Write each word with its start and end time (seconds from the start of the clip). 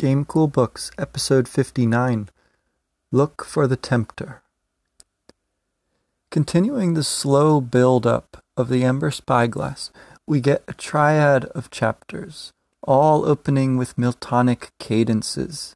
Game 0.00 0.24
Cool 0.24 0.48
Books, 0.48 0.90
Episode 0.96 1.46
59 1.46 2.30
Look 3.12 3.44
for 3.44 3.66
the 3.66 3.76
Tempter. 3.76 4.40
Continuing 6.30 6.94
the 6.94 7.04
slow 7.04 7.60
build 7.60 8.06
up 8.06 8.42
of 8.56 8.70
the 8.70 8.82
Amber 8.82 9.10
Spyglass, 9.10 9.92
we 10.26 10.40
get 10.40 10.64
a 10.66 10.72
triad 10.72 11.44
of 11.54 11.70
chapters, 11.70 12.50
all 12.82 13.26
opening 13.26 13.76
with 13.76 13.98
Miltonic 13.98 14.70
cadences, 14.78 15.74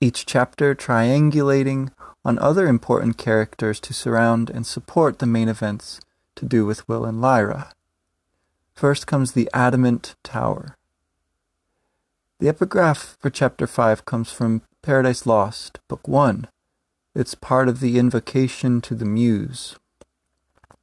each 0.00 0.26
chapter 0.26 0.74
triangulating 0.74 1.92
on 2.24 2.40
other 2.40 2.66
important 2.66 3.18
characters 3.18 3.78
to 3.78 3.94
surround 3.94 4.50
and 4.50 4.66
support 4.66 5.20
the 5.20 5.26
main 5.26 5.48
events 5.48 6.00
to 6.34 6.44
do 6.44 6.66
with 6.66 6.88
Will 6.88 7.04
and 7.04 7.20
Lyra. 7.20 7.70
First 8.74 9.06
comes 9.06 9.30
the 9.30 9.48
Adamant 9.54 10.16
Tower. 10.24 10.76
The 12.40 12.48
epigraph 12.48 13.18
for 13.20 13.28
chapter 13.28 13.66
5 13.66 14.06
comes 14.06 14.32
from 14.32 14.62
Paradise 14.80 15.26
Lost, 15.26 15.78
book 15.88 16.08
1. 16.08 16.48
It's 17.14 17.34
part 17.34 17.68
of 17.68 17.80
the 17.80 17.98
invocation 17.98 18.80
to 18.80 18.94
the 18.94 19.04
Muse. 19.04 19.76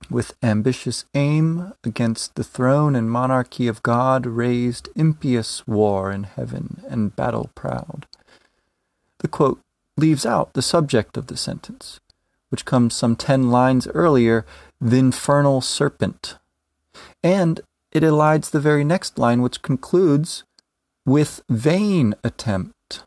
With 0.07 0.35
ambitious 0.43 1.05
aim 1.15 1.73
against 1.83 2.35
the 2.35 2.43
throne 2.43 2.95
and 2.95 3.09
monarchy 3.09 3.67
of 3.67 3.81
God 3.81 4.27
raised 4.27 4.89
impious 4.95 5.65
war 5.65 6.11
in 6.11 6.25
heaven 6.25 6.83
and 6.87 7.15
battle 7.15 7.49
proud. 7.55 8.05
The 9.17 9.27
quote 9.27 9.59
leaves 9.97 10.27
out 10.27 10.53
the 10.53 10.61
subject 10.61 11.17
of 11.17 11.25
the 11.25 11.37
sentence, 11.37 11.99
which 12.49 12.65
comes 12.65 12.95
some 12.95 13.15
ten 13.15 13.49
lines 13.49 13.87
earlier, 13.87 14.45
the 14.79 14.99
infernal 14.99 15.61
serpent. 15.61 16.37
And 17.23 17.61
it 17.91 18.03
elides 18.03 18.51
the 18.51 18.59
very 18.59 18.83
next 18.83 19.17
line, 19.17 19.41
which 19.41 19.63
concludes 19.63 20.43
with 21.07 21.41
vain 21.49 22.13
attempt. 22.21 23.03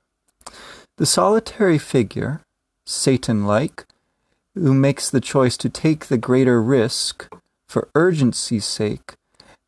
The 0.96 1.04
solitary 1.04 1.76
figure, 1.76 2.40
Satan 2.86 3.44
like, 3.44 3.84
who 4.54 4.72
makes 4.72 5.10
the 5.10 5.20
choice 5.20 5.58
to 5.58 5.68
take 5.68 6.06
the 6.06 6.18
greater 6.18 6.62
risk 6.62 7.28
for 7.68 7.88
urgency's 7.94 8.64
sake 8.64 9.12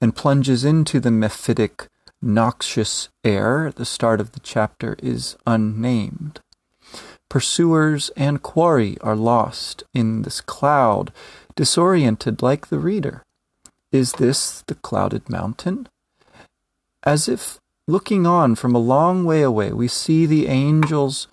and 0.00 0.16
plunges 0.16 0.64
into 0.64 0.98
the 0.98 1.10
mephitic, 1.10 1.88
noxious 2.22 3.10
air 3.22 3.68
at 3.68 3.76
the 3.76 3.84
start 3.84 4.18
of 4.18 4.32
the 4.32 4.40
chapter 4.40 4.96
is 5.02 5.36
unnamed. 5.46 6.40
Pursuers 7.28 8.10
and 8.16 8.42
quarry 8.42 8.96
are 9.02 9.14
lost 9.14 9.84
in 9.92 10.22
this 10.22 10.40
cloud, 10.40 11.12
disoriented 11.54 12.40
like 12.40 12.68
the 12.68 12.78
reader. 12.78 13.22
Is 13.92 14.12
this 14.14 14.62
the 14.66 14.74
clouded 14.74 15.28
mountain? 15.28 15.86
As 17.04 17.28
if 17.28 17.58
looking 17.86 18.26
on 18.26 18.54
from 18.54 18.74
a 18.74 18.78
long 18.78 19.24
way 19.24 19.42
away, 19.42 19.72
we 19.72 19.88
see 19.88 20.26
the 20.26 20.46
angels, 20.46 21.28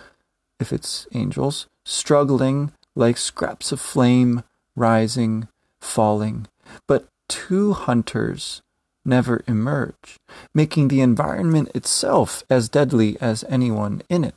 if 0.59 0.73
it's 0.73 1.07
angels, 1.13 1.67
struggling 1.85 2.71
like 2.95 3.17
scraps 3.17 3.71
of 3.71 3.79
flame, 3.79 4.43
rising, 4.75 5.47
falling. 5.79 6.47
But 6.87 7.07
two 7.27 7.73
hunters 7.73 8.61
never 9.05 9.43
emerge, 9.47 10.17
making 10.53 10.87
the 10.87 11.01
environment 11.01 11.71
itself 11.73 12.43
as 12.49 12.69
deadly 12.69 13.17
as 13.21 13.45
anyone 13.49 14.01
in 14.09 14.23
it. 14.23 14.35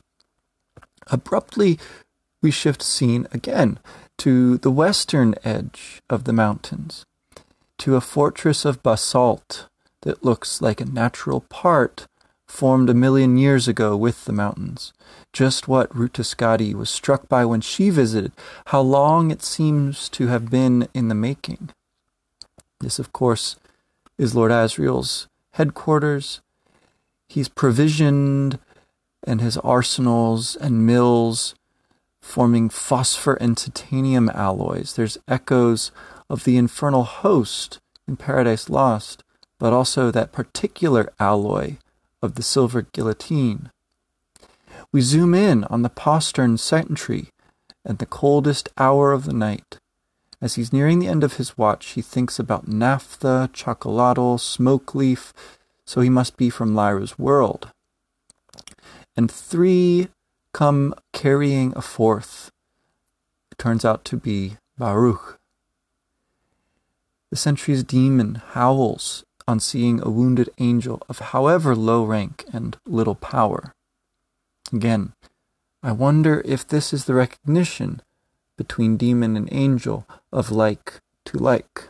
Abruptly, 1.07 1.79
we 2.41 2.51
shift 2.51 2.81
scene 2.81 3.27
again 3.31 3.79
to 4.19 4.57
the 4.57 4.71
western 4.71 5.35
edge 5.43 6.01
of 6.09 6.23
the 6.23 6.33
mountains, 6.33 7.05
to 7.79 7.95
a 7.95 8.01
fortress 8.01 8.65
of 8.65 8.83
basalt 8.83 9.67
that 10.03 10.23
looks 10.23 10.61
like 10.61 10.79
a 10.79 10.85
natural 10.85 11.41
part 11.41 12.07
formed 12.47 12.89
a 12.89 12.93
million 12.93 13.37
years 13.37 13.67
ago 13.67 13.97
with 13.97 14.25
the 14.25 14.31
mountains. 14.31 14.93
Just 15.33 15.67
what 15.67 15.95
Ruta 15.95 16.21
Skadi 16.21 16.73
was 16.73 16.89
struck 16.89 17.27
by 17.27 17.43
when 17.45 17.61
she 17.61 17.89
visited, 17.89 18.31
how 18.67 18.81
long 18.81 19.31
it 19.31 19.41
seems 19.41 20.07
to 20.09 20.27
have 20.27 20.51
been 20.51 20.87
in 20.93 21.07
the 21.07 21.15
making. 21.15 21.69
This, 22.79 22.99
of 22.99 23.11
course, 23.11 23.55
is 24.17 24.35
Lord 24.35 24.51
Asriel's 24.51 25.27
headquarters. 25.53 26.41
He's 27.27 27.49
provisioned 27.49 28.59
and 29.25 29.41
his 29.41 29.57
arsenals 29.57 30.55
and 30.55 30.85
mills 30.85 31.55
forming 32.21 32.69
phosphor 32.69 33.33
and 33.35 33.57
titanium 33.57 34.29
alloys. 34.29 34.93
There's 34.93 35.17
echoes 35.27 35.91
of 36.29 36.43
the 36.43 36.57
infernal 36.57 37.03
host 37.03 37.79
in 38.07 38.15
Paradise 38.17 38.69
Lost, 38.69 39.22
but 39.63 39.71
also 39.71 40.11
that 40.11 40.33
particular 40.33 41.09
alloy 41.21 41.77
of 42.21 42.35
the 42.35 42.43
silver 42.43 42.81
guillotine. 42.81 43.71
We 44.91 44.99
zoom 44.99 45.33
in 45.33 45.63
on 45.63 45.83
the 45.83 45.89
postern 45.89 46.57
sentry 46.57 47.29
at 47.85 47.99
the 47.99 48.05
coldest 48.05 48.67
hour 48.77 49.13
of 49.13 49.23
the 49.23 49.31
night. 49.31 49.77
As 50.41 50.55
he's 50.55 50.73
nearing 50.73 50.99
the 50.99 51.07
end 51.07 51.23
of 51.23 51.37
his 51.37 51.57
watch, 51.57 51.91
he 51.91 52.01
thinks 52.01 52.39
about 52.39 52.67
naphtha, 52.67 53.49
chocolatl, 53.53 54.37
smoke 54.37 54.93
leaf, 54.93 55.31
so 55.85 56.01
he 56.01 56.09
must 56.09 56.35
be 56.35 56.49
from 56.49 56.75
Lyra's 56.75 57.17
world. 57.17 57.69
And 59.15 59.31
three 59.31 60.09
come 60.51 60.93
carrying 61.13 61.71
a 61.77 61.81
fourth. 61.81 62.51
It 63.49 63.59
turns 63.59 63.85
out 63.85 64.03
to 64.03 64.17
be 64.17 64.57
Baruch. 64.77 65.39
The 67.29 67.37
sentry's 67.37 67.85
demon 67.85 68.41
howls 68.49 69.23
on 69.47 69.59
seeing 69.59 70.01
a 70.01 70.09
wounded 70.09 70.49
angel 70.57 71.01
of 71.09 71.19
however 71.19 71.75
low 71.75 72.03
rank 72.03 72.45
and 72.53 72.77
little 72.85 73.15
power. 73.15 73.73
Again, 74.71 75.13
I 75.81 75.91
wonder 75.91 76.41
if 76.45 76.67
this 76.67 76.93
is 76.93 77.05
the 77.05 77.13
recognition 77.13 78.01
between 78.57 78.97
demon 78.97 79.35
and 79.35 79.49
angel 79.51 80.07
of 80.31 80.51
like 80.51 81.01
to 81.25 81.37
like. 81.37 81.89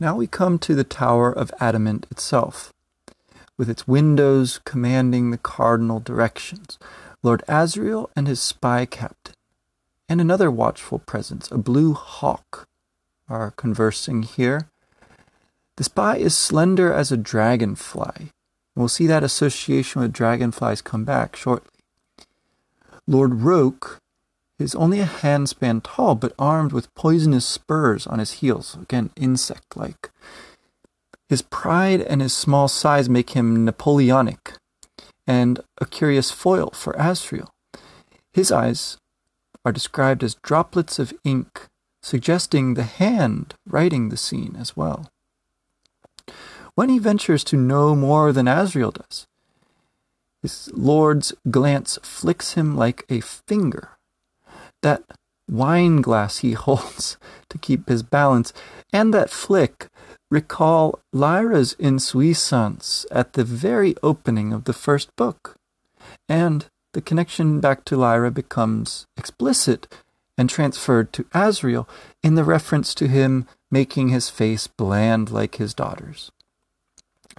Now 0.00 0.14
we 0.14 0.28
come 0.28 0.58
to 0.60 0.74
the 0.76 0.84
Tower 0.84 1.32
of 1.32 1.50
Adamant 1.58 2.06
itself, 2.10 2.72
with 3.56 3.68
its 3.68 3.88
windows 3.88 4.60
commanding 4.64 5.30
the 5.30 5.38
cardinal 5.38 5.98
directions. 5.98 6.78
Lord 7.20 7.42
Asriel 7.48 8.08
and 8.14 8.28
his 8.28 8.40
spy 8.40 8.86
captain, 8.86 9.34
and 10.08 10.20
another 10.20 10.52
watchful 10.52 11.00
presence, 11.00 11.50
a 11.50 11.58
blue 11.58 11.94
hawk, 11.94 12.67
are 13.28 13.50
conversing 13.52 14.22
here. 14.22 14.68
The 15.76 15.84
spy 15.84 16.16
is 16.16 16.36
slender 16.36 16.92
as 16.92 17.12
a 17.12 17.16
dragonfly. 17.16 18.30
We'll 18.74 18.88
see 18.88 19.06
that 19.06 19.24
association 19.24 20.00
with 20.00 20.12
dragonflies 20.12 20.82
come 20.82 21.04
back 21.04 21.36
shortly. 21.36 21.70
Lord 23.06 23.42
Roke 23.42 23.98
is 24.58 24.74
only 24.74 25.00
a 25.00 25.06
handspan 25.06 25.82
tall, 25.82 26.14
but 26.14 26.34
armed 26.38 26.72
with 26.72 26.94
poisonous 26.94 27.46
spurs 27.46 28.06
on 28.06 28.18
his 28.18 28.32
heels, 28.32 28.76
again, 28.80 29.10
insect 29.16 29.76
like. 29.76 30.10
His 31.28 31.42
pride 31.42 32.00
and 32.02 32.20
his 32.20 32.32
small 32.32 32.68
size 32.68 33.08
make 33.08 33.30
him 33.30 33.64
Napoleonic 33.64 34.54
and 35.26 35.60
a 35.80 35.86
curious 35.86 36.30
foil 36.30 36.70
for 36.70 36.94
Asriel. 36.94 37.48
His 38.32 38.50
eyes 38.50 38.96
are 39.64 39.72
described 39.72 40.24
as 40.24 40.36
droplets 40.36 40.98
of 40.98 41.12
ink 41.24 41.68
suggesting 42.08 42.72
the 42.72 42.84
hand 42.84 43.54
writing 43.66 44.08
the 44.08 44.16
scene 44.16 44.56
as 44.58 44.74
well. 44.74 45.10
When 46.74 46.88
he 46.88 46.98
ventures 46.98 47.44
to 47.44 47.56
know 47.56 47.94
more 47.94 48.32
than 48.32 48.46
Asriel 48.46 48.94
does, 48.94 49.26
his 50.40 50.70
lord's 50.72 51.34
glance 51.50 51.98
flicks 52.02 52.54
him 52.54 52.74
like 52.76 53.04
a 53.10 53.20
finger. 53.20 53.90
That 54.80 55.02
wine 55.50 56.00
glass 56.00 56.38
he 56.38 56.52
holds 56.66 57.18
to 57.50 57.58
keep 57.58 57.90
his 57.90 58.02
balance, 58.02 58.54
and 58.90 59.12
that 59.12 59.28
flick 59.28 59.88
recall 60.30 61.00
Lyra's 61.12 61.74
insouciance 61.78 63.04
at 63.10 63.34
the 63.34 63.44
very 63.44 63.94
opening 64.02 64.54
of 64.54 64.64
the 64.64 64.72
first 64.72 65.14
book. 65.16 65.56
And 66.26 66.66
the 66.94 67.02
connection 67.02 67.60
back 67.60 67.84
to 67.86 67.98
Lyra 67.98 68.30
becomes 68.30 69.06
explicit 69.18 69.86
and 70.38 70.48
transferred 70.48 71.12
to 71.12 71.24
Asriel 71.34 71.88
in 72.22 72.36
the 72.36 72.44
reference 72.44 72.94
to 72.94 73.08
him 73.08 73.46
making 73.70 74.08
his 74.08 74.30
face 74.30 74.68
bland 74.68 75.30
like 75.30 75.56
his 75.56 75.74
daughter's. 75.74 76.30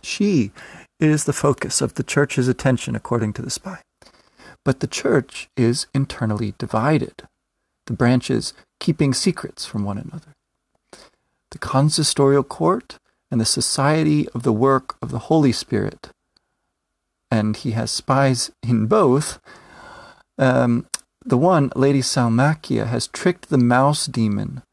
She 0.04 0.52
is 1.00 1.24
the 1.24 1.34
focus 1.34 1.82
of 1.82 1.94
the 1.94 2.04
church's 2.04 2.50
attention, 2.50 2.96
according 2.96 3.34
to 3.34 3.42
the 3.42 3.50
spy. 3.50 3.80
But 4.66 4.82
the 4.82 4.88
church 4.88 5.48
is 5.56 5.88
internally 5.96 6.54
divided, 6.58 7.24
the 7.86 7.94
branches 7.94 8.54
keeping 8.80 9.14
secrets 9.14 9.66
from 9.66 9.86
one 9.86 9.98
another. 9.98 10.36
The 11.52 11.58
consistorial 11.58 12.48
court 12.48 13.00
and 13.32 13.40
the 13.40 13.46
society 13.46 14.28
of 14.30 14.44
the 14.44 14.54
work 14.54 14.98
of 15.02 15.12
the 15.12 15.20
Holy 15.20 15.54
Spirit, 15.54 16.10
and 17.32 17.56
he 17.56 17.72
has 17.72 17.92
spies 17.92 18.52
in 18.62 18.88
both, 18.88 19.40
um, 20.38 20.88
the 21.26 21.38
one, 21.38 21.72
Lady 21.76 22.02
Salmakia, 22.02 22.88
has 22.88 23.08
tricked 23.08 23.50
the 23.50 23.58
mouse 23.58 24.06
demon 24.08 24.64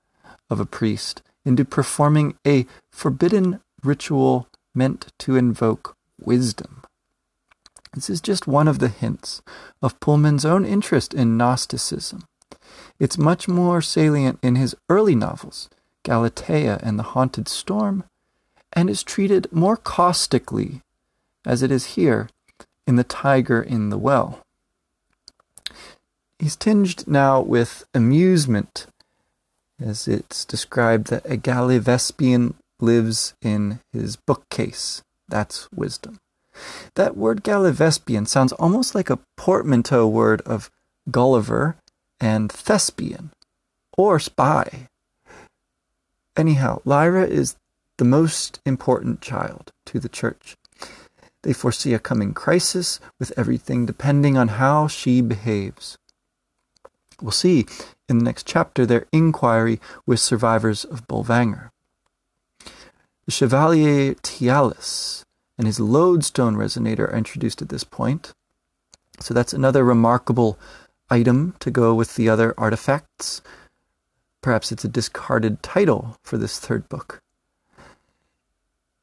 of 0.48 0.60
a 0.60 0.66
priest 0.66 1.22
into 1.44 1.64
performing 1.64 2.37
a 2.46 2.66
forbidden 2.90 3.60
ritual 3.82 4.48
meant 4.75 5.12
to 5.19 5.37
invoke 5.37 5.96
wisdom. 6.20 6.82
This 7.94 8.10
is 8.10 8.20
just 8.20 8.46
one 8.46 8.69
of 8.69 8.78
the 8.78 8.88
hints 8.88 9.43
of 9.81 9.98
Pullman's 10.00 10.44
own 10.44 10.64
interest 10.64 11.14
in 11.14 11.37
Gnosticism. 11.37 12.25
It's 12.98 13.19
much 13.19 13.48
more 13.48 13.81
salient 13.81 14.38
in 14.43 14.56
his 14.56 14.75
early 14.88 15.14
novels, 15.14 15.69
Galatea 16.04 16.78
and 16.82 16.98
The 16.98 17.10
Haunted 17.14 17.48
Storm, 17.48 18.04
and 18.72 18.90
is 18.90 19.02
treated 19.02 19.50
more 19.50 19.76
caustically, 19.76 20.82
as 21.44 21.62
it 21.62 21.70
is 21.70 21.96
here, 21.96 22.28
in 22.87 22.96
The 22.96 23.04
Tiger 23.04 23.62
in 23.62 23.90
the 23.90 23.98
Well. 23.98 24.45
He's 26.38 26.56
tinged 26.56 27.09
now 27.09 27.41
with 27.41 27.85
amusement, 27.94 28.87
as 29.81 30.06
it's 30.06 30.44
described 30.44 31.09
that 31.09 31.25
a 31.25 31.37
Gallivespian 31.37 32.55
lives 32.79 33.35
in 33.41 33.81
his 33.93 34.17
bookcase. 34.17 35.03
That's 35.29 35.71
wisdom. 35.73 36.21
That 36.94 37.17
word 37.17 37.43
Gallivespian 37.43 38.29
sounds 38.29 38.53
almost 38.53 38.94
like 38.94 39.11
a 39.11 39.19
portmanteau 39.37 40.06
word 40.06 40.43
of 40.43 40.71
Gulliver 41.11 41.77
and 42.21 42.50
thespian, 42.50 43.31
or 43.97 44.19
spy. 44.19 44.89
Anyhow, 46.37 46.81
Lyra 46.85 47.27
is 47.27 47.56
the 47.97 48.05
most 48.05 48.61
important 48.67 49.23
child 49.23 49.73
to 49.87 49.99
the 49.99 50.09
church. 50.09 50.56
They 51.43 51.53
foresee 51.53 51.94
a 51.94 51.99
coming 51.99 52.35
crisis 52.35 53.00
with 53.19 53.32
everything 53.39 53.87
depending 53.87 54.37
on 54.37 54.49
how 54.49 54.87
she 54.87 55.21
behaves. 55.21 55.97
We'll 57.21 57.31
see 57.31 57.67
in 58.09 58.19
the 58.19 58.25
next 58.25 58.47
chapter 58.47 58.85
their 58.85 59.07
inquiry 59.13 59.81
with 60.05 60.21
survivors 60.21 60.85
of 60.85 61.07
Bolvangar. 61.09 61.71
The 63.25 63.33
Chevalier 63.33 64.15
Tialys 64.15 65.25
and 65.59 65.67
his 65.67 65.81
lodestone 65.81 66.57
resonator 66.57 67.11
are 67.11 67.17
introduced 67.17 67.63
at 67.63 67.71
this 67.71 67.85
point. 67.85 68.33
So 69.21 69.33
that's 69.33 69.53
another 69.53 69.83
remarkable 69.83 70.59
item 71.11 71.55
to 71.61 71.71
go 71.71 71.95
with 71.95 72.17
the 72.17 72.29
other 72.29 72.55
artifacts. 72.59 73.41
Perhaps 74.43 74.71
it's 74.71 74.85
a 74.85 74.89
discarded 74.89 75.63
title 75.63 76.19
for 76.23 76.37
this 76.37 76.59
third 76.59 76.89
book. 76.89 77.23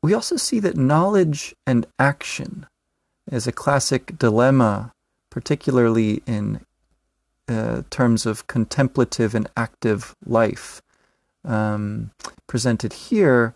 We 0.02 0.14
also 0.14 0.38
see 0.38 0.60
that 0.60 0.78
knowledge 0.78 1.56
and 1.66 1.88
action 1.98 2.68
is 3.32 3.48
a 3.48 3.52
classic 3.52 4.18
dilemma, 4.20 4.92
particularly 5.30 6.22
in 6.28 6.62
uh, 7.48 7.84
terms 7.90 8.26
of 8.26 8.48
contemplative 8.48 9.36
and 9.36 9.50
active 9.58 10.16
life, 10.26 10.82
um, 11.44 12.12
presented 12.48 12.94
here 12.94 13.54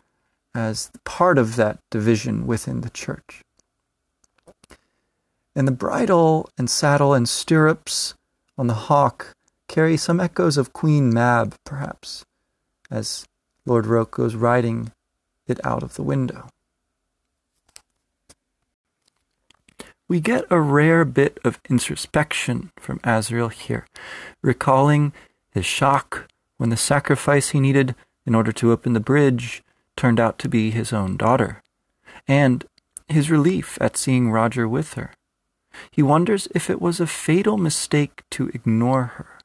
as 0.53 0.91
part 1.05 1.37
of 1.37 1.55
that 1.55 1.79
division 1.89 2.47
within 2.47 2.81
the 2.81 2.89
church. 2.89 3.41
And 5.55 5.67
the 5.67 5.71
bridle 5.71 6.49
and 6.57 6.69
saddle 6.69 7.13
and 7.13 7.27
stirrups 7.27 8.13
on 8.57 8.67
the 8.67 8.73
hawk 8.73 9.35
carry 9.67 9.97
some 9.97 10.19
echoes 10.19 10.57
of 10.57 10.73
Queen 10.73 11.13
Mab, 11.13 11.55
perhaps, 11.63 12.25
as 12.89 13.25
Lord 13.65 13.85
Roke 13.85 14.11
goes 14.11 14.35
riding 14.35 14.91
it 15.47 15.63
out 15.65 15.83
of 15.83 15.95
the 15.95 16.03
window. 16.03 16.49
We 20.07 20.21
get 20.21 20.45
a 20.49 20.59
rare 20.59 21.03
bit 21.03 21.37
of 21.43 21.59
introspection 21.69 22.71
from 22.77 22.99
Asriel 22.99 23.51
here, 23.51 23.87
recalling 24.41 25.11
his 25.51 25.65
shock 25.65 26.29
when 26.57 26.69
the 26.69 26.77
sacrifice 26.77 27.49
he 27.49 27.59
needed 27.59 27.93
in 28.25 28.33
order 28.33 28.51
to 28.53 28.71
open 28.71 28.93
the 28.93 28.99
bridge 29.01 29.63
turned 29.97 30.19
out 30.19 30.39
to 30.39 30.47
be 30.47 30.71
his 30.71 30.93
own 30.93 31.17
daughter, 31.17 31.61
and 32.27 32.65
his 33.09 33.29
relief 33.29 33.77
at 33.81 33.97
seeing 33.97 34.31
Roger 34.31 34.67
with 34.67 34.93
her. 34.93 35.11
He 35.91 36.01
wonders 36.01 36.47
if 36.55 36.69
it 36.69 36.81
was 36.81 36.99
a 36.99 37.07
fatal 37.07 37.57
mistake 37.57 38.23
to 38.31 38.49
ignore 38.53 39.05
her. 39.17 39.39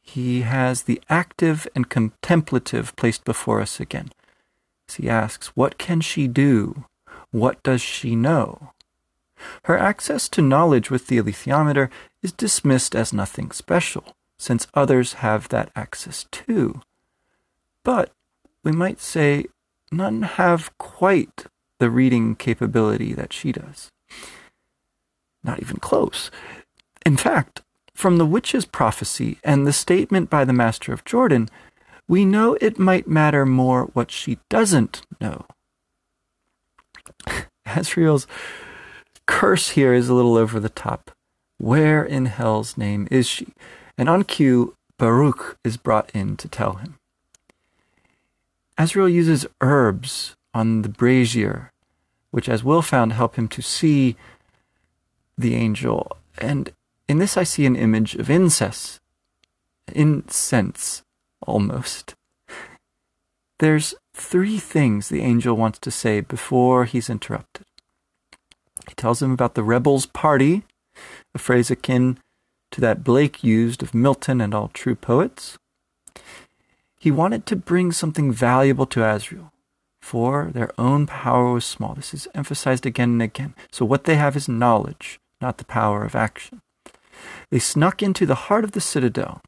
He 0.00 0.42
has 0.42 0.82
the 0.82 1.02
active 1.10 1.68
and 1.74 1.88
contemplative 1.88 2.94
placed 2.96 3.24
before 3.24 3.60
us 3.60 3.80
again. 3.80 4.10
As 4.88 4.94
he 4.94 5.10
asks, 5.10 5.48
What 5.48 5.78
can 5.78 6.00
she 6.00 6.28
do? 6.28 6.84
What 7.36 7.62
does 7.62 7.82
she 7.82 8.16
know? 8.16 8.72
Her 9.64 9.76
access 9.76 10.26
to 10.30 10.40
knowledge 10.40 10.90
with 10.90 11.08
the 11.08 11.18
alethiometer 11.18 11.90
is 12.22 12.32
dismissed 12.32 12.96
as 12.96 13.12
nothing 13.12 13.50
special, 13.50 14.16
since 14.38 14.66
others 14.72 15.20
have 15.20 15.50
that 15.50 15.70
access 15.76 16.24
too. 16.30 16.80
But 17.84 18.10
we 18.64 18.72
might 18.72 19.02
say 19.02 19.44
none 19.92 20.22
have 20.22 20.72
quite 20.78 21.44
the 21.78 21.90
reading 21.90 22.36
capability 22.36 23.12
that 23.12 23.34
she 23.34 23.52
does. 23.52 23.92
Not 25.44 25.60
even 25.60 25.76
close. 25.76 26.30
In 27.04 27.18
fact, 27.18 27.60
from 27.92 28.16
the 28.16 28.24
witch's 28.24 28.64
prophecy 28.64 29.40
and 29.44 29.66
the 29.66 29.74
statement 29.74 30.30
by 30.30 30.46
the 30.46 30.54
Master 30.54 30.94
of 30.94 31.04
Jordan, 31.04 31.50
we 32.08 32.24
know 32.24 32.56
it 32.62 32.78
might 32.78 33.06
matter 33.06 33.44
more 33.44 33.90
what 33.92 34.10
she 34.10 34.38
doesn't 34.48 35.02
know. 35.20 35.44
Asriel's 37.66 38.26
curse 39.26 39.70
here 39.70 39.92
is 39.92 40.08
a 40.08 40.14
little 40.14 40.36
over 40.36 40.58
the 40.58 40.68
top. 40.68 41.10
Where 41.58 42.04
in 42.04 42.26
hell's 42.26 42.76
name 42.76 43.08
is 43.10 43.26
she? 43.26 43.48
And 43.98 44.08
on 44.08 44.24
cue, 44.24 44.74
Baruch 44.98 45.58
is 45.64 45.76
brought 45.76 46.10
in 46.14 46.36
to 46.36 46.48
tell 46.48 46.74
him. 46.74 46.98
Asriel 48.78 49.12
uses 49.12 49.46
herbs 49.60 50.36
on 50.52 50.82
the 50.82 50.88
brazier, 50.88 51.72
which, 52.30 52.48
as 52.48 52.62
Will 52.62 52.82
found, 52.82 53.12
help 53.12 53.36
him 53.36 53.48
to 53.48 53.62
see 53.62 54.16
the 55.38 55.54
angel. 55.54 56.16
And 56.38 56.72
in 57.08 57.18
this, 57.18 57.36
I 57.36 57.42
see 57.42 57.66
an 57.66 57.76
image 57.76 58.14
of 58.14 58.30
incense, 58.30 59.00
incense 59.92 61.02
almost. 61.46 62.14
There's 63.58 63.94
three 64.16 64.58
things 64.58 65.08
the 65.08 65.20
angel 65.20 65.56
wants 65.56 65.78
to 65.78 65.90
say 65.90 66.20
before 66.20 66.86
he's 66.86 67.10
interrupted. 67.10 67.66
He 68.88 68.94
tells 68.94 69.20
him 69.20 69.30
about 69.30 69.54
the 69.54 69.62
rebels' 69.62 70.06
party, 70.06 70.62
a 71.34 71.38
phrase 71.38 71.70
akin 71.70 72.18
to 72.70 72.80
that 72.80 73.04
Blake 73.04 73.44
used 73.44 73.82
of 73.82 73.94
Milton 73.94 74.40
and 74.40 74.54
all 74.54 74.68
true 74.68 74.94
poets. 74.94 75.58
He 76.98 77.10
wanted 77.10 77.44
to 77.46 77.56
bring 77.56 77.92
something 77.92 78.32
valuable 78.32 78.86
to 78.86 79.00
Asriel, 79.00 79.50
for 80.00 80.50
their 80.52 80.72
own 80.78 81.06
power 81.06 81.52
was 81.52 81.64
small. 81.64 81.94
This 81.94 82.14
is 82.14 82.26
emphasized 82.34 82.86
again 82.86 83.10
and 83.10 83.22
again. 83.22 83.54
So 83.70 83.84
what 83.84 84.04
they 84.04 84.16
have 84.16 84.34
is 84.34 84.48
knowledge, 84.48 85.20
not 85.40 85.58
the 85.58 85.64
power 85.64 86.04
of 86.04 86.16
action. 86.16 86.62
They 87.50 87.58
snuck 87.58 88.02
into 88.02 88.24
the 88.24 88.46
heart 88.46 88.64
of 88.64 88.72
the 88.72 88.80
citadel, 88.80 89.42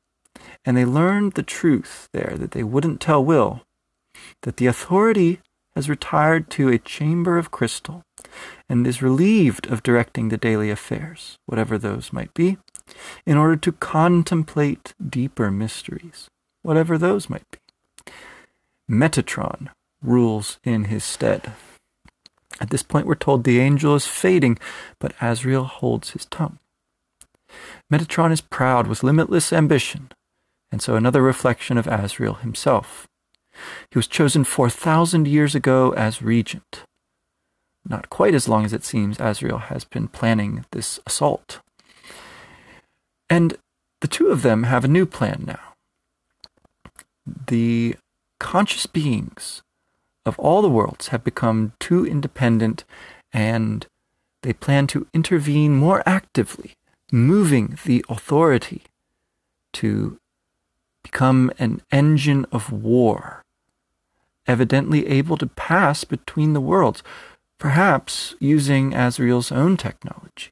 and 0.65 0.77
they 0.77 0.85
learned 0.85 1.33
the 1.33 1.43
truth 1.43 2.09
there 2.13 2.35
that 2.37 2.51
they 2.51 2.63
wouldn't 2.63 3.01
tell 3.01 3.25
Will, 3.25 3.63
that 4.43 4.57
the 4.57 4.67
authority 4.67 5.41
has 5.75 5.89
retired 5.89 6.51
to 6.51 6.69
a 6.69 6.79
chamber 6.79 7.39
of 7.39 7.51
crystal 7.51 8.03
and 8.69 8.87
is 8.87 9.03
relieved 9.03 9.67
of 9.67 9.83
directing 9.83 10.29
the 10.29 10.37
daily 10.37 10.71
affairs, 10.71 11.37
whatever 11.47 11.79
those 11.79 12.13
might 12.13 12.33
be, 12.35 12.59
in 13.27 13.37
order 13.37 13.57
to 13.57 13.73
contemplate 13.73 14.95
deeper 15.09 15.51
mysteries 15.51 16.29
whatever 16.63 16.99
those 16.99 17.31
might 17.31 17.45
be. 17.51 18.13
Metatron 18.91 19.69
rules 20.03 20.59
in 20.65 20.85
his 20.85 21.05
stead. 21.05 21.53
At 22.61 22.71
this 22.71 22.83
point, 22.83 23.07
we're 23.07 23.15
told 23.15 23.45
the 23.45 23.61
angel 23.61 23.95
is 23.95 24.07
fading, 24.07 24.59
but 24.99 25.17
Asriel 25.17 25.67
holds 25.67 26.11
his 26.11 26.27
tongue. 26.27 26.59
Metatron 27.91 28.33
is 28.33 28.41
proud 28.41 28.87
with 28.87 29.03
limitless 29.03 29.53
ambition, 29.53 30.11
and 30.71 30.83
so 30.83 30.95
another 30.95 31.23
reflection 31.23 31.79
of 31.79 31.87
Asriel 31.87 32.41
himself. 32.41 33.07
He 33.91 33.99
was 33.99 34.07
chosen 34.07 34.45
4,000 34.45 35.27
years 35.27 35.55
ago 35.55 35.93
as 35.93 36.23
regent. 36.23 36.85
Not 37.85 38.11
quite 38.11 38.35
as 38.35 38.49
long 38.49 38.65
as 38.65 38.73
it 38.73 38.85
seems 38.85 39.19
Asriel 39.19 39.63
has 39.63 39.85
been 39.85 40.09
planning 40.09 40.65
this 40.73 41.01
assault. 41.07 41.61
And 43.31 43.57
the 44.01 44.09
two 44.09 44.29
of 44.29 44.43
them 44.43 44.65
have 44.65 44.85
a 44.85 44.89
new 44.89 45.07
plan 45.07 45.45
now 45.47 45.69
the 47.47 47.97
conscious 48.39 48.87
beings 48.87 49.63
of 50.25 50.39
all 50.39 50.63
the 50.63 50.69
worlds 50.69 51.09
have 51.09 51.25
become 51.25 51.73
too 51.79 52.07
independent 52.07 52.85
and 53.33 53.87
they 54.43 54.53
plan 54.53 54.87
to 54.87 55.07
intervene 55.13 55.75
more 55.75 56.03
actively, 56.07 56.75
moving 57.11 57.79
the 57.85 58.05
authority 58.09 58.83
to 59.73 60.19
become 61.03 61.51
an 61.59 61.83
engine 61.91 62.47
of 62.53 62.71
war, 62.71 63.43
evidently 64.49 65.07
able 65.07 65.37
to 65.37 65.47
pass 65.47 66.03
between 66.03 66.55
the 66.55 66.61
worlds, 66.61 67.03
perhaps 67.59 68.35
using 68.41 68.93
Asriel's 68.93 69.53
own 69.53 69.77
technology. 69.77 70.51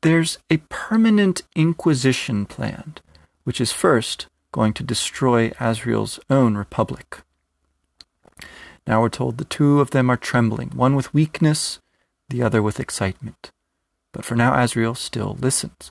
There's 0.00 0.38
a 0.50 0.56
permanent 0.68 1.42
inquisition 1.54 2.46
planned 2.46 3.00
which 3.44 3.60
is 3.60 3.72
first 3.72 4.26
going 4.52 4.72
to 4.72 4.82
destroy 4.82 5.50
Asriel's 5.50 6.18
own 6.28 6.56
republic. 6.56 7.18
Now 8.86 9.00
we're 9.00 9.08
told 9.08 9.38
the 9.38 9.44
two 9.44 9.80
of 9.80 9.90
them 9.90 10.10
are 10.10 10.16
trembling, 10.16 10.70
one 10.70 10.96
with 10.96 11.14
weakness, 11.14 11.78
the 12.28 12.42
other 12.42 12.62
with 12.62 12.80
excitement. 12.80 13.52
But 14.12 14.24
for 14.24 14.36
now, 14.36 14.52
Asriel 14.52 14.96
still 14.96 15.36
listens. 15.40 15.90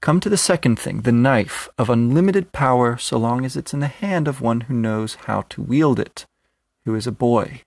Come 0.00 0.20
to 0.20 0.28
the 0.28 0.36
second 0.36 0.78
thing 0.78 1.00
the 1.00 1.12
knife 1.12 1.68
of 1.76 1.90
unlimited 1.90 2.52
power, 2.52 2.96
so 2.96 3.18
long 3.18 3.44
as 3.44 3.56
it's 3.56 3.74
in 3.74 3.80
the 3.80 3.88
hand 3.88 4.28
of 4.28 4.40
one 4.40 4.62
who 4.62 4.74
knows 4.74 5.16
how 5.26 5.42
to 5.50 5.62
wield 5.62 5.98
it, 5.98 6.24
who 6.84 6.94
is 6.94 7.06
a 7.06 7.12
boy. 7.12 7.62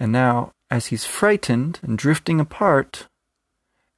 And 0.00 0.10
now, 0.10 0.52
as 0.70 0.86
he's 0.86 1.04
frightened 1.04 1.78
and 1.82 1.96
drifting 1.96 2.40
apart, 2.40 3.06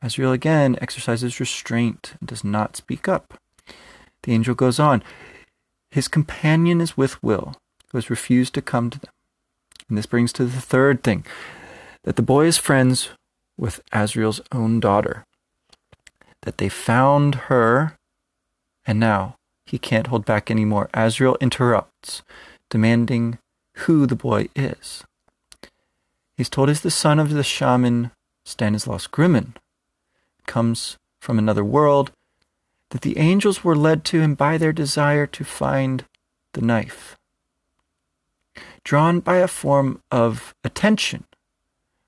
Asriel 0.04 0.32
again 0.32 0.76
exercises 0.80 1.40
restraint 1.40 2.14
and 2.20 2.28
does 2.28 2.44
not 2.44 2.76
speak 2.76 3.08
up. 3.08 3.40
The 4.22 4.32
angel 4.32 4.54
goes 4.54 4.78
on. 4.78 5.02
His 5.90 6.06
companion 6.06 6.80
is 6.80 6.96
with 6.96 7.20
Will, 7.22 7.56
who 7.90 7.98
has 7.98 8.10
refused 8.10 8.52
to 8.54 8.62
come 8.62 8.90
to 8.90 9.00
them. 9.00 9.10
And 9.88 9.96
this 9.96 10.06
brings 10.06 10.34
to 10.34 10.44
the 10.44 10.60
third 10.60 11.02
thing 11.02 11.24
that 12.04 12.16
the 12.16 12.22
boy 12.22 12.44
is 12.44 12.58
friends 12.58 13.08
with 13.56 13.80
Asriel's 13.90 14.42
own 14.52 14.80
daughter 14.80 15.24
that 16.48 16.56
they 16.56 16.70
found 16.70 17.34
her, 17.52 17.94
and 18.86 18.98
now 18.98 19.36
he 19.66 19.78
can't 19.78 20.06
hold 20.06 20.24
back 20.24 20.50
anymore. 20.50 20.88
Asriel 20.94 21.38
interrupts, 21.40 22.22
demanding 22.70 23.36
who 23.84 24.06
the 24.06 24.16
boy 24.16 24.48
is. 24.56 25.04
He's 26.38 26.48
told 26.48 26.70
he's 26.70 26.80
the 26.80 26.90
son 26.90 27.18
of 27.18 27.34
the 27.34 27.44
shaman 27.44 28.12
Stanislaus 28.46 29.06
Grumman, 29.06 29.56
comes 30.46 30.96
from 31.20 31.38
another 31.38 31.62
world, 31.62 32.12
that 32.92 33.02
the 33.02 33.18
angels 33.18 33.62
were 33.62 33.76
led 33.76 34.02
to 34.06 34.22
him 34.22 34.34
by 34.34 34.56
their 34.56 34.72
desire 34.72 35.26
to 35.26 35.44
find 35.44 36.06
the 36.54 36.62
knife. 36.62 37.18
Drawn 38.84 39.20
by 39.20 39.36
a 39.36 39.48
form 39.48 40.00
of 40.10 40.54
attention, 40.64 41.24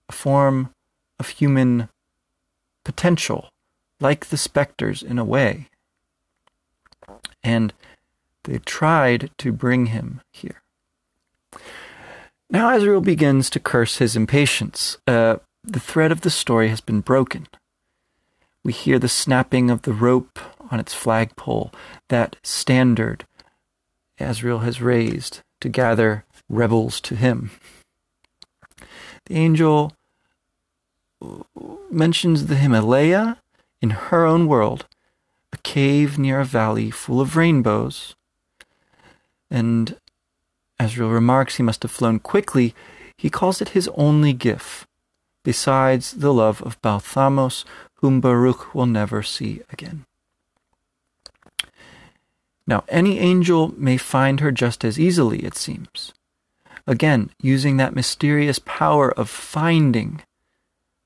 a 0.08 0.12
form 0.12 0.70
of 1.18 1.28
human 1.28 1.90
potential, 2.86 3.50
like 4.00 4.26
the 4.26 4.36
specters 4.36 5.02
in 5.02 5.18
a 5.18 5.24
way. 5.24 5.68
And 7.42 7.72
they 8.44 8.58
tried 8.58 9.30
to 9.38 9.52
bring 9.52 9.86
him 9.86 10.20
here. 10.32 10.62
Now 12.48 12.70
Asriel 12.70 13.04
begins 13.04 13.50
to 13.50 13.60
curse 13.60 13.98
his 13.98 14.16
impatience. 14.16 14.96
Uh, 15.06 15.36
the 15.62 15.80
thread 15.80 16.10
of 16.10 16.22
the 16.22 16.30
story 16.30 16.68
has 16.68 16.80
been 16.80 17.00
broken. 17.00 17.46
We 18.64 18.72
hear 18.72 18.98
the 18.98 19.08
snapping 19.08 19.70
of 19.70 19.82
the 19.82 19.92
rope 19.92 20.38
on 20.70 20.80
its 20.80 20.94
flagpole, 20.94 21.72
that 22.08 22.36
standard 22.42 23.24
Asriel 24.18 24.62
has 24.62 24.82
raised 24.82 25.40
to 25.60 25.68
gather 25.68 26.24
rebels 26.48 27.00
to 27.02 27.16
him. 27.16 27.50
The 29.26 29.36
angel 29.36 29.92
mentions 31.90 32.46
the 32.46 32.56
Himalaya 32.56 33.38
in 33.80 33.90
her 33.90 34.24
own 34.24 34.46
world, 34.46 34.86
a 35.52 35.58
cave 35.58 36.18
near 36.18 36.40
a 36.40 36.44
valley 36.44 36.90
full 36.90 37.20
of 37.20 37.36
rainbows. 37.36 38.14
And 39.50 39.96
Asriel 40.78 41.12
remarks 41.12 41.56
he 41.56 41.62
must 41.62 41.82
have 41.82 41.90
flown 41.90 42.18
quickly. 42.18 42.74
He 43.16 43.30
calls 43.30 43.60
it 43.60 43.70
his 43.70 43.88
only 43.94 44.32
gift, 44.32 44.86
besides 45.42 46.12
the 46.12 46.32
love 46.32 46.62
of 46.62 46.80
Balthamos, 46.82 47.64
whom 47.94 48.20
Baruch 48.20 48.74
will 48.74 48.86
never 48.86 49.22
see 49.22 49.60
again. 49.70 50.04
Now, 52.66 52.84
any 52.88 53.18
angel 53.18 53.74
may 53.76 53.96
find 53.96 54.40
her 54.40 54.52
just 54.52 54.84
as 54.84 54.98
easily, 54.98 55.40
it 55.40 55.56
seems. 55.56 56.12
Again, 56.86 57.30
using 57.42 57.76
that 57.76 57.94
mysterious 57.94 58.60
power 58.64 59.10
of 59.12 59.28
finding, 59.28 60.22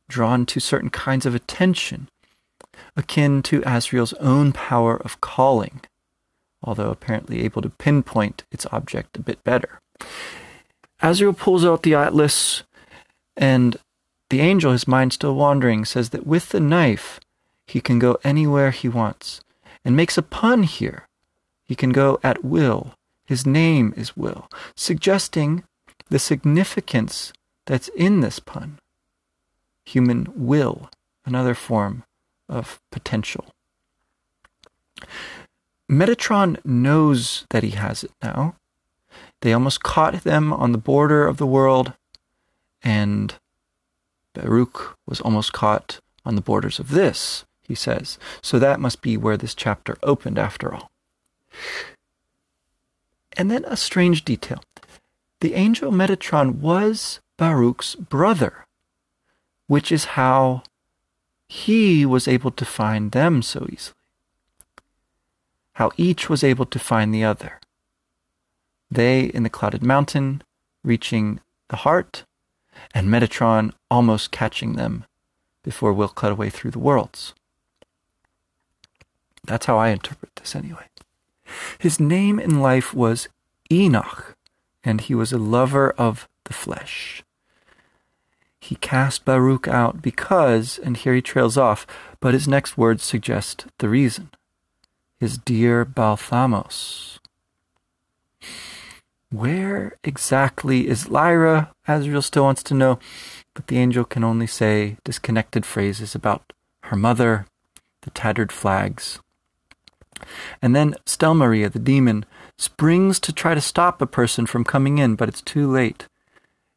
drawn 0.09 0.47
to 0.47 0.61
certain 0.61 0.91
kinds 0.91 1.27
of 1.27 1.35
attention, 1.35 2.09
akin 2.97 3.43
to 3.45 3.61
Asriel's 3.63 4.13
own 4.15 4.53
power 4.53 4.97
of 4.97 5.21
calling, 5.21 5.81
although 6.63 6.91
apparently 6.91 7.45
able 7.45 7.63
to 7.63 7.71
pinpoint 7.71 8.45
its 8.51 8.67
object 8.73 9.17
a 9.17 9.23
bit 9.23 9.43
better. 9.45 9.81
Asriel 11.03 11.37
pulls 11.37 11.65
out 11.65 11.83
the 11.83 11.95
atlas, 11.95 12.63
and 13.37 13.77
the 14.31 14.41
angel, 14.41 14.73
his 14.73 14.89
mind 14.89 15.13
still 15.13 15.35
wandering, 15.35 15.85
says 15.85 16.11
that 16.11 16.27
with 16.27 16.51
the 16.51 16.61
knife 16.61 17.21
he 17.67 17.81
can 17.81 17.99
go 17.99 18.19
anywhere 18.25 18.71
he 18.71 18.89
wants, 18.89 19.41
and 19.85 19.97
makes 19.97 20.19
a 20.19 20.23
pun 20.23 20.63
here. 20.63 21.07
He 21.65 21.75
can 21.75 21.91
go 21.91 22.19
at 22.23 22.45
will. 22.45 22.95
His 23.27 23.47
name 23.47 23.95
is 23.97 24.17
Will, 24.17 24.51
suggesting 24.77 25.65
the 26.11 26.19
significance 26.19 27.33
that's 27.67 27.89
in 27.89 28.21
this 28.21 28.39
pun. 28.39 28.79
Human 29.87 30.29
will, 30.35 30.91
another 31.25 31.55
form 31.55 32.05
of 32.49 32.81
potential. 32.91 33.47
Metatron 35.91 36.65
knows 36.65 37.47
that 37.51 37.63
he 37.63 37.71
has 37.71 38.05
it 38.05 38.13
now. 38.23 38.57
They 39.41 39.53
almost 39.53 39.83
caught 39.83 40.25
them 40.25 40.53
on 40.53 40.73
the 40.73 40.79
border 40.79 41.27
of 41.27 41.37
the 41.37 41.47
world, 41.47 41.93
and 42.83 43.35
Baruch 44.33 44.97
was 45.07 45.21
almost 45.21 45.53
caught 45.53 46.01
on 46.25 46.35
the 46.35 46.41
borders 46.41 46.79
of 46.79 46.91
this, 46.91 47.45
he 47.63 47.75
says. 47.75 48.19
So 48.43 48.59
that 48.59 48.81
must 48.81 49.03
be 49.03 49.17
where 49.17 49.37
this 49.37 49.55
chapter 49.55 49.97
opened 50.03 50.39
after 50.39 50.75
all. 50.75 50.91
And 53.37 53.51
then 53.51 53.65
a 53.67 53.77
strange 53.77 54.25
detail. 54.25 54.63
The 55.41 55.55
angel 55.55 55.93
Metatron 55.93 56.57
was 56.57 57.21
Baruch's 57.37 57.97
brother, 57.97 58.65
which 59.67 59.93
is 59.93 60.05
how 60.17 60.63
he 61.49 62.07
was 62.07 62.29
able 62.29 62.51
to 62.53 62.65
find 62.65 63.13
them 63.13 63.43
so 63.43 63.67
easily. 63.71 63.97
How 65.75 65.91
each 65.97 66.31
was 66.31 66.45
able 66.45 66.67
to 66.67 66.79
find 66.79 67.13
the 67.13 67.25
other. 67.25 67.61
They 68.91 69.25
in 69.25 69.43
the 69.43 69.51
clouded 69.51 69.83
mountain, 69.83 70.43
reaching 70.83 71.41
the 71.69 71.77
heart, 71.77 72.25
and 72.95 73.09
Metatron 73.09 73.73
almost 73.91 74.31
catching 74.31 74.75
them 74.75 75.05
before 75.63 75.93
Will 75.93 76.09
cut 76.09 76.33
away 76.33 76.51
through 76.51 76.71
the 76.71 76.79
worlds. 76.79 77.35
That's 79.45 79.67
how 79.67 79.79
I 79.79 79.89
interpret 79.89 80.37
this 80.37 80.55
anyway. 80.55 80.87
His 81.79 81.99
name 81.99 82.39
in 82.39 82.61
life 82.61 82.95
was 82.95 83.29
Enoch, 83.71 84.37
and 84.83 85.01
he 85.01 85.15
was 85.15 85.33
a 85.33 85.39
lover 85.39 85.91
of 85.91 86.29
the 86.45 86.53
flesh 86.53 87.24
he 88.65 88.77
cast 88.77 89.27
Baruch 89.27 89.69
out 89.69 90.01
because, 90.01 90.79
and 90.79 90.97
here 90.97 91.15
he 91.15 91.21
trails 91.21 91.59
off, 91.59 91.87
but 92.19 92.33
his 92.33 92.49
next 92.49 92.79
words 92.79 93.05
suggest 93.05 93.67
the 93.77 93.91
reason. 93.91 94.31
His 95.21 95.37
dear 95.37 95.85
Balthamos. 95.85 97.19
Where 99.31 99.99
exactly 100.03 100.89
is 100.89 101.11
Lyra? 101.11 101.73
Asriel 101.87 102.25
still 102.25 102.45
wants 102.45 102.63
to 102.63 102.73
know, 102.73 102.99
but 103.53 103.67
the 103.67 103.77
angel 103.77 104.03
can 104.03 104.25
only 104.25 104.47
say 104.47 104.97
disconnected 105.05 105.67
phrases 105.67 106.15
about 106.15 106.55
her 106.85 106.97
mother, 106.97 107.45
the 108.01 108.11
tattered 108.11 108.51
flags. 108.51 109.21
And 110.63 110.75
then 110.75 110.95
Stelmaria, 111.05 111.71
the 111.71 111.79
demon, 111.79 112.25
springs 112.57 113.21
to 113.21 113.33
try 113.33 113.53
to 113.53 113.61
stop 113.61 114.01
a 114.01 114.07
person 114.07 114.47
from 114.47 114.65
coming 114.65 114.97
in, 114.97 115.17
but 115.17 115.29
it's 115.29 115.43
too 115.43 115.71
late. 115.71 116.09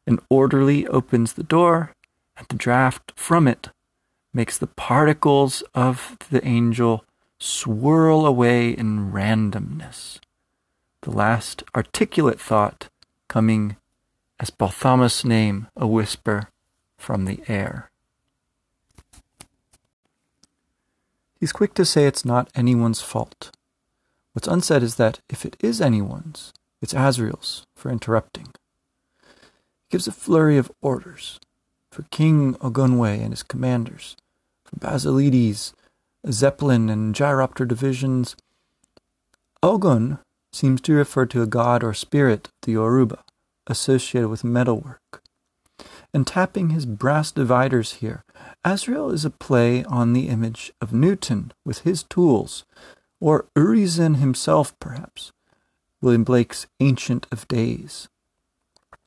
An 0.08 0.20
orderly 0.30 0.86
opens 0.86 1.34
the 1.34 1.42
door, 1.42 1.92
and 2.34 2.46
the 2.48 2.56
draft 2.56 3.12
from 3.14 3.46
it 3.46 3.68
makes 4.32 4.56
the 4.56 4.66
particles 4.66 5.62
of 5.74 6.16
the 6.30 6.42
angel 6.48 7.04
swirl 7.38 8.24
away 8.24 8.70
in 8.70 9.12
randomness. 9.12 10.18
The 11.02 11.10
last 11.10 11.62
articulate 11.76 12.40
thought 12.40 12.88
coming 13.28 13.76
as 14.40 14.48
Balthamos' 14.48 15.26
name, 15.26 15.68
a 15.76 15.86
whisper 15.86 16.48
from 16.96 17.26
the 17.26 17.42
air. 17.46 17.90
He's 21.38 21.52
quick 21.52 21.74
to 21.74 21.84
say 21.84 22.06
it's 22.06 22.24
not 22.24 22.48
anyone's 22.54 23.02
fault. 23.02 23.50
What's 24.32 24.48
unsaid 24.48 24.82
is 24.82 24.94
that 24.94 25.20
if 25.28 25.44
it 25.44 25.58
is 25.60 25.82
anyone's, 25.82 26.54
it's 26.80 26.94
Asriel's 26.94 27.66
for 27.74 27.90
interrupting 27.90 28.46
gives 29.90 30.06
a 30.06 30.12
flurry 30.12 30.58
of 30.58 30.70
orders 30.80 31.40
for 31.90 32.02
King 32.04 32.54
Ogunwe 32.56 33.20
and 33.20 33.30
his 33.30 33.42
commanders, 33.42 34.16
for 34.64 34.76
Basilides, 34.76 35.72
Zeppelin, 36.30 36.88
and 36.88 37.14
Gyropter 37.14 37.66
divisions. 37.66 38.36
Ogun 39.62 40.18
seems 40.52 40.80
to 40.82 40.94
refer 40.94 41.26
to 41.26 41.42
a 41.42 41.46
god 41.46 41.82
or 41.82 41.94
spirit 41.94 42.48
of 42.48 42.52
the 42.62 42.72
Yoruba 42.72 43.24
associated 43.66 44.28
with 44.28 44.44
metalwork. 44.44 45.22
And 46.12 46.26
tapping 46.26 46.70
his 46.70 46.86
brass 46.86 47.30
dividers 47.30 47.94
here, 47.94 48.24
Asriel 48.64 49.12
is 49.12 49.24
a 49.24 49.30
play 49.30 49.84
on 49.84 50.12
the 50.12 50.28
image 50.28 50.72
of 50.80 50.92
Newton 50.92 51.52
with 51.64 51.80
his 51.80 52.02
tools, 52.02 52.64
or 53.20 53.46
Urizen 53.56 54.16
himself, 54.16 54.78
perhaps, 54.78 55.32
William 56.00 56.24
Blake's 56.24 56.66
Ancient 56.80 57.26
of 57.30 57.46
Days. 57.48 58.08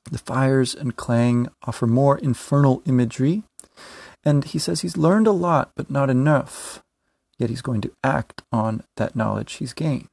The 0.09 0.17
fires 0.17 0.73
and 0.73 0.95
clang 0.95 1.49
offer 1.63 1.87
more 1.87 2.17
infernal 2.17 2.81
imagery, 2.85 3.43
and 4.23 4.43
he 4.43 4.59
says 4.59 4.81
he's 4.81 4.97
learned 4.97 5.27
a 5.27 5.31
lot, 5.31 5.71
but 5.75 5.89
not 5.89 6.09
enough. 6.09 6.81
Yet 7.37 7.49
he's 7.49 7.61
going 7.61 7.81
to 7.81 7.91
act 8.03 8.43
on 8.51 8.83
that 8.97 9.15
knowledge 9.15 9.53
he's 9.53 9.73
gained. 9.73 10.07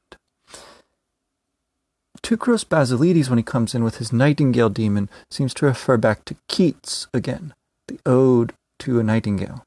Teucros 2.21 2.65
Basilides, 2.65 3.29
when 3.29 3.37
he 3.37 3.43
comes 3.43 3.73
in 3.73 3.83
with 3.83 3.97
his 3.97 4.11
nightingale 4.11 4.69
demon, 4.69 5.09
seems 5.29 5.53
to 5.55 5.65
refer 5.65 5.97
back 5.97 6.25
to 6.25 6.35
Keats 6.47 7.07
again, 7.13 7.53
the 7.87 7.99
ode 8.05 8.53
to 8.79 8.99
a 8.99 9.03
nightingale. 9.03 9.65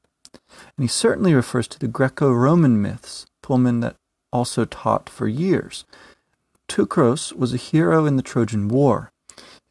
And 0.51 0.83
he 0.83 0.87
certainly 0.87 1.33
refers 1.33 1.67
to 1.69 1.79
the 1.79 1.87
Greco 1.87 2.31
Roman 2.31 2.81
myths, 2.81 3.25
Pullman 3.41 3.79
that 3.79 3.95
also 4.31 4.65
taught 4.65 5.09
for 5.09 5.27
years. 5.27 5.85
Teucros 6.67 7.33
was 7.33 7.53
a 7.53 7.57
hero 7.57 8.05
in 8.05 8.17
the 8.17 8.23
Trojan 8.23 8.67
War. 8.67 9.11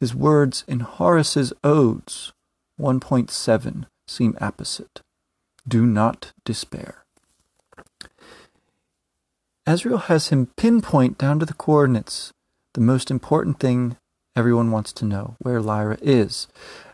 His 0.03 0.13
words 0.13 0.65
in 0.67 0.81
Horace's 0.81 1.53
Odes 1.63 2.33
1.7 2.77 3.85
seem 4.05 4.37
apposite. 4.41 4.99
Do 5.65 5.85
not 5.85 6.33
despair. 6.43 7.05
Asriel 9.65 10.01
has 10.01 10.27
him 10.27 10.47
pinpoint 10.57 11.17
down 11.17 11.39
to 11.39 11.45
the 11.45 11.53
coordinates 11.53 12.33
the 12.73 12.81
most 12.81 13.09
important 13.09 13.61
thing 13.61 13.95
everyone 14.35 14.71
wants 14.71 14.91
to 14.91 15.05
know 15.05 15.37
where 15.39 15.61
Lyra 15.61 15.97
is. 16.01 16.49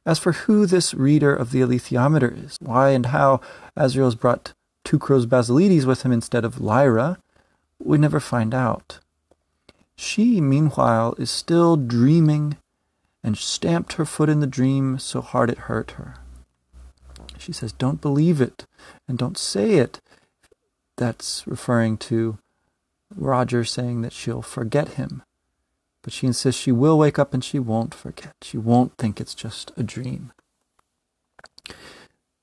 As 0.06 0.20
for 0.20 0.34
who 0.34 0.68
this 0.68 0.94
reader 0.94 1.36
of 1.36 1.50
the 1.50 1.62
alethiometer 1.62 2.46
is, 2.46 2.58
why 2.62 2.90
and 2.92 3.08
how 3.08 3.42
Asriel's 3.76 4.14
brought 4.14 4.54
Teucros 4.86 5.26
Basilides 5.26 5.88
with 5.88 6.04
him 6.04 6.12
instead 6.12 6.46
of 6.46 6.62
Lyra, 6.62 7.18
we 7.80 7.98
never 7.98 8.20
find 8.20 8.54
out. 8.54 9.00
She, 9.96 10.40
meanwhile, 10.40 11.16
is 11.18 11.32
still 11.32 11.76
dreaming 11.76 12.58
and 13.24 13.38
stamped 13.38 13.94
her 13.94 14.06
foot 14.06 14.30
in 14.30 14.40
the 14.40 14.48
dream 14.48 14.98
so 15.00 15.22
hard 15.22 15.50
it 15.50 15.58
hurt 15.60 15.92
her. 15.92 16.16
She 17.38 17.52
says, 17.52 17.72
Don't 17.72 18.02
believe 18.02 18.42
it 18.42 18.66
and 19.08 19.18
don't 19.18 19.38
say 19.38 19.76
it. 19.76 20.00
That's 20.98 21.48
referring 21.48 21.98
to 21.98 22.38
Roger 23.16 23.64
saying 23.64 24.02
that 24.02 24.14
she'll 24.14 24.42
forget 24.42 24.90
him. 24.90 25.24
But 26.02 26.14
she 26.14 26.28
insists 26.28 26.62
she 26.62 26.72
will 26.72 26.98
wake 26.98 27.20
up 27.20 27.34
and 27.34 27.44
she 27.44 27.60
won't 27.60 27.94
forget. 27.94 28.36
She 28.42 28.58
won't 28.58 28.98
think 28.98 29.20
it's 29.20 29.36
just 29.36 29.72
a 29.76 29.84
dream. 29.84 30.32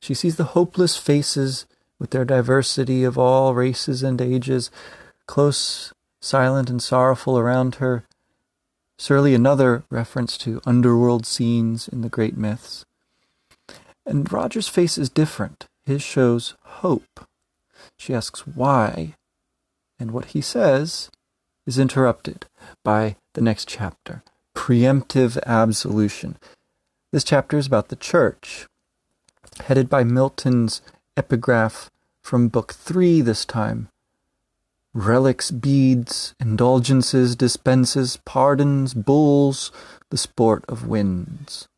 She 0.00 0.14
sees 0.14 0.36
the 0.36 0.44
hopeless 0.44 0.96
faces 0.96 1.66
with 1.98 2.10
their 2.10 2.24
diversity 2.24 3.02
of 3.02 3.16
all 3.16 3.54
races 3.54 4.02
and 4.02 4.20
ages, 4.20 4.70
close, 5.26 5.92
silent, 6.20 6.68
and 6.68 6.82
sorrowful 6.82 7.38
around 7.38 7.76
her. 7.76 8.04
Surely 8.98 9.34
another 9.34 9.84
reference 9.90 10.38
to 10.38 10.60
underworld 10.64 11.26
scenes 11.26 11.86
in 11.88 12.00
the 12.00 12.08
great 12.08 12.36
myths. 12.36 12.84
And 14.06 14.30
Roger's 14.32 14.68
face 14.68 14.96
is 14.96 15.10
different. 15.10 15.66
His 15.84 16.02
shows 16.02 16.54
hope. 16.62 17.26
She 17.98 18.14
asks 18.14 18.46
why, 18.46 19.14
and 19.98 20.10
what 20.10 20.26
he 20.26 20.40
says 20.40 21.10
is 21.66 21.78
interrupted 21.78 22.46
by 22.84 23.16
the 23.34 23.40
next 23.40 23.68
chapter 23.68 24.22
Preemptive 24.54 25.38
Absolution. 25.44 26.36
This 27.12 27.24
chapter 27.24 27.58
is 27.58 27.66
about 27.66 27.88
the 27.88 27.96
church, 27.96 28.66
headed 29.64 29.88
by 29.88 30.04
Milton's 30.04 30.80
epigraph 31.16 31.90
from 32.22 32.48
Book 32.48 32.72
Three 32.72 33.20
this 33.20 33.44
time. 33.44 33.88
Relics, 34.96 35.50
beads, 35.50 36.34
indulgences, 36.40 37.36
dispenses, 37.36 38.18
pardons, 38.24 38.94
bulls, 38.94 39.70
the 40.10 40.16
sport 40.16 40.64
of 40.68 40.88
winds. 40.88 41.68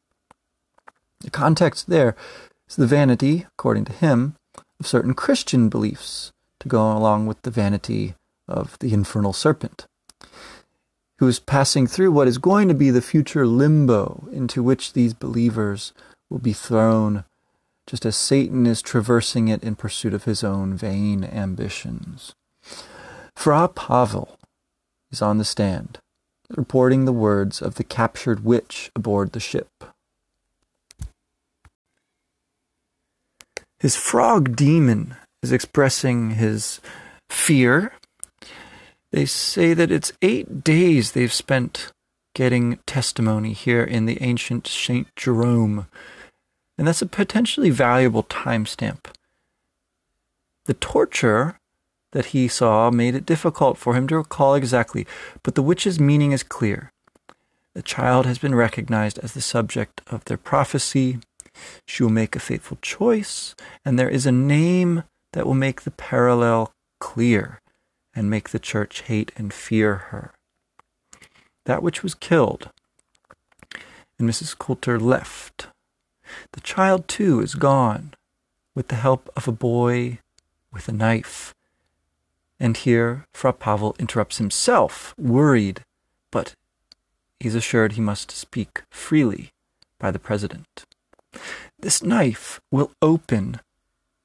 The 1.21 1.31
context 1.31 1.89
there 1.89 2.15
is 2.69 2.77
the 2.77 2.87
vanity, 2.87 3.45
according 3.59 3.87
to 3.87 3.93
him, 3.93 4.37
of 4.79 4.87
certain 4.87 5.15
Christian 5.15 5.69
beliefs 5.69 6.33
to 6.61 6.69
go 6.69 6.93
along 6.93 7.27
with 7.27 7.43
the 7.43 7.51
vanity 7.51 8.15
of 8.47 8.79
the 8.79 8.95
infernal 8.95 9.33
serpent 9.33 9.87
who 11.19 11.27
is 11.27 11.41
passing 11.41 11.87
through 11.87 12.13
what 12.13 12.29
is 12.29 12.39
going 12.39 12.69
to 12.69 12.75
be 12.75 12.91
the 12.91 13.03
future 13.03 13.47
limbo 13.47 14.29
into 14.33 14.63
which 14.63 14.93
these 14.93 15.15
believers 15.15 15.93
will 16.31 16.39
be 16.39 16.53
thrown, 16.53 17.25
just 17.87 18.07
as 18.07 18.17
Satan 18.17 18.67
is 18.67 18.81
traversing 18.81 19.49
it 19.49 19.63
in 19.63 19.75
pursuit 19.75 20.15
of 20.15 20.25
his 20.25 20.45
own 20.45 20.77
vain 20.77 21.25
ambitions. 21.25 22.35
Fra 23.39 23.69
Pavel 23.69 24.37
is 25.13 25.23
on 25.23 25.39
the 25.39 25.45
stand, 25.45 25.99
reporting 26.57 27.05
the 27.05 27.13
words 27.13 27.63
of 27.63 27.77
the 27.77 27.85
captured 27.85 28.45
witch 28.45 28.91
aboard 28.97 29.31
the 29.31 29.39
ship. 29.39 29.69
His 33.79 33.95
frog 33.95 34.57
demon 34.57 35.15
is 35.41 35.53
expressing 35.53 36.31
his 36.31 36.81
fear 37.31 37.93
they 39.13 39.25
say 39.25 39.73
that 39.73 39.93
it's 39.93 40.13
eight 40.21 40.65
days 40.65 41.13
they've 41.13 41.33
spent 41.33 41.93
getting 42.35 42.79
testimony 42.87 43.53
here 43.53 43.85
in 43.85 44.05
the 44.05 44.21
ancient 44.21 44.67
St. 44.67 45.07
Jerome. 45.17 45.87
And 46.77 46.87
that's 46.87 47.03
a 47.03 47.07
potentially 47.07 47.71
valuable 47.71 48.25
timestamp. 48.25 49.07
The 50.67 50.75
torture 50.75 51.58
that 52.19 52.35
he 52.35 52.49
saw 52.49 52.91
made 52.91 53.15
it 53.15 53.25
difficult 53.25 53.79
for 53.79 53.95
him 53.95 54.09
to 54.09 54.17
recall 54.17 54.57
exactly, 54.57 55.07
but 55.45 55.55
the 55.55 55.63
witch's 55.63 56.01
meaning 56.01 56.33
is 56.33 56.43
clear. 56.43 56.91
The 57.75 57.81
child 57.83 58.27
has 58.27 58.39
been 58.39 58.57
recognized 58.57 59.21
as 59.21 59.35
the 59.35 59.41
subject 59.41 60.01
of 60.09 60.25
their 60.25 60.37
prophecy. 60.37 61.21
She 61.87 62.03
will 62.03 62.11
make 62.11 62.35
a 62.35 62.41
faithful 62.41 62.77
choice, 62.83 63.55
and 63.85 63.97
there 63.97 64.09
is 64.09 64.27
a 64.27 64.33
name 64.33 65.05
that 65.33 65.47
will 65.47 65.55
make 65.55 65.83
the 65.83 65.93
parallel 65.93 66.73
clear 66.99 67.61
and 68.17 68.29
make 68.29 68.49
the 68.49 68.59
church 68.59 69.03
hate 69.03 69.31
and 69.37 69.55
fear 69.55 69.95
her. 70.11 70.33
That 71.67 71.85
which 71.85 72.03
was 72.03 72.17
killed, 72.17 72.71
and 74.19 74.29
Mrs. 74.29 74.59
Coulter 74.59 74.99
left. 74.99 75.69
The 76.53 76.63
child, 76.63 77.07
too, 77.07 77.41
is 77.41 77.55
gone, 77.55 78.13
with 78.75 78.89
the 78.89 78.97
help 78.97 79.31
of 79.37 79.47
a 79.47 79.53
boy 79.53 80.19
with 80.73 80.89
a 80.89 80.93
knife. 80.93 81.55
And 82.61 82.77
here 82.77 83.25
Fra 83.35 83.53
Pavel 83.53 83.95
interrupts 83.99 84.39
himself, 84.39 85.15
worried, 85.17 85.81
but 86.31 86.55
he's 87.39 87.55
assured 87.55 87.93
he 87.93 88.01
must 88.01 88.31
speak 88.31 88.83
freely 88.91 89.51
by 89.99 90.11
the 90.11 90.19
president. 90.19 90.85
This 91.79 92.03
knife 92.03 92.61
will 92.71 92.91
open 93.01 93.61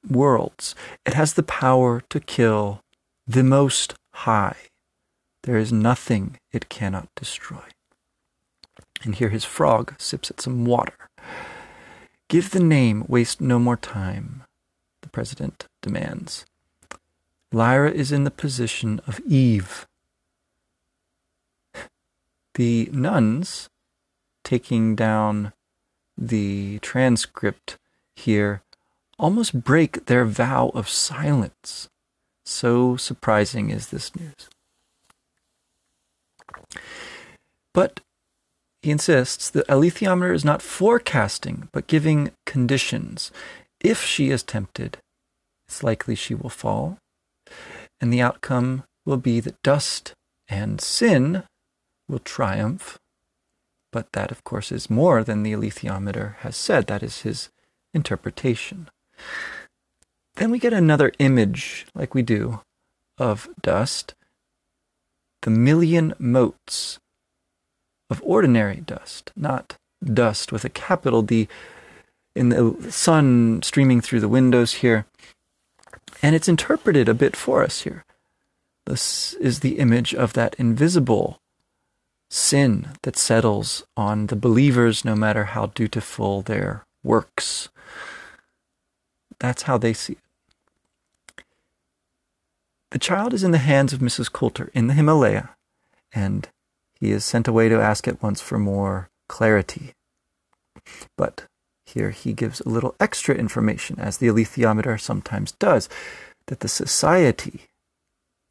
worlds. 0.09 0.75
It 1.05 1.13
has 1.13 1.33
the 1.33 1.43
power 1.43 2.01
to 2.09 2.19
kill 2.19 2.81
the 3.27 3.43
Most 3.43 3.93
High. 4.13 4.57
There 5.43 5.57
is 5.57 5.71
nothing 5.71 6.37
it 6.51 6.69
cannot 6.69 7.09
destroy. 7.15 7.63
And 9.03 9.15
here 9.15 9.29
his 9.29 9.45
frog 9.45 9.93
sips 9.99 10.31
at 10.31 10.41
some 10.41 10.65
water. 10.65 11.09
Give 12.29 12.49
the 12.49 12.63
name, 12.63 13.05
waste 13.07 13.41
no 13.41 13.59
more 13.59 13.77
time, 13.77 14.43
the 15.01 15.09
president 15.09 15.65
demands. 15.81 16.45
Lyra 17.53 17.91
is 17.91 18.11
in 18.11 18.25
the 18.25 18.31
position 18.31 18.99
of 19.07 19.19
Eve. 19.21 19.87
The 22.55 22.89
nuns, 22.91 23.69
taking 24.43 24.95
down 24.95 25.53
the 26.17 26.79
transcript 26.79 27.77
here, 28.15 28.61
almost 29.17 29.63
break 29.63 30.07
their 30.07 30.25
vow 30.25 30.71
of 30.75 30.89
silence 30.89 31.89
so 32.45 32.97
surprising 32.97 33.69
is 33.69 33.87
this 33.87 34.15
news. 34.15 34.49
But 37.73 38.01
he 38.81 38.91
insists 38.91 39.49
the 39.49 39.63
alethiometer 39.63 40.33
is 40.33 40.45
not 40.45 40.61
forecasting, 40.61 41.69
but 41.71 41.87
giving 41.87 42.31
conditions. 42.45 43.31
If 43.79 44.03
she 44.03 44.29
is 44.29 44.43
tempted, 44.43 44.97
it's 45.67 45.83
likely 45.83 46.15
she 46.15 46.35
will 46.35 46.49
fall, 46.49 46.99
and 48.03 48.11
the 48.11 48.21
outcome 48.21 48.83
will 49.05 49.15
be 49.15 49.39
that 49.39 49.63
dust 49.63 50.11
and 50.49 50.81
sin 50.81 51.43
will 52.09 52.19
triumph. 52.19 52.99
But 53.93 54.11
that, 54.11 54.29
of 54.29 54.43
course, 54.43 54.73
is 54.73 54.89
more 54.89 55.23
than 55.23 55.41
the 55.41 55.53
alethiometer 55.53 56.35
has 56.39 56.57
said. 56.57 56.87
That 56.87 57.01
is 57.01 57.21
his 57.21 57.47
interpretation. 57.93 58.89
Then 60.35 60.51
we 60.51 60.59
get 60.59 60.73
another 60.73 61.13
image, 61.17 61.85
like 61.95 62.13
we 62.13 62.23
do, 62.23 62.59
of 63.17 63.47
dust. 63.61 64.15
The 65.43 65.51
million 65.51 66.13
motes 66.19 66.99
of 68.09 68.21
ordinary 68.21 68.81
dust, 68.85 69.31
not 69.33 69.77
dust 70.03 70.51
with 70.51 70.65
a 70.65 70.69
capital 70.69 71.21
D 71.21 71.47
in 72.35 72.49
the 72.49 72.91
sun 72.91 73.61
streaming 73.63 74.01
through 74.01 74.19
the 74.19 74.27
windows 74.27 74.73
here. 74.73 75.05
And 76.23 76.35
it's 76.35 76.47
interpreted 76.47 77.09
a 77.09 77.13
bit 77.13 77.35
for 77.35 77.63
us 77.63 77.81
here. 77.81 78.05
This 78.85 79.33
is 79.33 79.59
the 79.59 79.77
image 79.77 80.15
of 80.15 80.33
that 80.33 80.55
invisible 80.55 81.41
sin 82.29 82.87
that 83.03 83.17
settles 83.17 83.85
on 83.97 84.27
the 84.27 84.35
believers 84.37 85.03
no 85.03 85.15
matter 85.15 85.43
how 85.43 85.67
dutiful 85.67 86.41
their 86.41 86.85
works. 87.03 87.67
That's 89.39 89.63
how 89.63 89.77
they 89.77 89.93
see 89.93 90.13
it. 90.13 91.43
The 92.91 92.99
child 92.99 93.33
is 93.33 93.43
in 93.43 93.51
the 93.51 93.57
hands 93.57 93.91
of 93.91 93.99
Mrs. 93.99 94.31
Coulter 94.31 94.71
in 94.73 94.87
the 94.87 94.93
Himalaya, 94.93 95.49
and 96.13 96.47
he 96.93 97.11
is 97.11 97.25
sent 97.25 97.49
away 97.49 97.67
to 97.67 97.81
ask 97.81 98.07
at 98.07 98.23
once 98.23 98.39
for 98.39 98.57
more 98.57 99.09
clarity. 99.27 99.93
But 101.17 101.47
here 101.93 102.09
he 102.09 102.33
gives 102.33 102.59
a 102.61 102.69
little 102.69 102.95
extra 102.99 103.35
information, 103.35 103.99
as 103.99 104.17
the 104.17 104.27
alethiometer 104.27 104.99
sometimes 104.99 105.51
does, 105.53 105.89
that 106.47 106.61
the 106.61 106.67
society 106.67 107.61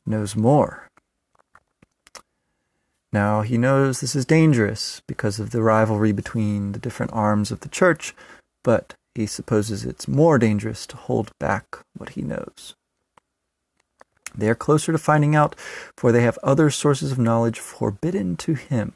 knows 0.07 0.37
more. 0.37 0.89
Now, 3.13 3.43
he 3.43 3.59
knows 3.59 4.01
this 4.01 4.17
is 4.17 4.25
dangerous 4.25 5.03
because 5.07 5.39
of 5.39 5.51
the 5.51 5.63
rivalry 5.63 6.13
between 6.13 6.73
the 6.73 6.79
different 6.79 7.13
arms 7.13 7.51
of 7.51 7.61
the 7.61 7.69
church, 7.69 8.15
but 8.63 8.95
he 9.15 9.27
supposes 9.27 9.85
it's 9.85 10.09
more 10.09 10.39
dangerous 10.39 10.87
to 10.87 10.97
hold 10.97 11.31
back 11.39 11.79
what 11.97 12.11
he 12.11 12.23
knows. 12.23 12.75
They 14.35 14.49
are 14.49 14.55
closer 14.55 14.93
to 14.93 14.99
finding 14.99 15.37
out, 15.37 15.55
for 15.99 16.11
they 16.11 16.23
have 16.23 16.39
other 16.43 16.71
sources 16.71 17.13
of 17.13 17.19
knowledge 17.19 17.59
forbidden 17.59 18.37
to 18.39 18.55
him. 18.55 18.95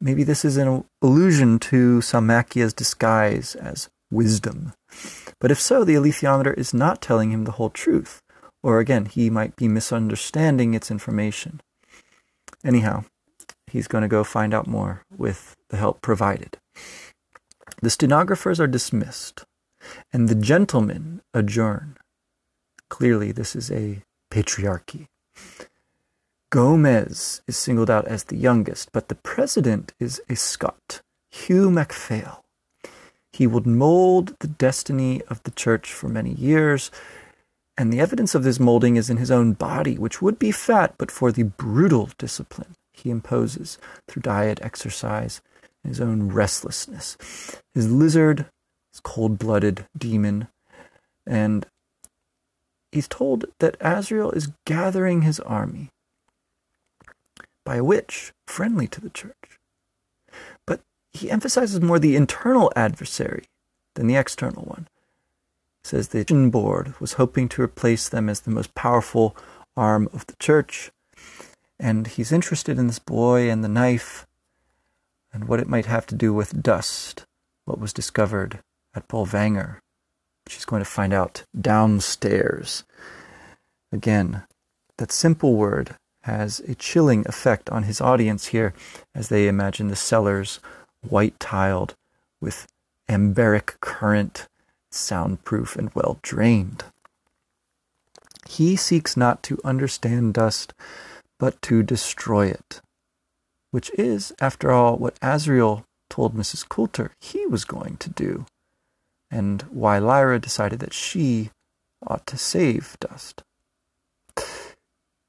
Maybe 0.00 0.22
this 0.22 0.44
is 0.44 0.56
an 0.56 0.84
allusion 1.02 1.58
to 1.58 2.00
Salmakia's 2.00 2.72
disguise 2.72 3.56
as 3.56 3.88
wisdom. 4.10 4.72
But 5.40 5.50
if 5.50 5.60
so, 5.60 5.84
the 5.84 5.94
alethiometer 5.94 6.56
is 6.56 6.72
not 6.72 7.02
telling 7.02 7.30
him 7.32 7.44
the 7.44 7.52
whole 7.52 7.70
truth, 7.70 8.22
or 8.62 8.78
again, 8.78 9.06
he 9.06 9.28
might 9.28 9.56
be 9.56 9.68
misunderstanding 9.68 10.74
its 10.74 10.90
information. 10.90 11.60
Anyhow, 12.64 13.04
he's 13.66 13.88
going 13.88 14.02
to 14.02 14.08
go 14.08 14.24
find 14.24 14.54
out 14.54 14.66
more 14.66 15.02
with 15.16 15.56
the 15.68 15.76
help 15.76 16.00
provided. 16.00 16.58
The 17.82 17.90
stenographers 17.90 18.60
are 18.60 18.66
dismissed, 18.66 19.44
and 20.12 20.28
the 20.28 20.34
gentlemen 20.34 21.22
adjourn. 21.34 21.96
Clearly, 22.88 23.32
this 23.32 23.54
is 23.54 23.70
a 23.70 24.02
patriarchy. 24.30 25.06
Gomez 26.50 27.42
is 27.46 27.58
singled 27.58 27.90
out 27.90 28.08
as 28.08 28.24
the 28.24 28.36
youngest, 28.36 28.90
but 28.92 29.08
the 29.08 29.14
president 29.14 29.92
is 30.00 30.20
a 30.30 30.34
Scot, 30.34 31.02
Hugh 31.30 31.70
MacPhail. 31.70 32.42
He 33.32 33.46
would 33.46 33.66
mold 33.66 34.34
the 34.40 34.48
destiny 34.48 35.20
of 35.28 35.42
the 35.42 35.50
church 35.50 35.92
for 35.92 36.08
many 36.08 36.32
years, 36.32 36.90
and 37.76 37.92
the 37.92 38.00
evidence 38.00 38.34
of 38.34 38.44
this 38.44 38.58
molding 38.58 38.96
is 38.96 39.10
in 39.10 39.18
his 39.18 39.30
own 39.30 39.52
body, 39.52 39.98
which 39.98 40.22
would 40.22 40.38
be 40.38 40.50
fat 40.50 40.94
but 40.96 41.10
for 41.10 41.30
the 41.30 41.42
brutal 41.42 42.08
discipline 42.16 42.74
he 42.94 43.10
imposes 43.10 43.78
through 44.08 44.22
diet, 44.22 44.58
exercise, 44.62 45.42
and 45.84 45.90
his 45.90 46.00
own 46.00 46.32
restlessness. 46.32 47.18
His 47.74 47.90
lizard, 47.90 48.46
his 48.90 49.00
cold 49.00 49.38
blooded 49.38 49.84
demon, 49.96 50.48
and 51.26 51.66
he's 52.90 53.06
told 53.06 53.44
that 53.60 53.78
Asriel 53.80 54.34
is 54.34 54.52
gathering 54.64 55.22
his 55.22 55.40
army 55.40 55.90
by 57.68 57.76
a 57.76 57.84
witch 57.84 58.32
friendly 58.46 58.86
to 58.88 58.98
the 58.98 59.10
church. 59.10 59.60
But 60.64 60.80
he 61.12 61.30
emphasizes 61.30 61.82
more 61.82 61.98
the 61.98 62.16
internal 62.16 62.72
adversary 62.74 63.44
than 63.94 64.06
the 64.06 64.16
external 64.16 64.62
one 64.62 64.88
says 65.84 66.08
the 66.08 66.18
Vision 66.18 66.48
Board 66.48 66.98
was 66.98 67.14
hoping 67.14 67.46
to 67.50 67.62
replace 67.62 68.08
them 68.08 68.30
as 68.30 68.40
the 68.40 68.50
most 68.50 68.74
powerful 68.74 69.36
arm 69.76 70.08
of 70.14 70.26
the 70.26 70.36
church. 70.38 70.90
And 71.78 72.06
he's 72.06 72.32
interested 72.32 72.78
in 72.78 72.86
this 72.86 72.98
boy 72.98 73.50
and 73.50 73.62
the 73.62 73.68
knife 73.68 74.26
and 75.30 75.46
what 75.46 75.60
it 75.60 75.68
might 75.68 75.86
have 75.86 76.06
to 76.06 76.14
do 76.14 76.32
with 76.32 76.62
dust, 76.62 77.26
what 77.66 77.78
was 77.78 77.92
discovered 77.92 78.60
at 78.94 79.08
Bolvangar. 79.08 79.78
She's 80.46 80.64
going 80.64 80.82
to 80.82 80.90
find 80.90 81.12
out 81.12 81.44
downstairs. 81.58 82.84
Again, 83.92 84.44
that 84.96 85.12
simple 85.12 85.54
word 85.54 85.96
has 86.28 86.60
a 86.60 86.74
chilling 86.74 87.26
effect 87.26 87.70
on 87.70 87.84
his 87.84 88.00
audience 88.00 88.48
here 88.48 88.74
as 89.14 89.28
they 89.28 89.48
imagine 89.48 89.88
the 89.88 89.96
cellars 89.96 90.60
white 91.00 91.38
tiled 91.40 91.94
with 92.38 92.66
anbaric 93.08 93.80
current 93.80 94.46
soundproof, 94.90 95.76
and 95.76 95.90
well 95.94 96.18
drained. 96.22 96.84
He 98.46 98.76
seeks 98.76 99.16
not 99.16 99.42
to 99.44 99.60
understand 99.64 100.34
dust, 100.34 100.74
but 101.38 101.60
to 101.62 101.82
destroy 101.82 102.46
it, 102.46 102.80
which 103.70 103.90
is, 103.98 104.32
after 104.40 104.70
all, 104.70 104.96
what 104.96 105.20
Asriel 105.20 105.84
told 106.08 106.34
Mrs. 106.34 106.68
Coulter 106.68 107.12
he 107.20 107.46
was 107.46 107.64
going 107.64 107.96
to 107.98 108.10
do, 108.10 108.46
and 109.30 109.62
why 109.70 109.98
Lyra 109.98 110.38
decided 110.38 110.80
that 110.80 110.94
she 110.94 111.50
ought 112.06 112.26
to 112.26 112.38
save 112.38 112.96
dust. 113.00 113.42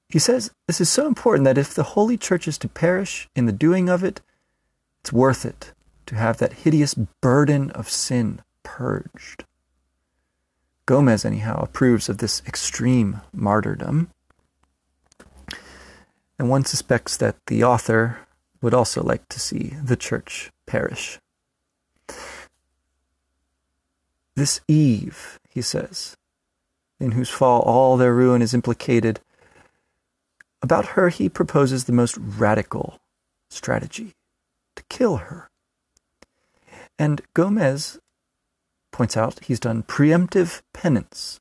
He 0.10 0.19
says 0.19 0.52
this 0.67 0.82
is 0.82 0.89
so 0.89 1.08
important 1.08 1.45
that 1.45 1.58
if 1.58 1.74
the 1.74 1.84
Holy 1.84 2.17
Church 2.17 2.48
is 2.48 2.58
to 2.60 2.67
perish 2.67 3.30
in 3.36 3.45
the 3.45 3.52
doing 3.52 3.89
of 3.89 4.04
it, 4.04 4.22
it's 5.02 5.13
worth 5.13 5.45
it 5.45 5.72
to 6.08 6.15
have 6.15 6.38
that 6.38 6.54
hideous 6.54 6.95
burden 7.22 7.69
of 7.72 7.89
sin 7.89 8.41
purged. 8.63 9.45
Gomez, 10.88 11.24
anyhow, 11.24 11.62
approves 11.62 12.10
of 12.10 12.17
this 12.17 12.41
extreme 12.48 13.22
martyrdom. 13.32 14.10
And 16.39 16.50
one 16.50 16.65
suspects 16.65 17.15
that 17.17 17.36
the 17.45 17.63
author 17.63 18.19
would 18.62 18.74
also 18.74 19.04
like 19.04 19.30
to 19.30 19.39
see 19.39 19.76
the 19.84 19.95
church 19.95 20.50
perish. 20.65 21.19
This 24.36 24.62
Eve, 24.67 25.39
he 25.50 25.62
says, 25.62 26.17
in 27.00 27.12
whose 27.12 27.30
fall 27.30 27.62
all 27.62 27.95
their 27.98 28.13
ruin 28.13 28.41
is 28.41 28.54
implicated, 28.54 29.19
about 30.62 30.88
her 30.88 31.10
he 31.10 31.30
proposes 31.30 31.86
the 31.86 31.93
most 31.93 32.17
radical 32.17 33.00
strategy 33.50 34.13
to 34.76 34.84
kill 34.89 35.17
her. 35.17 35.50
And 36.98 37.22
Gomez 37.34 38.00
points 38.91 39.15
out 39.15 39.39
he's 39.43 39.60
done 39.60 39.84
preemptive 39.84 40.62
penance. 40.74 41.39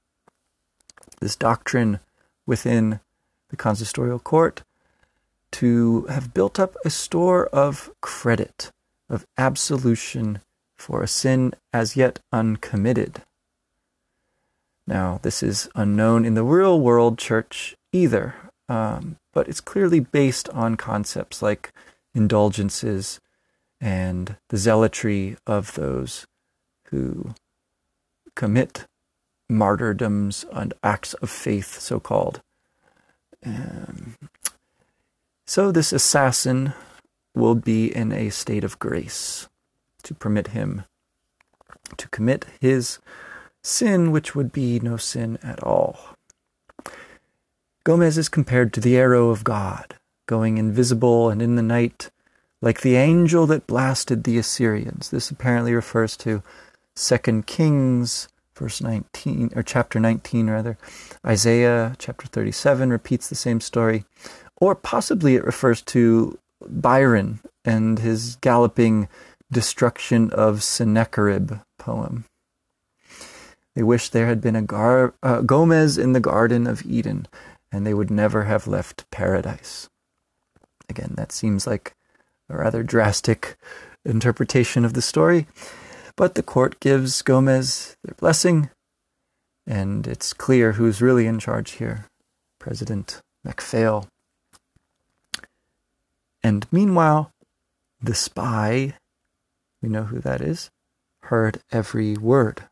This 1.21 1.35
doctrine 1.35 2.01
within 2.47 3.01
the 3.51 3.57
consistorial 3.57 4.23
court 4.23 4.63
to 5.51 6.05
have 6.07 6.35
built 6.35 6.61
up 6.61 6.77
a 6.85 6.91
store 6.91 7.47
of 7.47 7.91
credit, 8.01 8.71
of 9.09 9.27
absolution 9.37 10.41
for 10.77 11.03
a 11.03 11.09
sin 11.09 11.55
as 11.73 11.97
yet 11.97 12.21
uncommitted. 12.33 13.23
Now, 14.87 15.19
this 15.23 15.43
is 15.43 15.69
unknown 15.75 16.25
in 16.25 16.35
the 16.35 16.45
real 16.45 16.81
world 16.81 17.19
church 17.19 17.77
either, 17.93 18.35
um, 18.69 19.17
but 19.33 19.49
it's 19.49 19.61
clearly 19.61 20.01
based 20.01 20.49
on 20.51 20.77
concepts 20.77 21.43
like 21.43 21.73
indulgences 22.15 23.21
and 23.81 24.37
the 24.49 24.57
zealotry 24.57 25.37
of 25.47 25.75
those 25.75 26.27
who 26.87 27.35
commit 28.35 28.85
martyrdoms 29.49 30.45
and 30.53 30.75
acts 30.83 31.15
of 31.15 31.31
faith, 31.31 31.79
so 31.79 31.99
called. 32.01 32.41
Um, 33.45 34.17
so 35.47 35.73
this 35.73 35.93
assassin 35.93 36.75
will 37.35 37.55
be 37.55 37.95
in 37.95 38.13
a 38.13 38.31
state 38.31 38.65
of 38.65 38.79
grace 38.79 39.49
to 40.03 40.15
permit 40.15 40.49
him 40.49 40.85
to 41.97 42.09
commit 42.09 42.47
his 42.61 42.99
sin, 43.63 44.11
which 44.11 44.35
would 44.35 44.53
be 44.53 44.79
no 44.81 44.97
sin 44.97 45.39
at 45.43 45.63
all. 45.63 46.17
Gomez 47.89 48.19
is 48.19 48.29
compared 48.29 48.75
to 48.75 48.81
the 48.83 48.99
arrow 48.99 49.31
of 49.31 49.45
God, 49.45 49.95
going 50.27 50.59
invisible 50.59 51.31
and 51.31 51.41
in 51.41 51.57
the 51.57 51.63
night, 51.63 52.11
like 52.61 52.83
the 52.83 52.97
angel 52.97 53.47
that 53.47 53.67
blasted 53.67 54.25
the 54.25 54.37
Assyrians. 54.37 55.09
This 55.09 55.31
apparently 55.31 55.73
refers 55.73 56.15
to 56.19 56.43
Second 56.95 57.47
Kings, 57.47 58.29
verse 58.55 58.83
19, 58.83 59.53
or 59.57 59.63
chapter 59.63 59.99
19 59.99 60.51
rather. 60.51 60.77
Isaiah 61.25 61.97
chapter 61.99 62.27
37 62.27 62.91
repeats 62.91 63.31
the 63.31 63.35
same 63.35 63.59
story. 63.59 64.05
Or 64.59 64.75
possibly 64.75 65.37
it 65.37 65.47
refers 65.47 65.81
to 65.85 66.39
Byron 66.69 67.41
and 67.65 68.01
his 68.01 68.37
galloping 68.43 69.09
destruction 69.51 70.31
of 70.33 70.63
Sennacherib 70.63 71.53
poem. 71.79 72.27
They 73.75 73.83
wish 73.83 74.11
there 74.11 74.27
had 74.27 74.43
been 74.43 74.57
a 74.57 74.63
Gar- 74.63 75.15
uh, 75.23 75.41
Gomez 75.41 75.97
in 75.97 76.13
the 76.13 76.21
Garden 76.21 76.67
of 76.67 76.85
Eden, 76.85 77.27
and 77.71 77.87
they 77.87 77.95
would 77.95 78.11
never 78.11 78.45
have 78.45 78.67
left 78.67 79.11
paradise. 79.11 79.89
Again, 80.89 81.15
that 81.17 81.33
seems 81.33 81.67
like 81.67 81.95
a 82.49 82.57
rather 82.57 82.83
drastic 82.83 83.57
interpretation 84.05 84.85
of 84.85 84.95
the 84.95 85.03
story. 85.03 85.47
But 86.17 86.35
the 86.35 86.43
court 86.43 86.81
gives 86.81 87.23
Gomez 87.23 87.97
their 88.03 88.15
blessing, 88.15 88.71
and 89.67 90.07
it's 90.07 90.33
clear 90.33 90.73
who's 90.73 91.03
really 91.03 91.27
in 91.27 91.39
charge 91.39 91.73
here 91.73 92.07
President 92.59 93.21
MacPhail. 93.45 94.09
And 96.43 96.67
meanwhile, 96.73 97.33
the 98.01 98.15
spy, 98.15 98.95
we 99.83 99.89
know 99.89 100.05
who 100.05 100.21
that 100.21 100.41
is, 100.41 100.71
heard 101.25 101.61
every 101.71 102.17
word. 102.17 102.65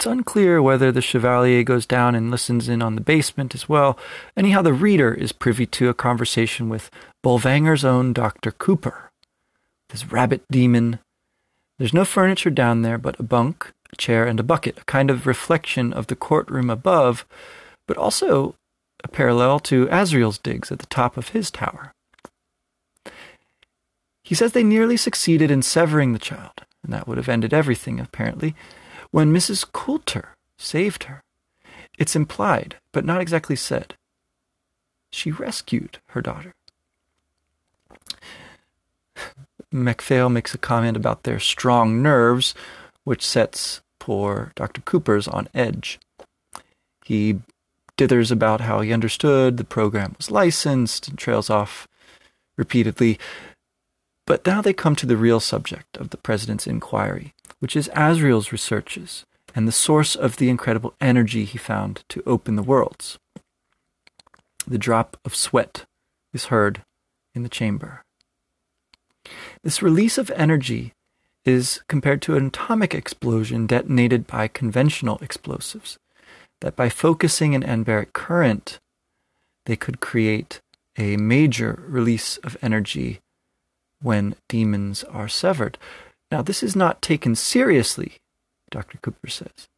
It's 0.00 0.06
unclear 0.06 0.62
whether 0.62 0.90
the 0.90 1.02
Chevalier 1.02 1.62
goes 1.62 1.84
down 1.84 2.14
and 2.14 2.30
listens 2.30 2.70
in 2.70 2.80
on 2.80 2.94
the 2.94 3.02
basement 3.02 3.54
as 3.54 3.68
well. 3.68 3.98
Anyhow, 4.34 4.62
the 4.62 4.72
reader 4.72 5.12
is 5.12 5.30
privy 5.30 5.66
to 5.66 5.90
a 5.90 5.94
conversation 5.94 6.70
with 6.70 6.90
Bolvangar's 7.22 7.84
own 7.84 8.14
Dr. 8.14 8.50
Cooper, 8.50 9.10
this 9.90 10.10
rabbit 10.10 10.42
demon. 10.50 11.00
There's 11.78 11.92
no 11.92 12.06
furniture 12.06 12.48
down 12.48 12.80
there 12.80 12.96
but 12.96 13.20
a 13.20 13.22
bunk, 13.22 13.74
a 13.92 13.96
chair, 13.96 14.26
and 14.26 14.40
a 14.40 14.42
bucket, 14.42 14.78
a 14.78 14.84
kind 14.84 15.10
of 15.10 15.26
reflection 15.26 15.92
of 15.92 16.06
the 16.06 16.16
courtroom 16.16 16.70
above, 16.70 17.26
but 17.86 17.98
also 17.98 18.54
a 19.04 19.08
parallel 19.08 19.60
to 19.60 19.86
Asriel's 19.90 20.38
digs 20.38 20.72
at 20.72 20.78
the 20.78 20.86
top 20.86 21.18
of 21.18 21.28
his 21.28 21.50
tower. 21.50 21.92
He 24.24 24.34
says 24.34 24.52
they 24.52 24.64
nearly 24.64 24.96
succeeded 24.96 25.50
in 25.50 25.60
severing 25.60 26.14
the 26.14 26.18
child, 26.18 26.64
and 26.82 26.90
that 26.90 27.06
would 27.06 27.18
have 27.18 27.28
ended 27.28 27.52
everything, 27.52 28.00
apparently, 28.00 28.54
when 29.10 29.32
Mrs. 29.32 29.70
Coulter 29.70 30.36
saved 30.58 31.04
her. 31.04 31.22
It's 31.98 32.16
implied, 32.16 32.76
but 32.92 33.04
not 33.04 33.20
exactly 33.20 33.56
said. 33.56 33.94
She 35.10 35.30
rescued 35.30 35.98
her 36.08 36.22
daughter. 36.22 36.54
MacPhail 39.72 40.28
makes 40.28 40.54
a 40.54 40.58
comment 40.58 40.96
about 40.96 41.22
their 41.22 41.38
strong 41.38 42.02
nerves, 42.02 42.54
which 43.04 43.26
sets 43.26 43.80
poor 43.98 44.52
Dr. 44.56 44.80
Cooper's 44.80 45.28
on 45.28 45.48
edge. 45.54 45.98
He 47.04 47.40
dithers 47.96 48.32
about 48.32 48.62
how 48.62 48.80
he 48.80 48.92
understood 48.92 49.56
the 49.56 49.64
program 49.64 50.14
was 50.16 50.30
licensed 50.30 51.06
and 51.08 51.18
trails 51.18 51.50
off 51.50 51.86
repeatedly. 52.56 53.18
But 54.30 54.46
now 54.46 54.62
they 54.62 54.72
come 54.72 54.94
to 54.94 55.06
the 55.06 55.16
real 55.16 55.40
subject 55.40 55.96
of 55.96 56.10
the 56.10 56.16
president's 56.16 56.68
inquiry, 56.68 57.34
which 57.58 57.74
is 57.74 57.90
Asriel's 57.96 58.52
researches 58.52 59.26
and 59.56 59.66
the 59.66 59.72
source 59.72 60.14
of 60.14 60.36
the 60.36 60.48
incredible 60.48 60.94
energy 61.00 61.44
he 61.44 61.58
found 61.58 62.04
to 62.10 62.22
open 62.24 62.54
the 62.54 62.62
worlds. 62.62 63.18
The 64.68 64.78
drop 64.78 65.16
of 65.24 65.34
sweat 65.34 65.84
is 66.32 66.44
heard 66.44 66.84
in 67.34 67.42
the 67.42 67.48
chamber. 67.48 68.04
This 69.64 69.82
release 69.82 70.16
of 70.16 70.30
energy 70.36 70.92
is 71.44 71.82
compared 71.88 72.22
to 72.22 72.36
an 72.36 72.46
atomic 72.46 72.94
explosion 72.94 73.66
detonated 73.66 74.28
by 74.28 74.46
conventional 74.46 75.18
explosives, 75.20 75.98
that 76.60 76.76
by 76.76 76.88
focusing 76.88 77.56
an 77.56 77.64
anbaric 77.64 78.12
current, 78.12 78.78
they 79.66 79.74
could 79.74 79.98
create 79.98 80.60
a 80.96 81.16
major 81.16 81.82
release 81.88 82.36
of 82.44 82.56
energy 82.62 83.18
when 84.02 84.34
demons 84.48 85.04
are 85.04 85.28
severed. 85.28 85.78
Now, 86.30 86.42
this 86.42 86.62
is 86.62 86.76
not 86.76 87.02
taken 87.02 87.34
seriously, 87.34 88.18
Dr. 88.70 88.98
Cooper 88.98 89.28
says, 89.28 89.68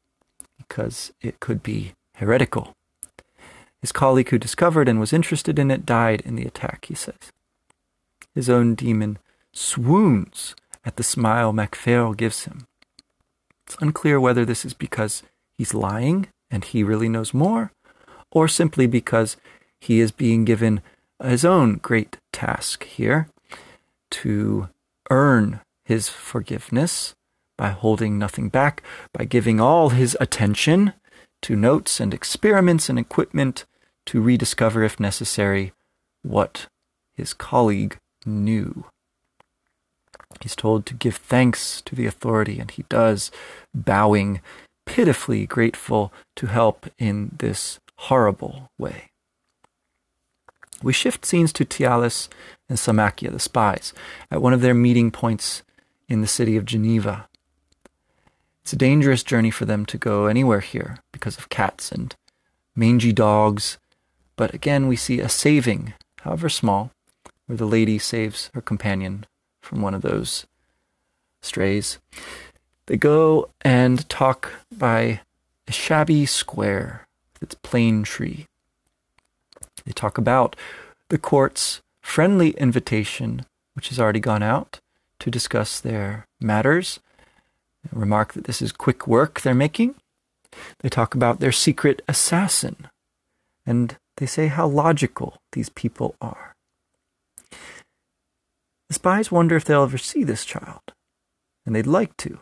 because 0.58 1.12
it 1.20 1.40
could 1.40 1.62
be 1.62 1.92
heretical. 2.16 2.74
His 3.80 3.92
colleague 3.92 4.28
who 4.28 4.38
discovered 4.38 4.88
and 4.88 5.00
was 5.00 5.12
interested 5.12 5.58
in 5.58 5.70
it 5.70 5.86
died 5.86 6.22
in 6.24 6.36
the 6.36 6.44
attack, 6.44 6.86
he 6.86 6.94
says. 6.94 7.32
His 8.34 8.48
own 8.48 8.74
demon 8.74 9.18
swoons 9.52 10.54
at 10.84 10.96
the 10.96 11.02
smile 11.02 11.52
MacPhail 11.52 12.12
gives 12.14 12.44
him. 12.44 12.66
It's 13.66 13.76
unclear 13.80 14.20
whether 14.20 14.44
this 14.44 14.64
is 14.64 14.74
because 14.74 15.22
he's 15.56 15.74
lying 15.74 16.28
and 16.50 16.64
he 16.64 16.84
really 16.84 17.08
knows 17.08 17.34
more, 17.34 17.72
or 18.30 18.46
simply 18.46 18.86
because 18.86 19.36
he 19.80 20.00
is 20.00 20.12
being 20.12 20.44
given 20.44 20.82
his 21.22 21.44
own 21.44 21.76
great 21.76 22.18
task 22.32 22.84
here 22.84 23.28
to 24.12 24.68
earn 25.10 25.60
his 25.84 26.08
forgiveness 26.08 27.14
by 27.58 27.70
holding 27.70 28.18
nothing 28.18 28.48
back, 28.48 28.82
by 29.12 29.24
giving 29.24 29.60
all 29.60 29.90
his 29.90 30.16
attention 30.20 30.94
to 31.42 31.56
notes 31.56 32.00
and 32.00 32.14
experiments 32.14 32.88
and 32.88 32.98
equipment 32.98 33.64
to 34.06 34.20
rediscover, 34.20 34.82
if 34.82 34.98
necessary, 34.98 35.72
what 36.22 36.66
his 37.14 37.34
colleague 37.34 37.98
knew. 38.24 38.84
He's 40.40 40.56
told 40.56 40.86
to 40.86 40.94
give 40.94 41.16
thanks 41.16 41.80
to 41.82 41.94
the 41.94 42.06
authority, 42.06 42.58
and 42.58 42.70
he 42.70 42.84
does, 42.88 43.30
bowing, 43.74 44.40
pitifully 44.86 45.46
grateful 45.46 46.12
to 46.36 46.46
help 46.46 46.86
in 46.98 47.36
this 47.38 47.78
horrible 47.96 48.70
way. 48.78 49.11
We 50.82 50.92
shift 50.92 51.24
scenes 51.24 51.52
to 51.54 51.64
Tialys 51.64 52.28
and 52.68 52.78
Salmakia, 52.78 53.30
the 53.30 53.38
spies, 53.38 53.92
at 54.30 54.42
one 54.42 54.52
of 54.52 54.60
their 54.60 54.74
meeting 54.74 55.10
points 55.10 55.62
in 56.08 56.20
the 56.20 56.26
city 56.26 56.56
of 56.56 56.64
Geneva. 56.64 57.28
It's 58.62 58.72
a 58.72 58.76
dangerous 58.76 59.22
journey 59.22 59.50
for 59.50 59.64
them 59.64 59.84
to 59.86 59.98
go 59.98 60.26
anywhere 60.26 60.60
here 60.60 60.98
because 61.12 61.36
of 61.36 61.48
cats 61.48 61.90
and 61.90 62.14
mangy 62.76 63.12
dogs, 63.12 63.78
but 64.36 64.54
again 64.54 64.88
we 64.88 64.96
see 64.96 65.20
a 65.20 65.28
saving, 65.28 65.94
however 66.20 66.48
small, 66.48 66.90
where 67.46 67.56
the 67.56 67.66
lady 67.66 67.98
saves 67.98 68.50
her 68.54 68.60
companion 68.60 69.26
from 69.60 69.82
one 69.82 69.94
of 69.94 70.02
those 70.02 70.46
strays. 71.42 71.98
They 72.86 72.96
go 72.96 73.48
and 73.62 74.08
talk 74.08 74.52
by 74.76 75.20
a 75.66 75.72
shabby 75.72 76.26
square 76.26 77.06
with 77.34 77.42
its 77.42 77.54
plane 77.56 78.02
tree. 78.02 78.46
They 79.84 79.92
talk 79.92 80.18
about 80.18 80.56
the 81.08 81.18
court's 81.18 81.80
friendly 82.00 82.50
invitation, 82.50 83.46
which 83.74 83.88
has 83.88 83.98
already 83.98 84.20
gone 84.20 84.42
out, 84.42 84.80
to 85.20 85.30
discuss 85.30 85.80
their 85.80 86.26
matters. 86.40 87.00
They 87.84 87.98
remark 87.98 88.32
that 88.34 88.44
this 88.44 88.60
is 88.60 88.72
quick 88.72 89.06
work 89.06 89.40
they're 89.40 89.54
making. 89.54 89.94
They 90.80 90.88
talk 90.88 91.14
about 91.14 91.40
their 91.40 91.52
secret 91.52 92.02
assassin, 92.08 92.88
and 93.64 93.96
they 94.16 94.26
say 94.26 94.48
how 94.48 94.66
logical 94.66 95.38
these 95.52 95.68
people 95.68 96.16
are. 96.20 96.54
The 98.88 98.94
spies 98.94 99.32
wonder 99.32 99.56
if 99.56 99.64
they'll 99.64 99.84
ever 99.84 99.98
see 99.98 100.22
this 100.22 100.44
child, 100.44 100.92
and 101.64 101.74
they'd 101.74 101.86
like 101.86 102.16
to. 102.18 102.38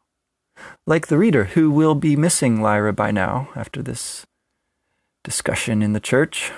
Like 0.87 1.07
the 1.07 1.19
reader, 1.19 1.45
who 1.45 1.71
will 1.71 1.95
be 1.95 2.17
missing 2.17 2.61
Lyra 2.61 2.93
by 2.93 3.11
now 3.11 3.49
after 3.55 3.83
this 3.83 4.27
discussion 5.23 5.83
in 5.83 5.93
the 5.93 6.01
church. 6.01 6.51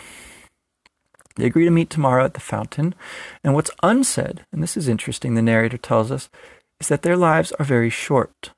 They 1.36 1.46
agree 1.46 1.64
to 1.64 1.70
meet 1.70 1.90
tomorrow 1.90 2.24
at 2.24 2.34
the 2.34 2.40
fountain, 2.40 2.94
and 3.42 3.54
what's 3.54 3.70
unsaid, 3.82 4.44
and 4.52 4.62
this 4.62 4.76
is 4.76 4.88
interesting, 4.88 5.34
the 5.34 5.42
narrator 5.42 5.78
tells 5.78 6.10
us, 6.10 6.28
is 6.80 6.88
that 6.88 7.02
their 7.02 7.16
lives 7.16 7.52
are 7.52 7.64
very 7.64 7.90
short, 7.90 8.50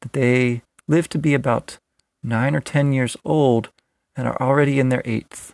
that 0.00 0.12
they 0.12 0.62
live 0.86 1.08
to 1.10 1.18
be 1.18 1.34
about 1.34 1.78
nine 2.22 2.54
or 2.54 2.60
ten 2.60 2.92
years 2.92 3.16
old 3.24 3.70
and 4.16 4.26
are 4.26 4.40
already 4.40 4.80
in 4.80 4.88
their 4.88 5.02
eighth. 5.04 5.52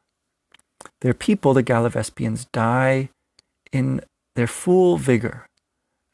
Their 1.01 1.15
people, 1.15 1.55
the 1.55 1.63
Gallivespians, 1.63 2.47
die 2.53 3.11
in 3.73 4.01
their 4.37 4.47
full 4.47 4.97
vigor 4.97 5.47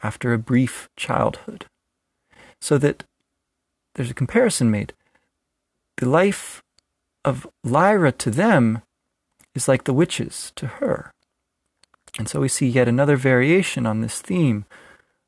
after 0.02 0.32
a 0.32 0.38
brief 0.38 0.88
childhood. 0.96 1.66
So 2.60 2.78
that 2.78 3.04
there's 3.94 4.10
a 4.10 4.14
comparison 4.14 4.70
made. 4.70 4.92
The 5.98 6.08
life 6.08 6.62
of 7.24 7.46
Lyra 7.62 8.12
to 8.12 8.30
them 8.30 8.82
is 9.54 9.68
like 9.68 9.84
the 9.84 9.92
witches 9.92 10.52
to 10.56 10.66
her. 10.66 11.12
And 12.18 12.28
so 12.28 12.40
we 12.40 12.48
see 12.48 12.68
yet 12.68 12.88
another 12.88 13.16
variation 13.16 13.86
on 13.86 14.00
this 14.00 14.20
theme 14.20 14.64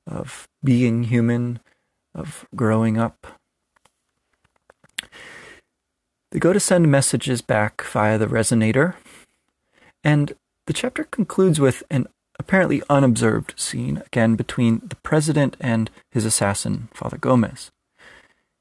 of 0.07 0.49
being 0.63 1.05
human, 1.05 1.61
of 2.15 2.47
growing 2.55 2.99
up. 2.99 3.39
They 6.31 6.39
go 6.39 6.53
to 6.53 6.61
send 6.61 6.91
messages 6.91 7.43
back 7.43 7.83
via 7.83 8.19
the 8.19 8.27
resonator, 8.27 8.95
and 10.03 10.35
the 10.67 10.73
chapter 10.73 11.05
concludes 11.05 11.61
with 11.61 11.83
an 11.91 12.07
apparently 12.39 12.83
unobserved 12.89 13.55
scene, 13.57 14.03
again 14.07 14.35
between 14.35 14.81
the 14.85 14.97
president 14.97 15.57
and 15.61 15.91
his 16.11 16.25
assassin, 16.25 16.89
Father 16.95 17.19
Gomez. 17.19 17.71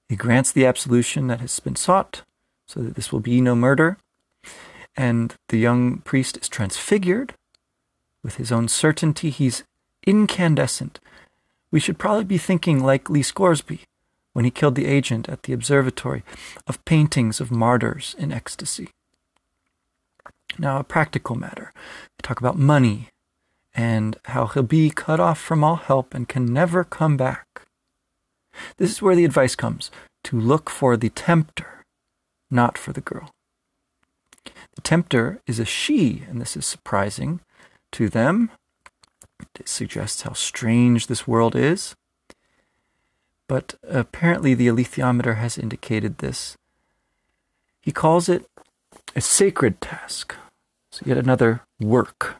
He 0.09 0.15
grants 0.15 0.51
the 0.51 0.65
absolution 0.65 1.27
that 1.27 1.39
has 1.39 1.59
been 1.61 1.77
sought, 1.77 2.23
so 2.67 2.81
that 2.81 2.95
this 2.95 3.11
will 3.11 3.21
be 3.21 3.39
no 3.39 3.55
murder, 3.55 3.97
and 5.01 5.33
the 5.49 5.57
young 5.57 5.97
priest 6.01 6.37
is 6.37 6.47
transfigured. 6.47 7.33
With 8.23 8.35
his 8.35 8.51
own 8.51 8.67
certainty, 8.67 9.31
he's 9.31 9.63
incandescent. 10.05 10.99
We 11.71 11.79
should 11.79 11.97
probably 11.97 12.25
be 12.25 12.37
thinking 12.37 12.83
like 12.83 13.09
Lee 13.09 13.23
Scoresby 13.23 13.81
when 14.33 14.45
he 14.45 14.51
killed 14.51 14.75
the 14.75 14.85
agent 14.85 15.27
at 15.27 15.41
the 15.43 15.53
observatory 15.53 16.21
of 16.67 16.85
paintings 16.85 17.41
of 17.41 17.49
martyrs 17.49 18.15
in 18.19 18.31
ecstasy. 18.31 18.89
Now, 20.59 20.77
a 20.77 20.83
practical 20.83 21.35
matter. 21.35 21.73
We 21.75 22.21
talk 22.21 22.39
about 22.39 22.59
money 22.59 23.07
and 23.73 24.17
how 24.25 24.45
he'll 24.45 24.61
be 24.61 24.91
cut 24.91 25.19
off 25.19 25.39
from 25.39 25.63
all 25.63 25.77
help 25.77 26.13
and 26.13 26.29
can 26.29 26.45
never 26.45 26.83
come 26.83 27.17
back. 27.17 27.63
This 28.77 28.91
is 28.91 29.01
where 29.01 29.15
the 29.15 29.25
advice 29.25 29.55
comes 29.55 29.89
to 30.25 30.39
look 30.39 30.69
for 30.69 30.95
the 30.95 31.09
tempter, 31.09 31.85
not 32.51 32.77
for 32.77 32.93
the 32.93 33.01
girl. 33.01 33.31
The 34.45 34.81
tempter 34.81 35.41
is 35.47 35.59
a 35.59 35.65
she, 35.65 36.23
and 36.29 36.39
this 36.39 36.55
is 36.55 36.65
surprising 36.65 37.41
to 37.91 38.09
them. 38.09 38.51
It 39.59 39.67
suggests 39.67 40.21
how 40.21 40.33
strange 40.33 41.07
this 41.07 41.27
world 41.27 41.55
is. 41.55 41.95
But 43.47 43.75
apparently, 43.83 44.53
the 44.53 44.67
alethiometer 44.67 45.37
has 45.37 45.57
indicated 45.57 46.19
this. 46.19 46.57
He 47.81 47.91
calls 47.91 48.29
it 48.29 48.45
a 49.15 49.21
sacred 49.21 49.81
task, 49.81 50.35
so 50.91 51.03
yet 51.05 51.17
another 51.17 51.61
work, 51.79 52.37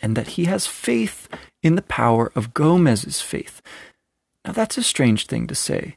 and 0.00 0.16
that 0.16 0.28
he 0.28 0.46
has 0.46 0.66
faith 0.66 1.28
in 1.62 1.76
the 1.76 1.82
power 1.82 2.32
of 2.34 2.52
Gomez's 2.52 3.20
faith. 3.20 3.62
Now, 4.44 4.52
that's 4.52 4.76
a 4.76 4.82
strange 4.82 5.26
thing 5.26 5.46
to 5.46 5.54
say. 5.54 5.96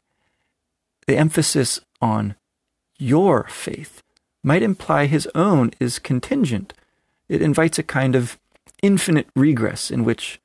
The 1.08 1.16
emphasis 1.16 1.80
on 2.00 2.36
your 2.98 3.44
faith 3.48 4.02
might 4.46 4.62
imply 4.62 5.06
his 5.06 5.28
own 5.34 5.72
is 5.80 5.98
contingent. 5.98 6.72
It 7.28 7.42
invites 7.42 7.80
a 7.80 7.82
kind 7.82 8.14
of 8.14 8.38
infinite 8.80 9.26
regress 9.34 9.90
in 9.90 10.04
which 10.04 10.40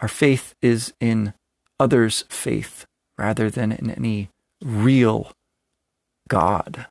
our 0.00 0.08
faith 0.08 0.56
is 0.60 0.92
in 0.98 1.34
others' 1.78 2.24
faith 2.28 2.84
rather 3.16 3.48
than 3.48 3.70
in 3.70 3.90
any 3.90 4.28
real 4.60 5.30
God. 6.28 6.86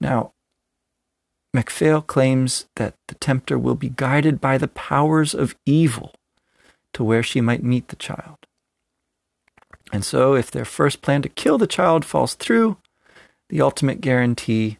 Now, 0.00 0.32
MacPhail 1.52 2.00
claims 2.00 2.64
that 2.76 2.94
the 3.08 3.14
tempter 3.16 3.58
will 3.58 3.74
be 3.74 3.90
guided 3.90 4.40
by 4.40 4.56
the 4.56 4.68
powers 4.68 5.34
of 5.34 5.54
evil 5.66 6.14
to 6.94 7.04
where 7.04 7.22
she 7.22 7.42
might 7.42 7.62
meet 7.62 7.88
the 7.88 7.96
child. 7.96 8.38
And 9.92 10.02
so, 10.02 10.34
if 10.34 10.50
their 10.50 10.64
first 10.64 11.02
plan 11.02 11.20
to 11.22 11.28
kill 11.28 11.58
the 11.58 11.66
child 11.66 12.06
falls 12.06 12.34
through, 12.34 12.78
the 13.48 13.60
ultimate 13.60 14.00
guarantee 14.00 14.78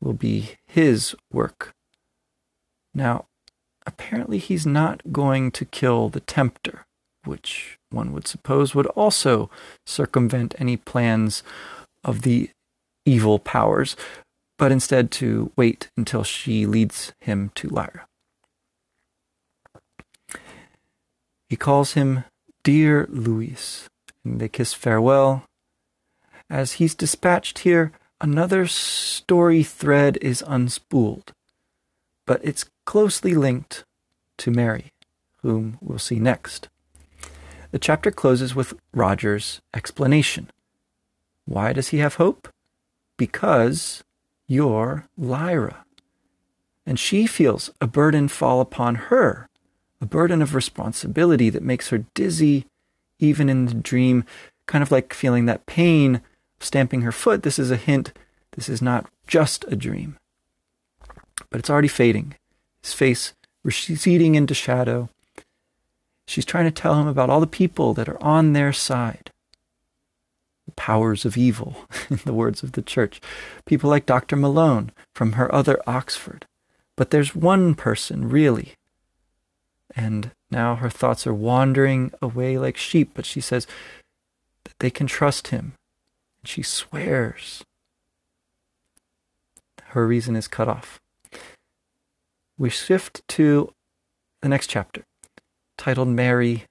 will 0.00 0.12
be 0.12 0.56
his 0.66 1.14
work. 1.32 1.72
Now, 2.94 3.26
apparently, 3.86 4.38
he's 4.38 4.66
not 4.66 5.12
going 5.12 5.50
to 5.52 5.64
kill 5.64 6.08
the 6.08 6.20
tempter, 6.20 6.86
which 7.24 7.78
one 7.90 8.12
would 8.12 8.26
suppose 8.26 8.74
would 8.74 8.86
also 8.88 9.50
circumvent 9.86 10.54
any 10.58 10.76
plans 10.76 11.42
of 12.04 12.22
the 12.22 12.50
evil 13.04 13.38
powers, 13.38 13.96
but 14.58 14.72
instead 14.72 15.10
to 15.10 15.52
wait 15.56 15.88
until 15.96 16.22
she 16.22 16.66
leads 16.66 17.12
him 17.20 17.50
to 17.54 17.68
Lyra. 17.68 18.06
He 21.48 21.56
calls 21.56 21.94
him 21.94 22.24
Dear 22.62 23.06
Luis, 23.10 23.88
and 24.24 24.40
they 24.40 24.48
kiss 24.48 24.74
farewell. 24.74 25.44
As 26.50 26.72
he's 26.72 26.94
dispatched 26.94 27.60
here, 27.60 27.92
another 28.20 28.66
story 28.66 29.62
thread 29.62 30.18
is 30.20 30.42
unspooled, 30.46 31.28
but 32.26 32.40
it's 32.44 32.66
closely 32.84 33.34
linked 33.34 33.84
to 34.38 34.50
Mary, 34.50 34.92
whom 35.42 35.78
we'll 35.80 35.98
see 35.98 36.18
next. 36.18 36.68
The 37.70 37.78
chapter 37.78 38.10
closes 38.10 38.54
with 38.54 38.74
Roger's 38.92 39.60
explanation. 39.74 40.50
Why 41.44 41.72
does 41.72 41.88
he 41.88 41.98
have 41.98 42.14
hope? 42.14 42.48
Because 43.16 44.02
you're 44.46 45.06
Lyra. 45.16 45.84
And 46.86 46.98
she 46.98 47.26
feels 47.26 47.70
a 47.80 47.86
burden 47.86 48.28
fall 48.28 48.60
upon 48.60 48.94
her, 48.94 49.48
a 50.00 50.06
burden 50.06 50.40
of 50.40 50.54
responsibility 50.54 51.50
that 51.50 51.62
makes 51.62 51.90
her 51.90 52.04
dizzy 52.14 52.66
even 53.18 53.48
in 53.48 53.66
the 53.66 53.74
dream, 53.74 54.24
kind 54.66 54.82
of 54.82 54.90
like 54.90 55.12
feeling 55.12 55.46
that 55.46 55.66
pain 55.66 56.22
stamping 56.60 57.02
her 57.02 57.12
foot. 57.12 57.42
This 57.42 57.58
is 57.58 57.70
a 57.70 57.76
hint 57.76 58.12
this 58.58 58.68
is 58.68 58.82
not 58.82 59.06
just 59.28 59.64
a 59.68 59.76
dream. 59.76 60.18
But 61.48 61.60
it's 61.60 61.70
already 61.70 61.86
fading, 61.86 62.34
his 62.82 62.92
face 62.92 63.32
receding 63.62 64.34
into 64.34 64.52
shadow. 64.52 65.10
She's 66.26 66.44
trying 66.44 66.64
to 66.64 66.72
tell 66.72 66.96
him 67.00 67.06
about 67.06 67.30
all 67.30 67.38
the 67.38 67.46
people 67.46 67.94
that 67.94 68.08
are 68.08 68.20
on 68.20 68.52
their 68.52 68.72
side 68.72 69.30
the 70.66 70.72
powers 70.72 71.24
of 71.24 71.36
evil, 71.36 71.86
in 72.10 72.18
the 72.26 72.34
words 72.34 72.64
of 72.64 72.72
the 72.72 72.82
church. 72.82 73.20
People 73.64 73.88
like 73.88 74.04
Dr. 74.04 74.34
Malone 74.34 74.90
from 75.14 75.32
her 75.32 75.54
other 75.54 75.80
Oxford. 75.86 76.44
But 76.96 77.10
there's 77.10 77.34
one 77.34 77.76
person, 77.76 78.28
really. 78.28 78.74
And 79.94 80.32
now 80.50 80.74
her 80.74 80.90
thoughts 80.90 81.26
are 81.28 81.32
wandering 81.32 82.12
away 82.20 82.58
like 82.58 82.76
sheep, 82.76 83.12
but 83.14 83.24
she 83.24 83.40
says 83.40 83.66
that 84.64 84.74
they 84.80 84.90
can 84.90 85.06
trust 85.06 85.48
him. 85.48 85.74
She 86.48 86.62
swears. 86.62 87.62
Her 89.88 90.06
reason 90.06 90.34
is 90.34 90.48
cut 90.48 90.66
off. 90.66 90.98
We 92.56 92.70
shift 92.70 93.20
to 93.28 93.74
the 94.40 94.48
next 94.48 94.68
chapter, 94.68 95.04
titled 95.76 96.08
Mary 96.08 96.64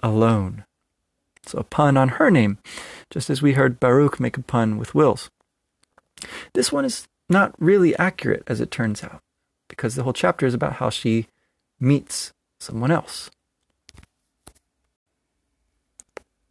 Alone. 0.00 0.64
So 1.44 1.58
a 1.58 1.64
pun 1.64 1.96
on 1.96 2.10
her 2.20 2.30
name, 2.30 2.58
just 3.10 3.28
as 3.28 3.42
we 3.42 3.54
heard 3.54 3.80
Baruch 3.80 4.20
make 4.20 4.36
a 4.36 4.42
pun 4.42 4.78
with 4.78 4.94
Will's. 4.94 5.28
This 6.52 6.70
one 6.70 6.84
is 6.84 7.08
not 7.28 7.52
really 7.58 7.96
accurate, 7.96 8.44
as 8.46 8.60
it 8.60 8.70
turns 8.70 9.02
out, 9.02 9.22
because 9.66 9.96
the 9.96 10.04
whole 10.04 10.12
chapter 10.12 10.46
is 10.46 10.54
about 10.54 10.74
how 10.74 10.88
she 10.88 11.26
meets 11.80 12.32
someone 12.60 12.92
else. 12.92 13.28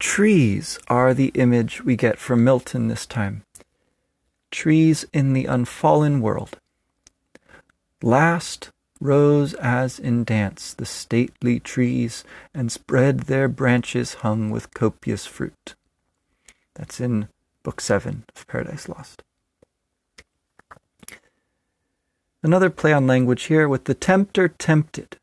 Trees 0.07 0.77
are 0.87 1.15
the 1.15 1.31
image 1.33 1.83
we 1.83 1.95
get 1.95 2.19
from 2.19 2.43
Milton 2.43 2.87
this 2.87 3.07
time. 3.07 3.43
Trees 4.51 5.03
in 5.11 5.33
the 5.33 5.45
unfallen 5.45 6.21
world. 6.21 6.59
Last 8.03 8.69
rose 9.01 9.55
as 9.55 9.99
in 9.99 10.23
dance 10.23 10.75
the 10.75 10.85
stately 10.85 11.59
trees, 11.59 12.23
and 12.53 12.71
spread 12.71 13.21
their 13.21 13.49
branches 13.49 14.13
hung 14.25 14.51
with 14.51 14.75
copious 14.75 15.25
fruit. 15.25 15.73
That's 16.75 17.01
in 17.01 17.27
Book 17.63 17.81
7 17.81 18.25
of 18.35 18.47
Paradise 18.47 18.87
Lost. 18.87 19.23
Another 22.43 22.69
play 22.69 22.93
on 22.93 23.07
language 23.07 23.45
here 23.45 23.67
with 23.67 23.83
the 23.83 23.95
tempter 23.95 24.47
tempted. 24.47 25.17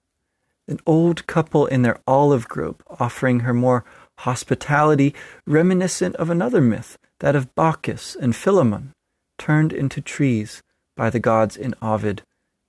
An 0.68 0.80
old 0.86 1.26
couple 1.26 1.66
in 1.66 1.82
their 1.82 2.00
olive 2.06 2.48
grove 2.48 2.76
offering 2.98 3.40
her 3.40 3.54
more 3.54 3.84
hospitality, 4.22 5.14
reminiscent 5.46 6.14
of 6.16 6.30
another 6.30 6.60
myth, 6.60 6.96
that 7.18 7.34
of 7.34 7.52
Baucis 7.56 8.14
and 8.14 8.36
Philemon, 8.36 8.92
turned 9.36 9.72
into 9.72 10.00
trees 10.00 10.62
by 10.96 11.10
the 11.10 11.18
gods 11.18 11.56
in 11.56 11.74
Ovid 11.82 12.22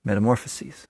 Metamorphoses. 0.04 0.88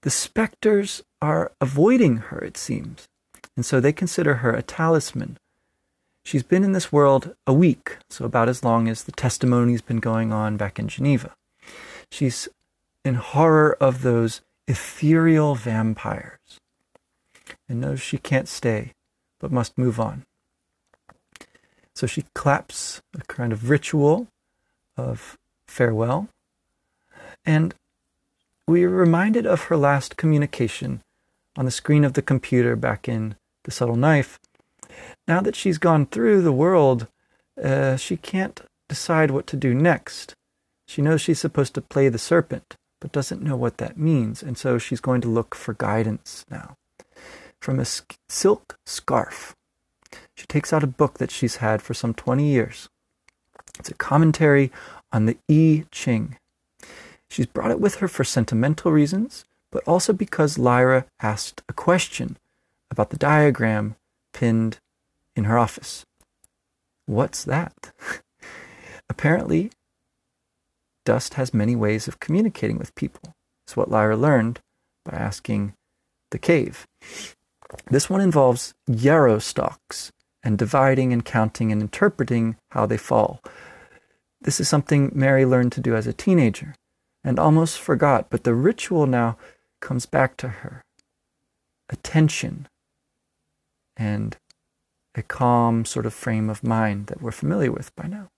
The 0.00 0.10
specters 0.10 1.02
are 1.20 1.52
avoiding 1.60 2.16
her, 2.16 2.38
it 2.38 2.56
seems, 2.56 3.08
and 3.56 3.66
so 3.66 3.78
they 3.78 3.92
consider 3.92 4.36
her 4.36 4.52
a 4.52 4.62
talisman. 4.62 5.36
She's 6.24 6.42
been 6.42 6.64
in 6.64 6.72
this 6.72 6.90
world 6.90 7.34
a 7.46 7.52
week, 7.52 7.98
so 8.08 8.24
about 8.24 8.48
as 8.48 8.64
long 8.64 8.88
as 8.88 9.04
the 9.04 9.12
testimony's 9.12 9.82
been 9.82 10.00
going 10.00 10.32
on 10.32 10.56
back 10.56 10.78
in 10.78 10.88
Geneva. 10.88 11.34
She's 12.10 12.48
in 13.04 13.16
horror 13.16 13.76
of 13.80 14.00
those 14.00 14.40
ethereal 14.66 15.56
vampires 15.56 16.58
and 17.68 17.82
knows 17.82 18.00
she 18.00 18.16
can't 18.16 18.48
stay 18.48 18.92
but 19.40 19.50
must 19.50 19.76
move 19.76 19.98
on. 19.98 20.24
So 21.94 22.06
she 22.06 22.24
claps 22.34 23.02
a 23.14 23.22
kind 23.22 23.52
of 23.52 23.68
ritual 23.68 24.28
of 24.96 25.36
farewell 25.66 26.28
and 27.44 27.74
we 28.66 28.84
are 28.84 28.90
reminded 28.90 29.46
of 29.46 29.64
her 29.64 29.76
last 29.76 30.16
communication 30.16 31.02
on 31.56 31.64
the 31.64 31.70
screen 31.70 32.04
of 32.04 32.12
the 32.12 32.22
computer 32.22 32.76
back 32.76 33.08
in 33.08 33.34
The 33.64 33.70
Subtle 33.70 33.96
Knife. 33.96 34.38
Now 35.26 35.40
that 35.40 35.56
she's 35.56 35.78
gone 35.78 36.06
through 36.06 36.42
the 36.42 36.52
world, 36.52 37.08
uh, 37.62 37.96
she 37.96 38.16
can't 38.16 38.60
decide 38.88 39.30
what 39.30 39.46
to 39.48 39.56
do 39.56 39.74
next. 39.74 40.34
She 40.86 41.02
knows 41.02 41.20
she's 41.20 41.40
supposed 41.40 41.74
to 41.74 41.80
play 41.80 42.08
the 42.08 42.18
serpent, 42.18 42.76
but 43.00 43.12
doesn't 43.12 43.42
know 43.42 43.56
what 43.56 43.78
that 43.78 43.98
means, 43.98 44.42
and 44.42 44.56
so 44.56 44.78
she's 44.78 45.00
going 45.00 45.20
to 45.22 45.28
look 45.28 45.54
for 45.54 45.74
guidance 45.74 46.44
now. 46.50 46.76
From 47.60 47.78
a 47.78 47.86
silk 48.28 48.78
scarf, 48.86 49.54
she 50.34 50.46
takes 50.46 50.72
out 50.72 50.82
a 50.82 50.88
book 50.88 51.18
that 51.18 51.30
she's 51.30 51.56
had 51.56 51.82
for 51.82 51.94
some 51.94 52.14
20 52.14 52.44
years. 52.44 52.88
It's 53.78 53.90
a 53.90 53.94
commentary 53.94 54.72
on 55.12 55.26
the 55.26 55.36
I 55.50 55.84
Ching, 55.90 56.36
She's 57.30 57.46
brought 57.46 57.70
it 57.70 57.80
with 57.80 57.96
her 57.96 58.08
for 58.08 58.24
sentimental 58.24 58.90
reasons, 58.90 59.44
but 59.70 59.86
also 59.86 60.12
because 60.12 60.58
Lyra 60.58 61.06
asked 61.22 61.62
a 61.68 61.72
question 61.72 62.36
about 62.90 63.10
the 63.10 63.16
diagram 63.16 63.94
pinned 64.34 64.78
in 65.36 65.44
her 65.44 65.56
office. 65.56 66.04
What's 67.06 67.44
that? 67.44 67.92
Apparently, 69.08 69.70
dust 71.04 71.34
has 71.34 71.54
many 71.54 71.76
ways 71.76 72.08
of 72.08 72.18
communicating 72.18 72.78
with 72.78 72.94
people. 72.96 73.32
It's 73.64 73.76
what 73.76 73.90
Lyra 73.90 74.16
learned 74.16 74.58
by 75.04 75.16
asking 75.16 75.74
the 76.30 76.38
cave. 76.38 76.88
This 77.90 78.10
one 78.10 78.20
involves 78.20 78.74
yarrow 78.86 79.38
stalks 79.38 80.12
and 80.42 80.58
dividing 80.58 81.12
and 81.12 81.24
counting 81.24 81.70
and 81.70 81.80
interpreting 81.80 82.56
how 82.70 82.86
they 82.86 82.96
fall. 82.96 83.40
this 84.42 84.58
is 84.58 84.68
something 84.68 85.12
Mary 85.14 85.44
learned 85.44 85.70
to 85.70 85.82
do 85.82 85.94
as 85.94 86.06
a 86.06 86.14
teenager 86.14 86.74
and 87.22 87.38
almost 87.38 87.78
forgot, 87.78 88.30
but 88.30 88.44
the 88.44 88.54
ritual 88.54 89.06
now 89.06 89.36
comes 89.80 90.06
back 90.06 90.36
to 90.38 90.48
her. 90.48 90.82
Attention 91.90 92.66
and 93.98 94.38
a 95.14 95.22
calm 95.22 95.84
sort 95.84 96.06
of 96.06 96.14
frame 96.14 96.48
of 96.48 96.64
mind 96.64 97.08
that 97.08 97.20
we're 97.20 97.32
familiar 97.32 97.70
with 97.70 97.94
by 97.96 98.06
now. 98.06 98.28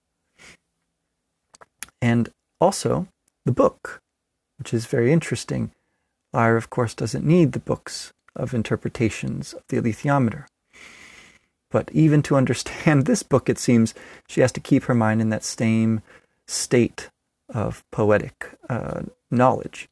And 2.01 2.29
also 2.59 3.07
the 3.45 3.53
book, 3.53 4.01
which 4.57 4.73
is 4.73 4.85
very 4.87 5.13
interesting. 5.13 5.71
Lyra, 6.33 6.57
of 6.57 6.69
course, 6.69 6.93
doesn't 6.93 7.25
need 7.25 7.53
the 7.53 7.59
books 7.59 8.11
of 8.35 8.53
interpretations 8.53 9.53
of 9.53 9.63
the 9.67 9.77
alethiometer. 9.77 10.45
But 11.69 11.89
even 11.91 12.21
to 12.23 12.35
understand 12.35 13.05
this 13.05 13.23
book, 13.23 13.49
it 13.49 13.59
seems 13.59 13.93
she 14.27 14.41
has 14.41 14.51
to 14.53 14.59
keep 14.59 14.83
her 14.83 14.93
mind 14.93 15.21
in 15.21 15.29
that 15.29 15.43
same 15.43 16.01
state 16.47 17.09
of 17.49 17.83
poetic 17.91 18.57
uh, 18.69 19.01
knowledge. 19.31 19.89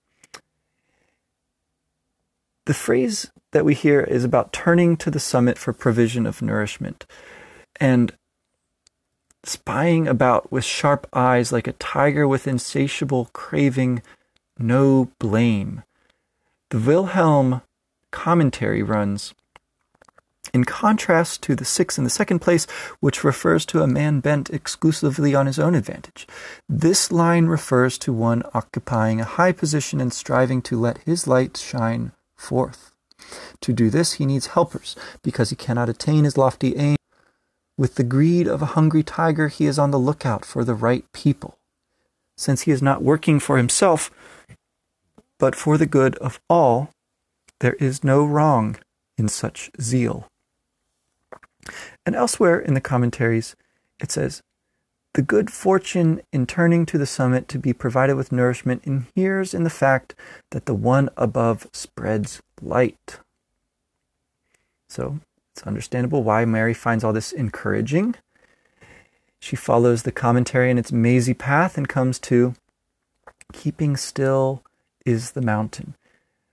The 2.66 2.74
phrase 2.74 3.32
that 3.52 3.66
we 3.66 3.74
hear 3.74 4.02
is 4.02 4.24
about 4.24 4.54
turning 4.54 4.96
to 4.98 5.12
the 5.12 5.20
summit 5.20 5.58
for 5.58 5.74
provision 5.74 6.26
of 6.26 6.42
nourishment 6.42 7.06
and 7.80 8.14
spying 9.44 10.08
about 10.08 10.52
with 10.52 10.64
sharp 10.64 11.08
eyes 11.14 11.52
like 11.52 11.68
a 11.68 11.74
tiger 11.74 12.28
with 12.28 12.48
insatiable 12.48 13.30
craving, 13.34 14.02
no 14.58 15.12
blame. 15.20 15.84
The 16.70 16.80
Wilhelm 16.80 17.62
commentary 18.12 18.84
runs 18.84 19.34
in 20.54 20.64
contrast 20.66 21.42
to 21.44 21.56
the 21.56 21.66
six 21.66 21.98
in 21.98 22.04
the 22.04 22.10
second 22.10 22.40
place, 22.40 22.66
which 23.00 23.24
refers 23.24 23.66
to 23.66 23.82
a 23.82 23.88
man 23.88 24.20
bent 24.20 24.50
exclusively 24.50 25.34
on 25.34 25.46
his 25.46 25.60
own 25.60 25.76
advantage. 25.76 26.28
This 26.68 27.12
line 27.12 27.46
refers 27.46 27.98
to 28.00 28.12
one 28.12 28.44
occupying 28.54 29.22
a 29.22 29.26
high 29.26 29.52
position 29.52 30.02
and 30.02 30.12
striving 30.12 30.62
to 30.64 30.80
let 30.80 31.00
his 31.00 31.28
light 31.28 31.58
shine 31.58 32.12
forth. 32.36 32.92
To 33.62 33.72
do 33.72 33.90
this, 33.90 34.14
he 34.14 34.26
needs 34.26 34.48
helpers, 34.48 34.96
because 35.22 35.52
he 35.52 35.56
cannot 35.56 35.90
attain 35.90 36.24
his 36.24 36.38
lofty 36.38 36.76
aim. 36.76 36.98
With 37.78 37.96
the 37.96 38.04
greed 38.04 38.48
of 38.48 38.62
a 38.62 38.74
hungry 38.78 39.04
tiger, 39.04 39.48
he 39.48 39.68
is 39.68 39.80
on 39.80 39.92
the 39.92 40.00
lookout 40.00 40.44
for 40.44 40.64
the 40.64 40.74
right 40.76 41.06
people. 41.14 41.58
Since 42.36 42.62
he 42.62 42.72
is 42.72 42.82
not 42.82 43.04
working 43.04 43.40
for 43.40 43.58
himself, 43.58 44.12
but 45.40 45.56
for 45.56 45.78
the 45.78 45.86
good 45.86 46.16
of 46.18 46.40
all, 46.50 46.90
there 47.62 47.74
is 47.74 48.04
no 48.04 48.26
wrong 48.26 48.76
in 49.18 49.28
such 49.28 49.72
zeal. 49.80 50.28
And 52.06 52.16
elsewhere 52.16 52.60
in 52.60 52.74
the 52.74 52.82
commentaries, 52.82 53.56
it 54.00 54.12
says, 54.12 54.42
The 55.14 55.22
good 55.22 55.52
fortune 55.52 56.22
in 56.34 56.48
turning 56.48 56.88
to 56.88 56.98
the 56.98 57.06
summit 57.06 57.48
to 57.50 57.60
be 57.60 57.72
provided 57.72 58.16
with 58.16 58.32
nourishment 58.32 58.84
inheres 58.84 59.54
in 59.54 59.64
the 59.64 59.70
fact 59.70 60.16
that 60.50 60.66
the 60.66 60.74
one 60.74 61.10
above 61.16 61.68
spreads 61.72 62.42
light. 62.62 63.20
So 64.90 65.20
it's 65.54 65.66
understandable 65.68 66.24
why 66.24 66.46
Mary 66.46 66.74
finds 66.74 67.04
all 67.04 67.14
this 67.14 67.32
encouraging. 67.32 68.16
She 69.40 69.56
follows 69.56 70.02
the 70.04 70.12
commentary 70.12 70.72
in 70.72 70.80
its 70.80 70.92
mazy 70.92 71.36
path 71.36 71.78
and 71.78 71.88
comes 71.88 72.18
to 72.20 72.56
keeping 73.54 73.98
still 73.98 74.64
is 75.06 75.32
the 75.32 75.42
mountain. 75.42 75.96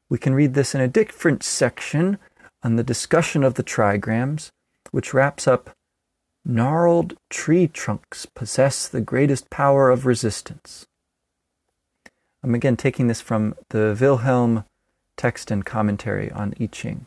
We 0.09 0.18
can 0.18 0.34
read 0.34 0.54
this 0.54 0.74
in 0.74 0.80
a 0.80 0.88
different 0.88 1.42
section 1.42 2.18
on 2.62 2.76
the 2.76 2.84
discussion 2.84 3.44
of 3.44 3.54
the 3.54 3.62
trigrams, 3.62 4.50
which 4.90 5.12
wraps 5.12 5.46
up 5.46 5.70
gnarled 6.44 7.14
tree 7.28 7.68
trunks 7.68 8.26
possess 8.26 8.88
the 8.88 9.02
greatest 9.02 9.50
power 9.50 9.90
of 9.90 10.06
resistance. 10.06 10.86
I'm 12.42 12.54
again 12.54 12.76
taking 12.76 13.09
this 13.09 13.20
from 13.20 13.54
the 13.68 13.96
Wilhelm 14.00 14.64
text 15.16 15.50
and 15.50 15.66
commentary 15.66 16.30
on 16.30 16.54
I 16.59 16.66
Ching, 16.66 17.06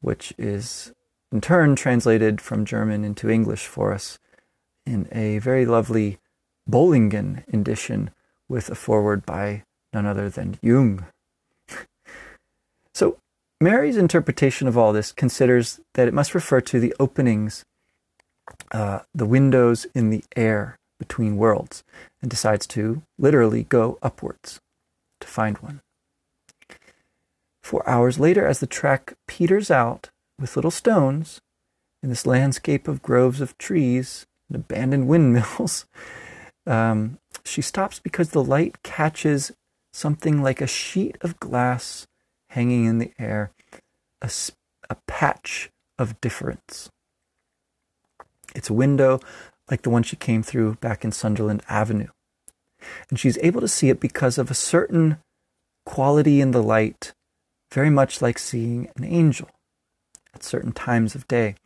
which 0.00 0.32
is 0.38 0.92
in 1.30 1.40
turn 1.40 1.76
translated 1.76 2.40
from 2.40 2.64
German 2.64 3.04
into 3.04 3.28
English 3.28 3.66
for 3.66 3.92
us 3.92 4.18
in 4.86 5.08
a 5.12 5.38
very 5.38 5.66
lovely 5.66 6.18
Bollingen 6.68 7.44
edition 7.52 8.10
with 8.48 8.70
a 8.70 8.74
foreword 8.74 9.26
by 9.26 9.64
none 9.92 10.06
other 10.06 10.30
than 10.30 10.58
Jung. 10.62 11.04
So 12.96 13.18
Mary's 13.60 13.98
interpretation 13.98 14.66
of 14.66 14.78
all 14.78 14.94
this 14.94 15.12
considers 15.12 15.80
that 15.92 16.08
it 16.08 16.14
must 16.14 16.34
refer 16.34 16.62
to 16.62 16.80
the 16.80 16.94
openings, 16.98 17.62
uh, 18.72 19.00
the 19.14 19.26
windows 19.26 19.86
in 19.94 20.08
the 20.08 20.24
air 20.34 20.78
between 20.98 21.36
worlds, 21.36 21.84
and 22.22 22.30
decides 22.30 22.66
to 22.68 23.02
literally 23.18 23.64
go 23.64 23.98
upwards 24.00 24.60
to 25.20 25.28
find 25.28 25.58
one. 25.58 25.82
Four 27.62 27.86
hours 27.86 28.18
later, 28.18 28.46
as 28.46 28.60
the 28.60 28.66
track 28.66 29.12
peters 29.28 29.70
out 29.70 30.08
with 30.40 30.56
little 30.56 30.70
stones 30.70 31.42
in 32.02 32.08
this 32.08 32.24
landscape 32.24 32.88
of 32.88 33.02
groves 33.02 33.42
of 33.42 33.58
trees 33.58 34.24
and 34.48 34.56
abandoned 34.56 35.06
windmills, 35.08 35.84
um, 36.66 37.18
she 37.44 37.60
stops 37.60 37.98
because 37.98 38.30
the 38.30 38.42
light 38.42 38.82
catches 38.82 39.52
something 39.92 40.42
like 40.42 40.62
a 40.62 40.66
sheet 40.66 41.18
of 41.20 41.38
glass 41.38 42.06
hanging 42.56 42.86
in 42.86 42.96
the 42.96 43.12
air, 43.18 43.50
a, 44.22 44.30
a 44.88 44.96
patch 45.06 45.68
of 45.98 46.18
difference. 46.22 46.88
It's 48.54 48.70
a 48.70 48.74
window 48.74 49.20
like 49.70 49.82
the 49.82 49.90
one 49.90 50.02
she 50.02 50.16
came 50.16 50.42
through 50.42 50.76
back 50.76 51.04
in 51.04 51.12
Sunderland 51.12 51.62
Avenue. 51.68 52.08
And 53.10 53.20
she's 53.20 53.36
able 53.42 53.60
to 53.60 53.68
see 53.68 53.90
it 53.90 54.00
because 54.00 54.38
of 54.38 54.50
a 54.50 54.54
certain 54.54 55.18
quality 55.84 56.40
in 56.40 56.52
the 56.52 56.62
light, 56.62 57.12
very 57.70 57.90
much 57.90 58.22
like 58.22 58.38
seeing 58.38 58.88
an 58.96 59.04
angel 59.04 59.50
at 60.34 60.42
certain 60.42 60.72
times 60.72 61.14
of 61.14 61.28
day. 61.28 61.56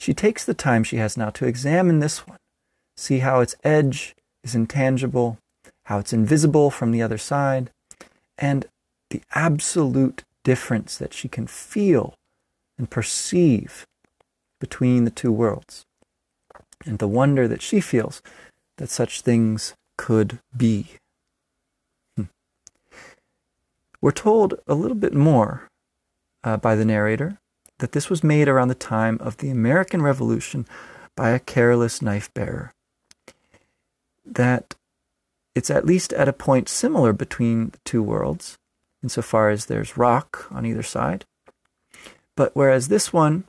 She 0.00 0.14
takes 0.14 0.44
the 0.44 0.52
time 0.52 0.82
she 0.82 0.96
has 0.96 1.16
now 1.16 1.30
to 1.30 1.46
examine 1.46 2.00
this 2.00 2.26
one, 2.26 2.38
see 2.96 3.20
how 3.20 3.38
its 3.38 3.54
edge 3.62 4.16
is 4.42 4.56
intangible, 4.56 5.38
how 5.84 6.00
it's 6.00 6.12
invisible 6.12 6.72
from 6.72 6.90
the 6.90 7.02
other 7.02 7.18
side, 7.18 7.70
and 8.36 8.66
the 9.10 9.22
absolute 9.34 10.24
difference 10.44 10.96
that 10.98 11.14
she 11.14 11.28
can 11.28 11.46
feel 11.46 12.14
and 12.76 12.90
perceive 12.90 13.86
between 14.60 15.04
the 15.04 15.10
two 15.10 15.32
worlds, 15.32 15.84
and 16.84 16.98
the 16.98 17.08
wonder 17.08 17.46
that 17.48 17.62
she 17.62 17.80
feels 17.80 18.22
that 18.76 18.90
such 18.90 19.20
things 19.20 19.74
could 19.96 20.38
be. 20.56 20.86
Hmm. 22.16 22.24
We're 24.00 24.12
told 24.12 24.54
a 24.66 24.74
little 24.74 24.96
bit 24.96 25.14
more 25.14 25.68
uh, 26.44 26.56
by 26.56 26.74
the 26.74 26.84
narrator 26.84 27.38
that 27.78 27.92
this 27.92 28.10
was 28.10 28.24
made 28.24 28.48
around 28.48 28.68
the 28.68 28.74
time 28.74 29.18
of 29.20 29.36
the 29.36 29.50
American 29.50 30.02
Revolution 30.02 30.66
by 31.14 31.30
a 31.30 31.38
careless 31.38 32.02
knife 32.02 32.32
bearer. 32.34 32.72
That 34.24 34.74
it's 35.54 35.70
at 35.70 35.86
least 35.86 36.12
at 36.12 36.28
a 36.28 36.32
point 36.32 36.68
similar 36.68 37.12
between 37.12 37.70
the 37.70 37.78
two 37.84 38.02
worlds, 38.02 38.58
insofar 39.02 39.50
as 39.50 39.66
there's 39.66 39.96
rock 39.96 40.46
on 40.50 40.66
either 40.66 40.82
side. 40.82 41.24
But 42.36 42.52
whereas 42.54 42.88
this 42.88 43.12
one 43.12 43.44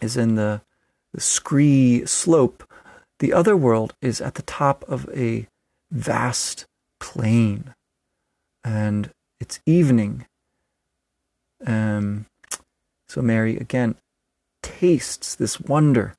is 0.00 0.16
in 0.16 0.34
the, 0.34 0.62
the 1.12 1.20
scree 1.20 2.04
slope, 2.06 2.68
the 3.18 3.32
other 3.32 3.56
world 3.56 3.94
is 4.02 4.20
at 4.20 4.34
the 4.34 4.42
top 4.42 4.84
of 4.88 5.08
a 5.14 5.46
vast 5.90 6.66
plain. 7.00 7.74
And 8.62 9.10
it's 9.40 9.60
evening. 9.66 10.26
Um, 11.66 12.26
so 13.08 13.22
Mary 13.22 13.56
again 13.56 13.96
tastes 14.62 15.34
this 15.34 15.60
wonder. 15.60 16.14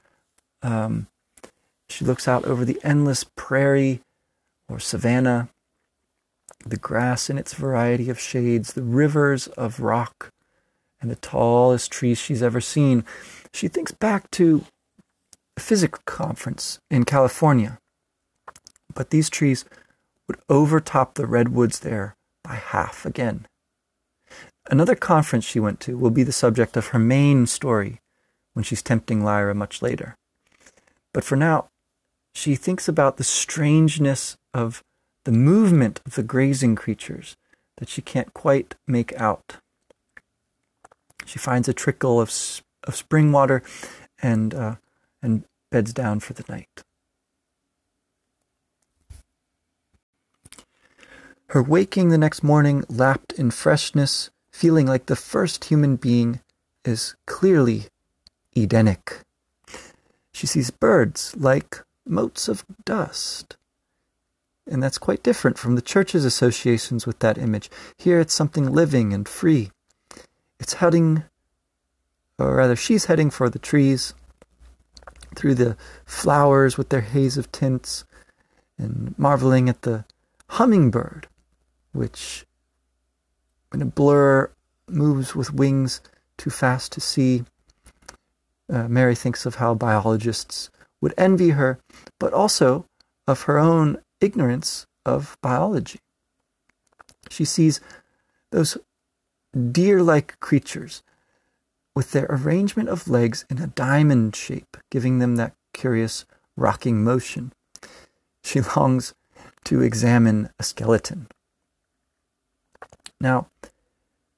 Um, 0.61 1.07
she 1.89 2.05
looks 2.05 2.27
out 2.27 2.45
over 2.45 2.65
the 2.65 2.79
endless 2.83 3.23
prairie 3.35 4.01
or 4.67 4.79
savanna 4.79 5.49
the 6.65 6.77
grass 6.77 7.29
in 7.29 7.37
its 7.37 7.53
variety 7.53 8.09
of 8.09 8.19
shades, 8.19 8.73
the 8.73 8.83
rivers 8.83 9.47
of 9.49 9.79
rock, 9.79 10.31
and 10.99 11.11
the 11.11 11.15
tallest 11.15 11.91
trees 11.91 12.17
she's 12.17 12.41
ever 12.41 12.59
seen. 12.59 13.05
She 13.53 13.67
thinks 13.67 13.91
back 13.91 14.31
to 14.31 14.65
a 15.55 15.59
physics 15.59 15.99
conference 16.05 16.79
in 16.89 17.05
California, 17.05 17.77
but 18.93 19.11
these 19.11 19.29
trees 19.29 19.65
would 20.27 20.39
overtop 20.49 21.13
the 21.13 21.27
redwoods 21.27 21.79
there 21.79 22.15
by 22.43 22.55
half 22.55 23.05
again. 23.05 23.45
Another 24.69 24.95
conference 24.95 25.45
she 25.45 25.59
went 25.59 25.79
to 25.81 25.97
will 25.97 26.09
be 26.09 26.23
the 26.23 26.31
subject 26.31 26.75
of 26.75 26.87
her 26.87 26.99
main 26.99 27.45
story 27.45 28.01
when 28.53 28.63
she's 28.63 28.81
tempting 28.81 29.23
Lyra 29.23 29.53
much 29.53 29.81
later. 29.81 30.17
But 31.13 31.23
for 31.23 31.35
now, 31.35 31.69
she 32.33 32.55
thinks 32.55 32.87
about 32.87 33.17
the 33.17 33.23
strangeness 33.23 34.35
of 34.53 34.83
the 35.25 35.31
movement 35.31 35.99
of 36.05 36.15
the 36.15 36.23
grazing 36.23 36.75
creatures 36.75 37.35
that 37.77 37.89
she 37.89 38.01
can't 38.01 38.33
quite 38.33 38.75
make 38.87 39.13
out. 39.19 39.57
She 41.25 41.39
finds 41.39 41.67
a 41.67 41.73
trickle 41.73 42.21
of, 42.21 42.31
of 42.83 42.95
spring 42.95 43.31
water 43.31 43.61
and, 44.21 44.53
uh, 44.53 44.75
and 45.21 45.43
beds 45.71 45.93
down 45.93 46.19
for 46.19 46.33
the 46.33 46.45
night. 46.47 46.83
Her 51.49 51.61
waking 51.61 52.09
the 52.09 52.17
next 52.17 52.43
morning 52.43 52.85
lapped 52.89 53.33
in 53.33 53.51
freshness, 53.51 54.29
feeling 54.51 54.85
like 54.85 55.07
the 55.07 55.15
first 55.15 55.65
human 55.65 55.95
being, 55.95 56.41
is 56.83 57.15
clearly 57.25 57.85
Edenic. 58.55 59.21
She 60.31 60.47
sees 60.47 60.69
birds 60.69 61.35
like 61.35 61.83
motes 62.05 62.47
of 62.47 62.65
dust. 62.83 63.57
And 64.67 64.81
that's 64.81 64.97
quite 64.97 65.23
different 65.23 65.57
from 65.57 65.75
the 65.75 65.81
church's 65.81 66.25
associations 66.25 67.05
with 67.05 67.19
that 67.19 67.37
image. 67.37 67.69
Here 67.97 68.19
it's 68.19 68.33
something 68.33 68.71
living 68.71 69.13
and 69.13 69.27
free. 69.27 69.71
It's 70.59 70.75
heading, 70.75 71.23
or 72.39 72.55
rather, 72.55 72.75
she's 72.75 73.05
heading 73.05 73.29
for 73.29 73.49
the 73.49 73.59
trees, 73.59 74.13
through 75.35 75.55
the 75.55 75.77
flowers 76.05 76.77
with 76.77 76.89
their 76.89 77.01
haze 77.01 77.37
of 77.37 77.51
tints, 77.51 78.05
and 78.77 79.13
marveling 79.17 79.69
at 79.69 79.83
the 79.83 80.05
hummingbird, 80.49 81.27
which, 81.91 82.45
in 83.73 83.81
a 83.81 83.85
blur, 83.85 84.49
moves 84.87 85.35
with 85.35 85.53
wings 85.53 86.01
too 86.37 86.49
fast 86.49 86.91
to 86.93 87.01
see. 87.01 87.43
Uh, 88.71 88.87
Mary 88.87 89.15
thinks 89.15 89.45
of 89.45 89.55
how 89.55 89.75
biologists 89.75 90.69
would 91.01 91.13
envy 91.17 91.51
her, 91.51 91.79
but 92.19 92.33
also 92.33 92.85
of 93.27 93.43
her 93.43 93.59
own 93.59 93.99
ignorance 94.21 94.87
of 95.05 95.37
biology. 95.41 95.99
She 97.29 97.45
sees 97.45 97.81
those 98.51 98.77
deer 99.71 100.01
like 100.01 100.39
creatures 100.39 101.03
with 101.95 102.11
their 102.11 102.27
arrangement 102.29 102.89
of 102.89 103.07
legs 103.07 103.45
in 103.49 103.59
a 103.59 103.67
diamond 103.67 104.35
shape, 104.35 104.77
giving 104.89 105.19
them 105.19 105.37
that 105.37 105.55
curious 105.73 106.25
rocking 106.55 107.03
motion. 107.03 107.53
She 108.43 108.61
longs 108.75 109.13
to 109.65 109.81
examine 109.81 110.49
a 110.59 110.63
skeleton. 110.63 111.27
Now, 113.19 113.47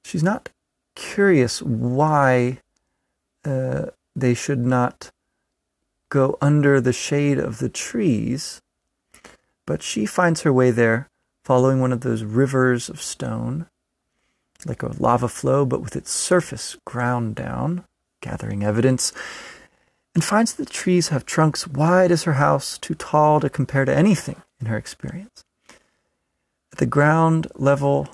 she's 0.03 0.23
not 0.23 0.49
curious 0.95 1.61
why 1.61 2.59
uh, 3.43 3.87
they 4.15 4.33
should 4.33 4.65
not 4.65 5.11
go 6.09 6.37
under 6.41 6.79
the 6.79 6.93
shade 6.93 7.37
of 7.37 7.59
the 7.59 7.69
trees, 7.69 8.61
but 9.67 9.83
she 9.83 10.07
finds 10.07 10.41
her 10.41 10.51
way 10.51 10.71
there 10.71 11.07
following 11.43 11.79
one 11.79 11.93
of 11.93 12.01
those 12.01 12.23
rivers 12.23 12.89
of 12.89 13.01
stone, 13.01 13.67
like 14.65 14.81
a 14.81 14.91
lava 14.99 15.27
flow, 15.27 15.65
but 15.65 15.81
with 15.81 15.95
its 15.95 16.09
surface 16.09 16.75
ground 16.85 17.35
down, 17.35 17.85
gathering 18.21 18.63
evidence, 18.63 19.13
and 20.15 20.23
finds 20.23 20.53
that 20.53 20.65
the 20.65 20.73
trees 20.73 21.09
have 21.09 21.25
trunks 21.25 21.67
wide 21.67 22.11
as 22.11 22.23
her 22.23 22.33
house, 22.33 22.77
too 22.79 22.95
tall 22.95 23.39
to 23.39 23.49
compare 23.49 23.85
to 23.85 23.95
anything 23.95 24.41
in 24.59 24.65
her 24.65 24.77
experience. 24.77 25.45
At 26.71 26.79
the 26.79 26.85
ground 26.85 27.47
level, 27.55 28.09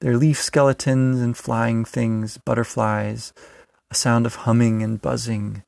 there 0.00 0.12
are 0.12 0.16
leaf 0.16 0.40
skeletons 0.40 1.20
and 1.20 1.36
flying 1.36 1.84
things, 1.84 2.38
butterflies, 2.38 3.32
a 3.90 3.94
sound 3.94 4.24
of 4.24 4.36
humming 4.36 4.82
and 4.82 5.00
buzzing, 5.00 5.64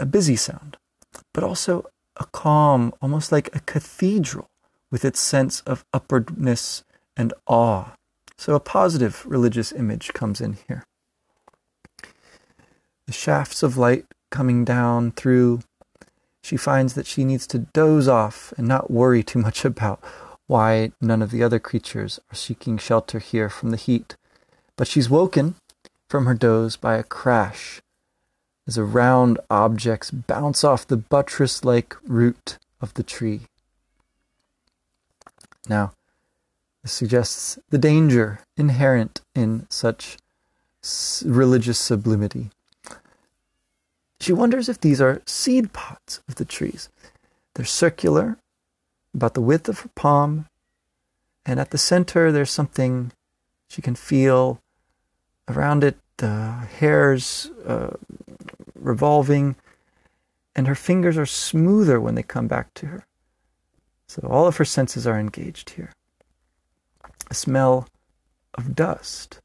a 0.00 0.06
busy 0.06 0.36
sound, 0.36 0.76
but 1.32 1.44
also 1.44 1.86
a 2.16 2.24
calm, 2.26 2.92
almost 3.00 3.32
like 3.32 3.54
a 3.54 3.60
cathedral 3.60 4.48
with 4.90 5.04
its 5.04 5.20
sense 5.20 5.60
of 5.62 5.84
upwardness 5.92 6.84
and 7.16 7.32
awe. 7.46 7.92
So 8.36 8.54
a 8.54 8.60
positive 8.60 9.24
religious 9.26 9.72
image 9.72 10.12
comes 10.12 10.40
in 10.40 10.58
here. 10.68 10.84
The 13.06 13.12
shafts 13.12 13.62
of 13.62 13.76
light 13.76 14.06
coming 14.30 14.64
down 14.64 15.12
through, 15.12 15.60
she 16.42 16.56
finds 16.56 16.94
that 16.94 17.06
she 17.06 17.24
needs 17.24 17.46
to 17.48 17.58
doze 17.58 18.08
off 18.08 18.52
and 18.56 18.66
not 18.66 18.90
worry 18.90 19.22
too 19.22 19.38
much 19.38 19.64
about 19.64 20.02
why 20.46 20.92
none 21.00 21.22
of 21.22 21.30
the 21.30 21.42
other 21.42 21.58
creatures 21.58 22.20
are 22.30 22.36
seeking 22.36 22.78
shelter 22.78 23.18
here 23.18 23.48
from 23.48 23.70
the 23.70 23.76
heat. 23.76 24.16
But 24.76 24.86
she's 24.86 25.10
woken 25.10 25.56
from 26.08 26.26
her 26.26 26.34
doze 26.34 26.76
by 26.76 26.96
a 26.96 27.02
crash 27.02 27.80
as 28.66 28.76
a 28.76 28.84
round 28.84 29.38
objects 29.48 30.10
bounce 30.10 30.64
off 30.64 30.86
the 30.86 30.96
buttress 30.96 31.64
like 31.64 31.96
root 32.06 32.58
of 32.80 32.94
the 32.94 33.02
tree. 33.02 33.42
Now, 35.68 35.92
this 36.82 36.92
suggests 36.92 37.58
the 37.70 37.78
danger 37.78 38.40
inherent 38.56 39.20
in 39.34 39.66
such 39.68 40.18
religious 41.24 41.78
sublimity. 41.78 42.50
She 44.20 44.32
wonders 44.32 44.68
if 44.68 44.80
these 44.80 45.00
are 45.00 45.22
seed 45.26 45.72
pods 45.72 46.20
of 46.28 46.36
the 46.36 46.44
trees. 46.44 46.88
They're 47.54 47.64
circular, 47.64 48.38
about 49.14 49.34
the 49.34 49.40
width 49.40 49.68
of 49.68 49.80
her 49.80 49.90
palm, 49.94 50.46
and 51.44 51.58
at 51.58 51.70
the 51.70 51.78
center 51.78 52.30
there's 52.30 52.50
something 52.50 53.12
she 53.68 53.82
can 53.82 53.94
feel 53.94 54.60
around 55.48 55.82
it, 55.84 55.96
the 56.18 56.52
hairs 56.78 57.50
uh, 57.66 57.90
revolving, 58.74 59.56
and 60.54 60.66
her 60.66 60.74
fingers 60.74 61.18
are 61.18 61.26
smoother 61.26 62.00
when 62.00 62.14
they 62.14 62.22
come 62.22 62.48
back 62.48 62.72
to 62.74 62.86
her. 62.86 63.06
So 64.08 64.26
all 64.28 64.46
of 64.46 64.56
her 64.56 64.64
senses 64.64 65.06
are 65.06 65.18
engaged 65.18 65.70
here. 65.70 65.92
A 67.30 67.34
smell 67.34 67.88
of 68.54 68.74
dust. 68.74 69.40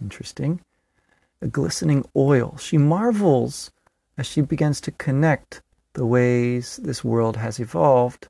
Interesting. 0.00 0.60
A 1.42 1.48
glistening 1.48 2.04
oil. 2.16 2.56
She 2.58 2.78
marvels 2.78 3.70
as 4.16 4.26
she 4.26 4.40
begins 4.40 4.80
to 4.82 4.92
connect 4.92 5.60
the 5.92 6.06
ways 6.06 6.78
this 6.82 7.02
world 7.02 7.36
has 7.36 7.58
evolved. 7.58 8.28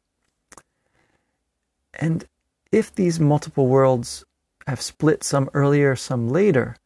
And 1.94 2.24
if 2.72 2.94
these 2.94 3.20
multiple 3.20 3.68
worlds 3.68 4.24
have 4.66 4.80
split 4.80 5.22
some 5.22 5.49
earlier, 5.55 5.94
some 5.94 6.28
later, 6.28 6.76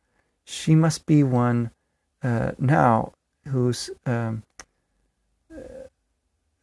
she 0.50 0.74
must 0.74 1.06
be 1.06 1.22
one 1.22 1.70
uh, 2.22 2.52
now 2.58 3.12
who's 3.46 3.88
um, 4.04 4.42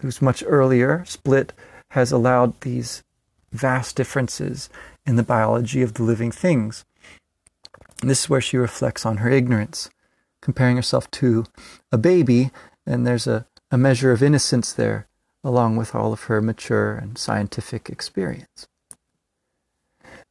who's 0.01 0.21
much 0.21 0.43
earlier 0.45 1.03
split 1.05 1.53
has 1.91 2.11
allowed 2.11 2.59
these 2.61 3.03
vast 3.51 3.95
differences 3.95 4.69
in 5.05 5.15
the 5.15 5.23
biology 5.23 5.81
of 5.81 5.93
the 5.93 6.03
living 6.03 6.31
things. 6.31 6.85
And 8.01 8.09
this 8.09 8.23
is 8.23 8.29
where 8.29 8.41
she 8.41 8.57
reflects 8.57 9.05
on 9.05 9.17
her 9.17 9.29
ignorance, 9.29 9.89
comparing 10.41 10.75
herself 10.75 11.09
to 11.11 11.45
a 11.91 11.97
baby, 11.97 12.51
and 12.85 13.07
there's 13.07 13.25
a, 13.25 13.47
a 13.71 13.77
measure 13.77 14.11
of 14.11 14.21
innocence 14.21 14.73
there, 14.73 15.07
along 15.43 15.77
with 15.77 15.95
all 15.95 16.13
of 16.13 16.23
her 16.23 16.41
mature 16.41 16.93
and 16.93 17.17
scientific 17.17 17.89
experience. 17.89 18.67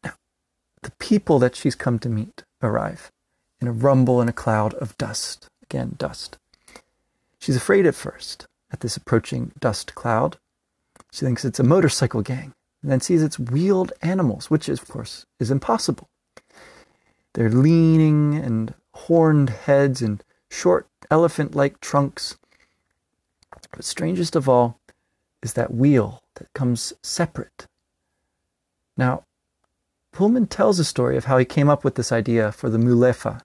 Now, 0.04 0.12
the 0.82 0.92
people 1.00 1.38
that 1.40 1.56
she's 1.56 1.74
come 1.74 1.98
to 2.00 2.08
meet 2.08 2.44
arrive 2.62 3.10
in 3.60 3.68
a 3.68 3.72
rumble 3.72 4.20
and 4.20 4.30
a 4.30 4.32
cloud 4.32 4.74
of 4.74 4.96
dust. 4.98 5.48
Again, 5.62 5.94
dust. 5.98 6.38
She's 7.38 7.56
afraid 7.56 7.86
at 7.86 7.94
first 7.94 8.46
at 8.72 8.80
this 8.80 8.96
approaching 8.96 9.52
dust 9.58 9.94
cloud. 9.94 10.38
She 11.12 11.24
thinks 11.24 11.44
it's 11.44 11.60
a 11.60 11.64
motorcycle 11.64 12.22
gang, 12.22 12.54
and 12.82 12.90
then 12.90 13.00
sees 13.00 13.22
it's 13.22 13.38
wheeled 13.38 13.92
animals, 14.02 14.50
which, 14.50 14.68
is, 14.68 14.80
of 14.80 14.88
course, 14.88 15.26
is 15.38 15.50
impossible. 15.50 16.08
They're 17.34 17.50
leaning 17.50 18.34
and 18.34 18.74
horned 18.94 19.50
heads 19.50 20.02
and 20.02 20.22
short 20.50 20.88
elephant 21.10 21.54
like 21.54 21.80
trunks. 21.80 22.36
But 23.70 23.84
strangest 23.84 24.36
of 24.36 24.48
all 24.48 24.80
is 25.42 25.52
that 25.52 25.74
wheel 25.74 26.22
that 26.36 26.52
comes 26.54 26.92
separate. 27.02 27.66
Now, 28.96 29.24
Pullman 30.16 30.46
tells 30.46 30.78
a 30.78 30.84
story 30.84 31.18
of 31.18 31.26
how 31.26 31.36
he 31.36 31.44
came 31.44 31.68
up 31.68 31.84
with 31.84 31.96
this 31.96 32.10
idea 32.10 32.50
for 32.50 32.70
the 32.70 32.78
mulefa 32.78 33.42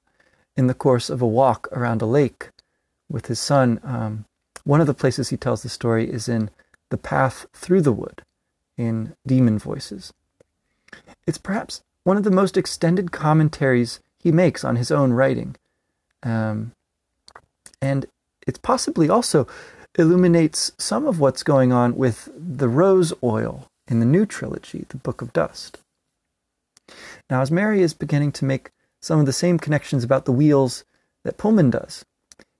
in 0.56 0.68
the 0.68 0.74
course 0.74 1.10
of 1.10 1.22
a 1.22 1.28
walk 1.28 1.68
around 1.74 2.02
a 2.02 2.06
lake 2.06 2.48
with 3.10 3.26
his 3.26 3.42
son. 3.42 3.82
Um, 3.84 4.24
one 4.64 4.80
of 4.80 4.88
the 4.88 4.94
places 4.94 5.28
he 5.28 5.36
tells 5.36 5.64
the 5.64 5.68
story 5.68 6.10
is 6.10 6.30
in 6.30 6.50
The 6.90 6.98
Path 6.98 7.46
Through 7.52 7.82
the 7.82 7.92
Wood 7.92 8.22
in 8.78 9.18
Daemon 9.28 9.60
Voices. 9.60 10.14
It's 11.28 11.38
perhaps 11.38 11.82
one 12.06 12.16
of 12.16 12.24
the 12.24 12.32
most 12.32 12.56
extended 12.56 13.12
commentaries 13.12 14.00
he 14.18 14.32
makes 14.32 14.64
on 14.64 14.78
his 14.78 14.92
own 14.92 15.12
writing. 15.12 15.58
Um, 16.24 16.72
and 17.82 18.06
it 18.48 18.62
possibly 18.62 19.10
also 19.10 19.46
illuminates 20.00 20.72
some 20.78 21.06
of 21.06 21.20
what's 21.20 21.44
going 21.44 21.74
on 21.74 21.98
with 21.98 22.30
the 22.34 22.70
rose 22.70 23.12
oil 23.22 23.68
in 23.90 24.00
the 24.00 24.06
new 24.06 24.26
trilogy, 24.26 24.86
The 24.88 24.96
Book 24.96 25.22
of 25.22 25.34
Dust. 25.34 25.78
Now, 27.30 27.42
as 27.42 27.52
Mary 27.52 27.82
is 27.82 27.94
beginning 27.94 28.32
to 28.34 28.46
make 28.46 28.72
some 29.02 29.20
of 29.20 29.26
the 29.26 29.34
same 29.34 29.58
connections 29.58 30.04
about 30.04 30.26
the 30.26 30.32
wheels 30.32 30.84
that 31.24 31.38
Pullman 31.38 31.70
does, 31.70 32.06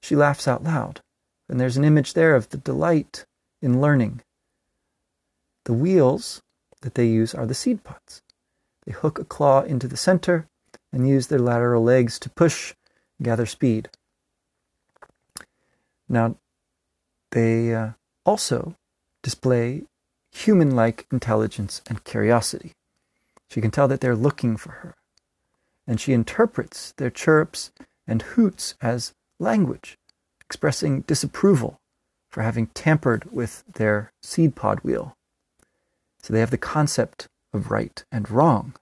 she 0.02 0.16
laughs 0.16 0.48
out 0.48 0.64
loud, 0.64 1.02
and 1.50 1.60
there's 1.60 1.78
an 1.78 1.86
image 1.86 2.14
there 2.14 2.36
of 2.36 2.50
the 2.50 2.58
delight 2.58 3.26
in 3.62 3.82
learning. 3.82 4.22
The 5.66 5.74
wheels 5.74 6.42
that 6.82 6.96
they 6.96 7.06
use 7.06 7.36
are 7.36 7.46
the 7.46 7.54
seed 7.54 7.84
pods. 7.84 8.22
They 8.86 8.94
hook 8.94 9.20
a 9.20 9.26
claw 9.26 9.62
into 9.62 9.88
the 9.88 9.98
center 9.98 10.48
and 10.92 11.08
use 11.08 11.28
their 11.28 11.40
lateral 11.40 11.84
legs 11.84 12.20
to 12.20 12.30
push, 12.30 12.74
gather 13.22 13.46
speed. 13.46 13.90
Now, 16.10 16.36
they 17.32 17.74
uh, 17.74 17.92
also 18.26 18.76
display 19.22 19.84
human 20.32 20.76
like 20.76 21.06
intelligence 21.12 21.82
and 21.88 22.04
curiosity. 22.04 22.74
She 23.52 23.60
can 23.60 23.72
tell 23.72 23.90
that 23.90 24.00
they're 24.00 24.16
looking 24.16 24.56
for 24.56 24.72
her. 24.72 24.96
And 25.86 26.00
she 26.00 26.14
interprets 26.14 26.94
their 26.94 27.10
chirps 27.10 27.72
and 28.08 28.22
hoots 28.22 28.76
as 28.82 29.14
language, 29.40 29.98
expressing 30.40 31.02
disapproval 31.02 31.82
for 32.30 32.44
having 32.44 32.68
tampered 32.68 33.30
with 33.30 33.66
their 33.68 34.14
seed 34.24 34.56
pod 34.56 34.80
wheel. 34.86 35.18
So 36.24 36.32
they 36.32 36.40
have 36.40 36.52
the 36.52 36.58
concept 36.58 37.28
of 37.52 37.70
right 37.70 38.02
and 38.10 38.32
wrong. 38.32 38.74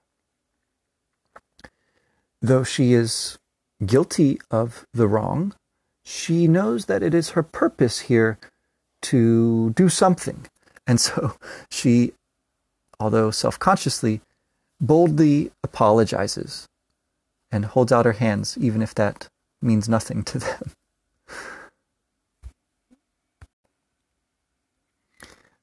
Though 2.40 2.62
she 2.62 2.92
is 2.92 3.38
guilty 3.84 4.38
of 4.52 4.86
the 4.94 5.08
wrong, 5.08 5.52
she 6.04 6.46
knows 6.46 6.84
that 6.84 7.02
it 7.02 7.12
is 7.12 7.30
her 7.30 7.42
purpose 7.42 8.00
here 8.00 8.38
to 9.02 9.70
do 9.70 9.88
something. 9.88 10.46
And 10.86 11.00
so 11.00 11.34
she, 11.70 12.12
although 13.00 13.32
self 13.32 13.58
consciously, 13.58 14.20
boldly 14.80 15.50
apologizes 15.62 16.66
and 17.52 17.64
holds 17.66 17.92
out 17.92 18.06
her 18.06 18.12
hands, 18.12 18.56
even 18.58 18.82
if 18.82 18.94
that 18.94 19.28
means 19.60 19.88
nothing 19.88 20.22
to 20.24 20.38
them. 20.38 20.72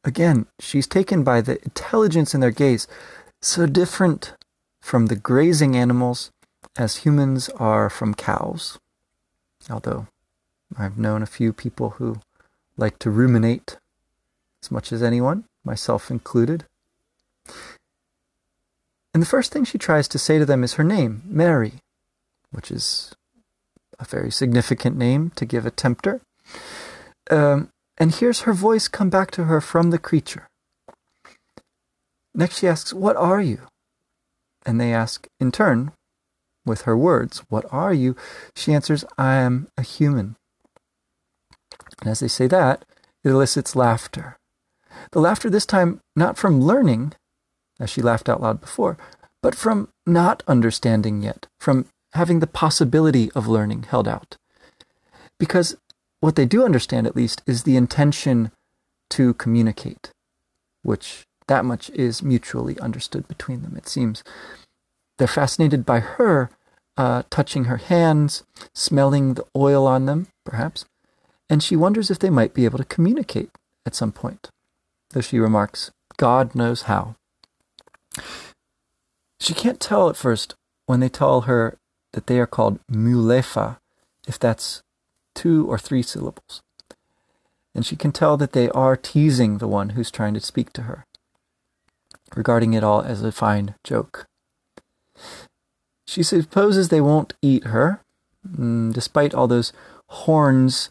Again, 0.03 0.45
she's 0.59 0.87
taken 0.87 1.23
by 1.23 1.41
the 1.41 1.61
intelligence 1.63 2.33
in 2.33 2.39
their 2.39 2.51
gaze, 2.51 2.87
so 3.41 3.65
different 3.65 4.33
from 4.79 5.07
the 5.07 5.15
grazing 5.17 5.75
animals 5.75 6.31
as 6.77 6.97
humans 6.97 7.49
are 7.57 7.89
from 7.89 8.13
cows. 8.13 8.79
Although 9.69 10.07
I've 10.77 10.97
known 10.97 11.21
a 11.21 11.25
few 11.25 11.51
people 11.51 11.91
who 11.91 12.21
like 12.77 12.99
to 12.99 13.09
ruminate 13.09 13.77
as 14.63 14.71
much 14.71 14.93
as 14.93 15.03
anyone, 15.03 15.43
myself 15.65 16.09
included. 16.09 16.65
And 19.17 19.23
the 19.23 19.27
first 19.27 19.51
thing 19.51 19.65
she 19.65 19.79
tries 19.79 20.07
to 20.09 20.19
say 20.19 20.37
to 20.37 20.45
them 20.45 20.63
is 20.63 20.75
her 20.75 20.83
name, 20.83 21.23
Mary, 21.25 21.81
which 22.51 22.69
is 22.69 23.15
a 23.97 24.05
very 24.05 24.29
significant 24.29 24.95
name 24.95 25.31
to 25.37 25.43
give 25.43 25.65
a 25.65 25.71
tempter. 25.71 26.21
Um, 27.31 27.69
and 27.97 28.13
hears 28.13 28.41
her 28.41 28.53
voice 28.53 28.87
come 28.87 29.09
back 29.09 29.31
to 29.31 29.45
her 29.45 29.59
from 29.59 29.89
the 29.89 29.97
creature. 29.97 30.47
Next, 32.35 32.59
she 32.59 32.67
asks, 32.67 32.93
What 32.93 33.15
are 33.15 33.41
you? 33.41 33.61
And 34.67 34.79
they 34.79 34.93
ask 34.93 35.27
in 35.39 35.51
turn, 35.51 35.93
with 36.63 36.83
her 36.83 36.95
words, 36.95 37.41
What 37.49 37.65
are 37.71 37.95
you? 37.95 38.15
She 38.55 38.71
answers, 38.71 39.03
I 39.17 39.37
am 39.37 39.67
a 39.79 39.81
human. 39.81 40.35
And 42.01 42.11
as 42.11 42.19
they 42.19 42.27
say 42.27 42.45
that, 42.45 42.85
it 43.23 43.29
elicits 43.29 43.75
laughter. 43.75 44.37
The 45.11 45.21
laughter 45.21 45.49
this 45.49 45.65
time 45.65 46.01
not 46.15 46.37
from 46.37 46.61
learning, 46.61 47.13
as 47.79 47.89
she 47.89 48.01
laughed 48.01 48.29
out 48.29 48.41
loud 48.41 48.61
before, 48.61 48.97
but 49.41 49.55
from 49.55 49.89
not 50.05 50.43
understanding 50.47 51.21
yet, 51.21 51.47
from 51.59 51.85
having 52.13 52.39
the 52.39 52.47
possibility 52.47 53.31
of 53.33 53.47
learning 53.47 53.83
held 53.83 54.07
out. 54.07 54.37
Because 55.39 55.77
what 56.19 56.35
they 56.35 56.45
do 56.45 56.65
understand, 56.65 57.05
at 57.05 57.15
least, 57.15 57.41
is 57.45 57.63
the 57.63 57.77
intention 57.77 58.51
to 59.11 59.33
communicate, 59.35 60.11
which 60.81 61.25
that 61.47 61.65
much 61.65 61.89
is 61.91 62.23
mutually 62.23 62.79
understood 62.79 63.27
between 63.27 63.61
them, 63.61 63.75
it 63.77 63.87
seems. 63.87 64.23
They're 65.17 65.27
fascinated 65.27 65.85
by 65.85 65.99
her 65.99 66.49
uh, 66.97 67.23
touching 67.29 67.65
her 67.65 67.77
hands, 67.77 68.43
smelling 68.73 69.35
the 69.35 69.45
oil 69.55 69.85
on 69.85 70.07
them, 70.07 70.27
perhaps, 70.45 70.85
and 71.49 71.61
she 71.61 71.75
wonders 71.75 72.09
if 72.09 72.19
they 72.19 72.29
might 72.29 72.53
be 72.53 72.65
able 72.65 72.79
to 72.79 72.83
communicate 72.83 73.49
at 73.85 73.95
some 73.95 74.11
point, 74.11 74.49
though 75.11 75.21
she 75.21 75.39
remarks, 75.39 75.91
God 76.17 76.55
knows 76.55 76.83
how. 76.83 77.15
She 79.39 79.53
can't 79.53 79.79
tell 79.79 80.09
at 80.09 80.17
first 80.17 80.55
when 80.85 80.99
they 80.99 81.09
tell 81.09 81.41
her 81.41 81.77
that 82.13 82.27
they 82.27 82.39
are 82.39 82.47
called 82.47 82.79
mulefa, 82.91 83.77
if 84.27 84.39
that's 84.39 84.81
two 85.35 85.69
or 85.69 85.77
three 85.77 86.01
syllables. 86.01 86.61
And 87.75 87.85
she 87.85 87.95
can 87.95 88.11
tell 88.11 88.37
that 88.37 88.53
they 88.53 88.69
are 88.69 88.97
teasing 88.97 89.59
the 89.59 89.67
one 89.67 89.89
who's 89.89 90.09
trying 90.09 90.33
to 90.33 90.39
speak 90.39 90.73
to 90.73 90.83
her, 90.83 91.05
regarding 92.35 92.73
it 92.73 92.83
all 92.83 93.01
as 93.01 93.21
a 93.21 93.31
fine 93.31 93.75
joke. 93.83 94.25
She 96.07 96.23
supposes 96.23 96.89
they 96.89 97.01
won't 97.01 97.33
eat 97.41 97.65
her, 97.65 98.01
mm, 98.47 98.93
despite 98.93 99.33
all 99.33 99.47
those 99.47 99.73
horns, 100.07 100.89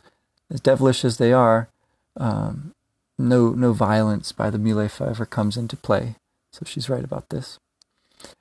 as 0.52 0.60
devilish 0.60 1.04
as 1.04 1.16
they 1.16 1.32
are. 1.32 1.68
Um, 2.16 2.72
no, 3.18 3.50
no 3.50 3.72
violence 3.72 4.32
by 4.32 4.50
the 4.50 4.58
Mulefa 4.58 5.10
ever 5.10 5.26
comes 5.26 5.56
into 5.56 5.76
play. 5.76 6.16
So 6.56 6.64
she's 6.64 6.88
right 6.88 7.04
about 7.04 7.28
this. 7.28 7.58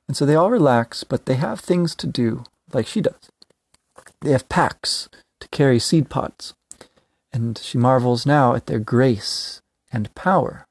And 0.07 0.15
so 0.15 0.25
they 0.25 0.35
all 0.35 0.49
relax, 0.49 1.03
but 1.03 1.25
they 1.25 1.33
have 1.33 1.59
things 1.59 1.93
to 1.95 2.07
do, 2.07 2.45
like 2.71 2.87
she 2.87 3.01
does. 3.01 3.29
They 4.21 4.31
have 4.31 4.47
packs 4.47 5.09
to 5.41 5.49
carry 5.49 5.79
seed 5.79 6.09
pods, 6.09 6.53
and 7.33 7.57
she 7.57 7.77
marvels 7.77 8.25
now 8.25 8.55
at 8.55 8.67
their 8.67 8.79
grace 8.79 9.61
and 9.91 10.15
power, 10.15 10.65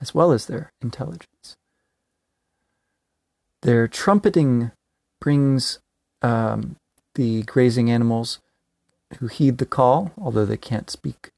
as 0.00 0.14
well 0.14 0.30
as 0.30 0.46
their 0.46 0.70
intelligence. 0.80 1.56
Their 3.62 3.88
trumpeting 3.88 4.70
brings 5.20 5.80
um, 6.22 6.76
the 7.16 7.42
grazing 7.42 7.90
animals 7.90 8.38
who 9.18 9.26
heed 9.26 9.58
the 9.58 9.66
call, 9.66 10.12
although 10.16 10.46
they 10.46 10.56
can't 10.56 10.88
speak. 10.88 11.30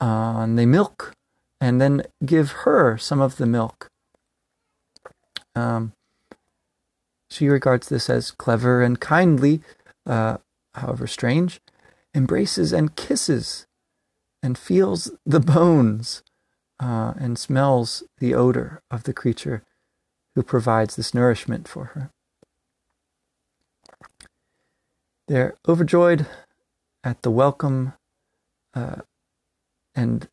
Uh, 0.00 0.42
and 0.42 0.56
they 0.56 0.64
milk 0.64 1.12
and 1.60 1.80
then 1.80 2.04
give 2.24 2.52
her 2.62 2.96
some 2.96 3.20
of 3.20 3.36
the 3.36 3.46
milk. 3.46 3.90
Um, 5.60 5.92
she 7.28 7.48
regards 7.48 7.88
this 7.88 8.10
as 8.10 8.30
clever 8.30 8.82
and 8.82 8.98
kindly, 8.98 9.60
uh, 10.06 10.38
however 10.74 11.06
strange, 11.06 11.60
embraces 12.14 12.72
and 12.72 12.96
kisses 12.96 13.66
and 14.42 14.56
feels 14.56 15.12
the 15.24 15.40
bones 15.40 16.22
uh, 16.80 17.12
and 17.16 17.38
smells 17.38 18.02
the 18.18 18.34
odor 18.34 18.82
of 18.90 19.04
the 19.04 19.12
creature 19.12 19.62
who 20.34 20.42
provides 20.42 20.96
this 20.96 21.12
nourishment 21.12 21.68
for 21.68 21.86
her. 21.86 22.10
They're 25.28 25.56
overjoyed 25.68 26.26
at 27.04 27.22
the 27.22 27.30
welcome, 27.30 27.92
uh, 28.74 29.02
and 29.94 30.28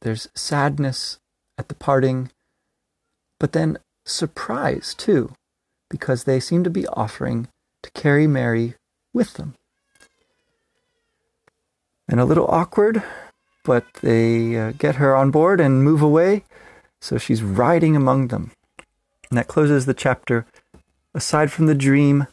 there's 0.00 0.28
sadness 0.34 1.20
at 1.56 1.68
the 1.68 1.74
parting, 1.74 2.32
but 3.38 3.52
then 3.52 3.78
surprise 4.04 4.94
too, 4.94 5.32
because 5.90 6.24
they 6.24 6.40
seem 6.40 6.64
to 6.64 6.70
be 6.70 6.86
offering 6.88 7.48
to 7.82 7.90
carry 7.92 8.26
Mary 8.26 8.74
with 9.12 9.34
them. 9.34 9.54
And 12.08 12.20
a 12.20 12.24
little 12.24 12.46
awkward, 12.48 13.02
but 13.64 13.84
they 14.02 14.56
uh, 14.56 14.72
get 14.72 14.96
her 14.96 15.16
on 15.16 15.30
board 15.30 15.60
and 15.60 15.82
move 15.82 16.02
away, 16.02 16.44
so 17.00 17.16
she's 17.18 17.42
riding 17.42 17.96
among 17.96 18.28
them. 18.28 18.50
And 19.30 19.38
that 19.38 19.48
closes 19.48 19.86
the 19.86 19.94
chapter. 19.94 20.46
Aside 21.14 21.52
from 21.52 21.66
the 21.66 21.74
dream, 21.76 22.26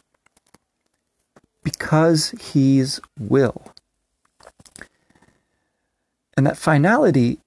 because 1.62 2.30
he's 2.40 3.00
will. 3.18 3.62
And 6.36 6.46
that 6.46 6.56
finality 6.56 7.38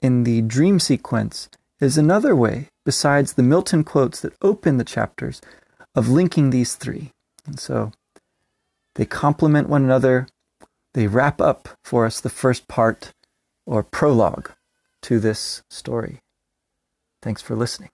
in 0.00 0.24
the 0.24 0.40
dream 0.42 0.80
sequence 0.80 1.48
is 1.80 1.98
another 1.98 2.34
way, 2.36 2.68
besides 2.84 3.32
the 3.32 3.42
Milton 3.42 3.84
quotes 3.84 4.20
that 4.20 4.34
open 4.42 4.76
the 4.78 4.84
chapters, 4.84 5.40
of 5.94 6.08
linking 6.08 6.50
these 6.50 6.74
three. 6.74 7.12
And 7.46 7.58
so 7.58 7.92
they 8.94 9.04
complement 9.04 9.68
one 9.68 9.84
another. 9.84 10.26
They 10.92 11.06
wrap 11.06 11.40
up 11.40 11.68
for 11.82 12.06
us 12.06 12.20
the 12.20 12.30
first 12.30 12.68
part 12.68 13.12
or 13.66 13.82
prologue 13.82 14.50
to 15.02 15.18
this 15.18 15.62
story. 15.68 16.20
Thanks 17.22 17.42
for 17.42 17.56
listening. 17.56 17.90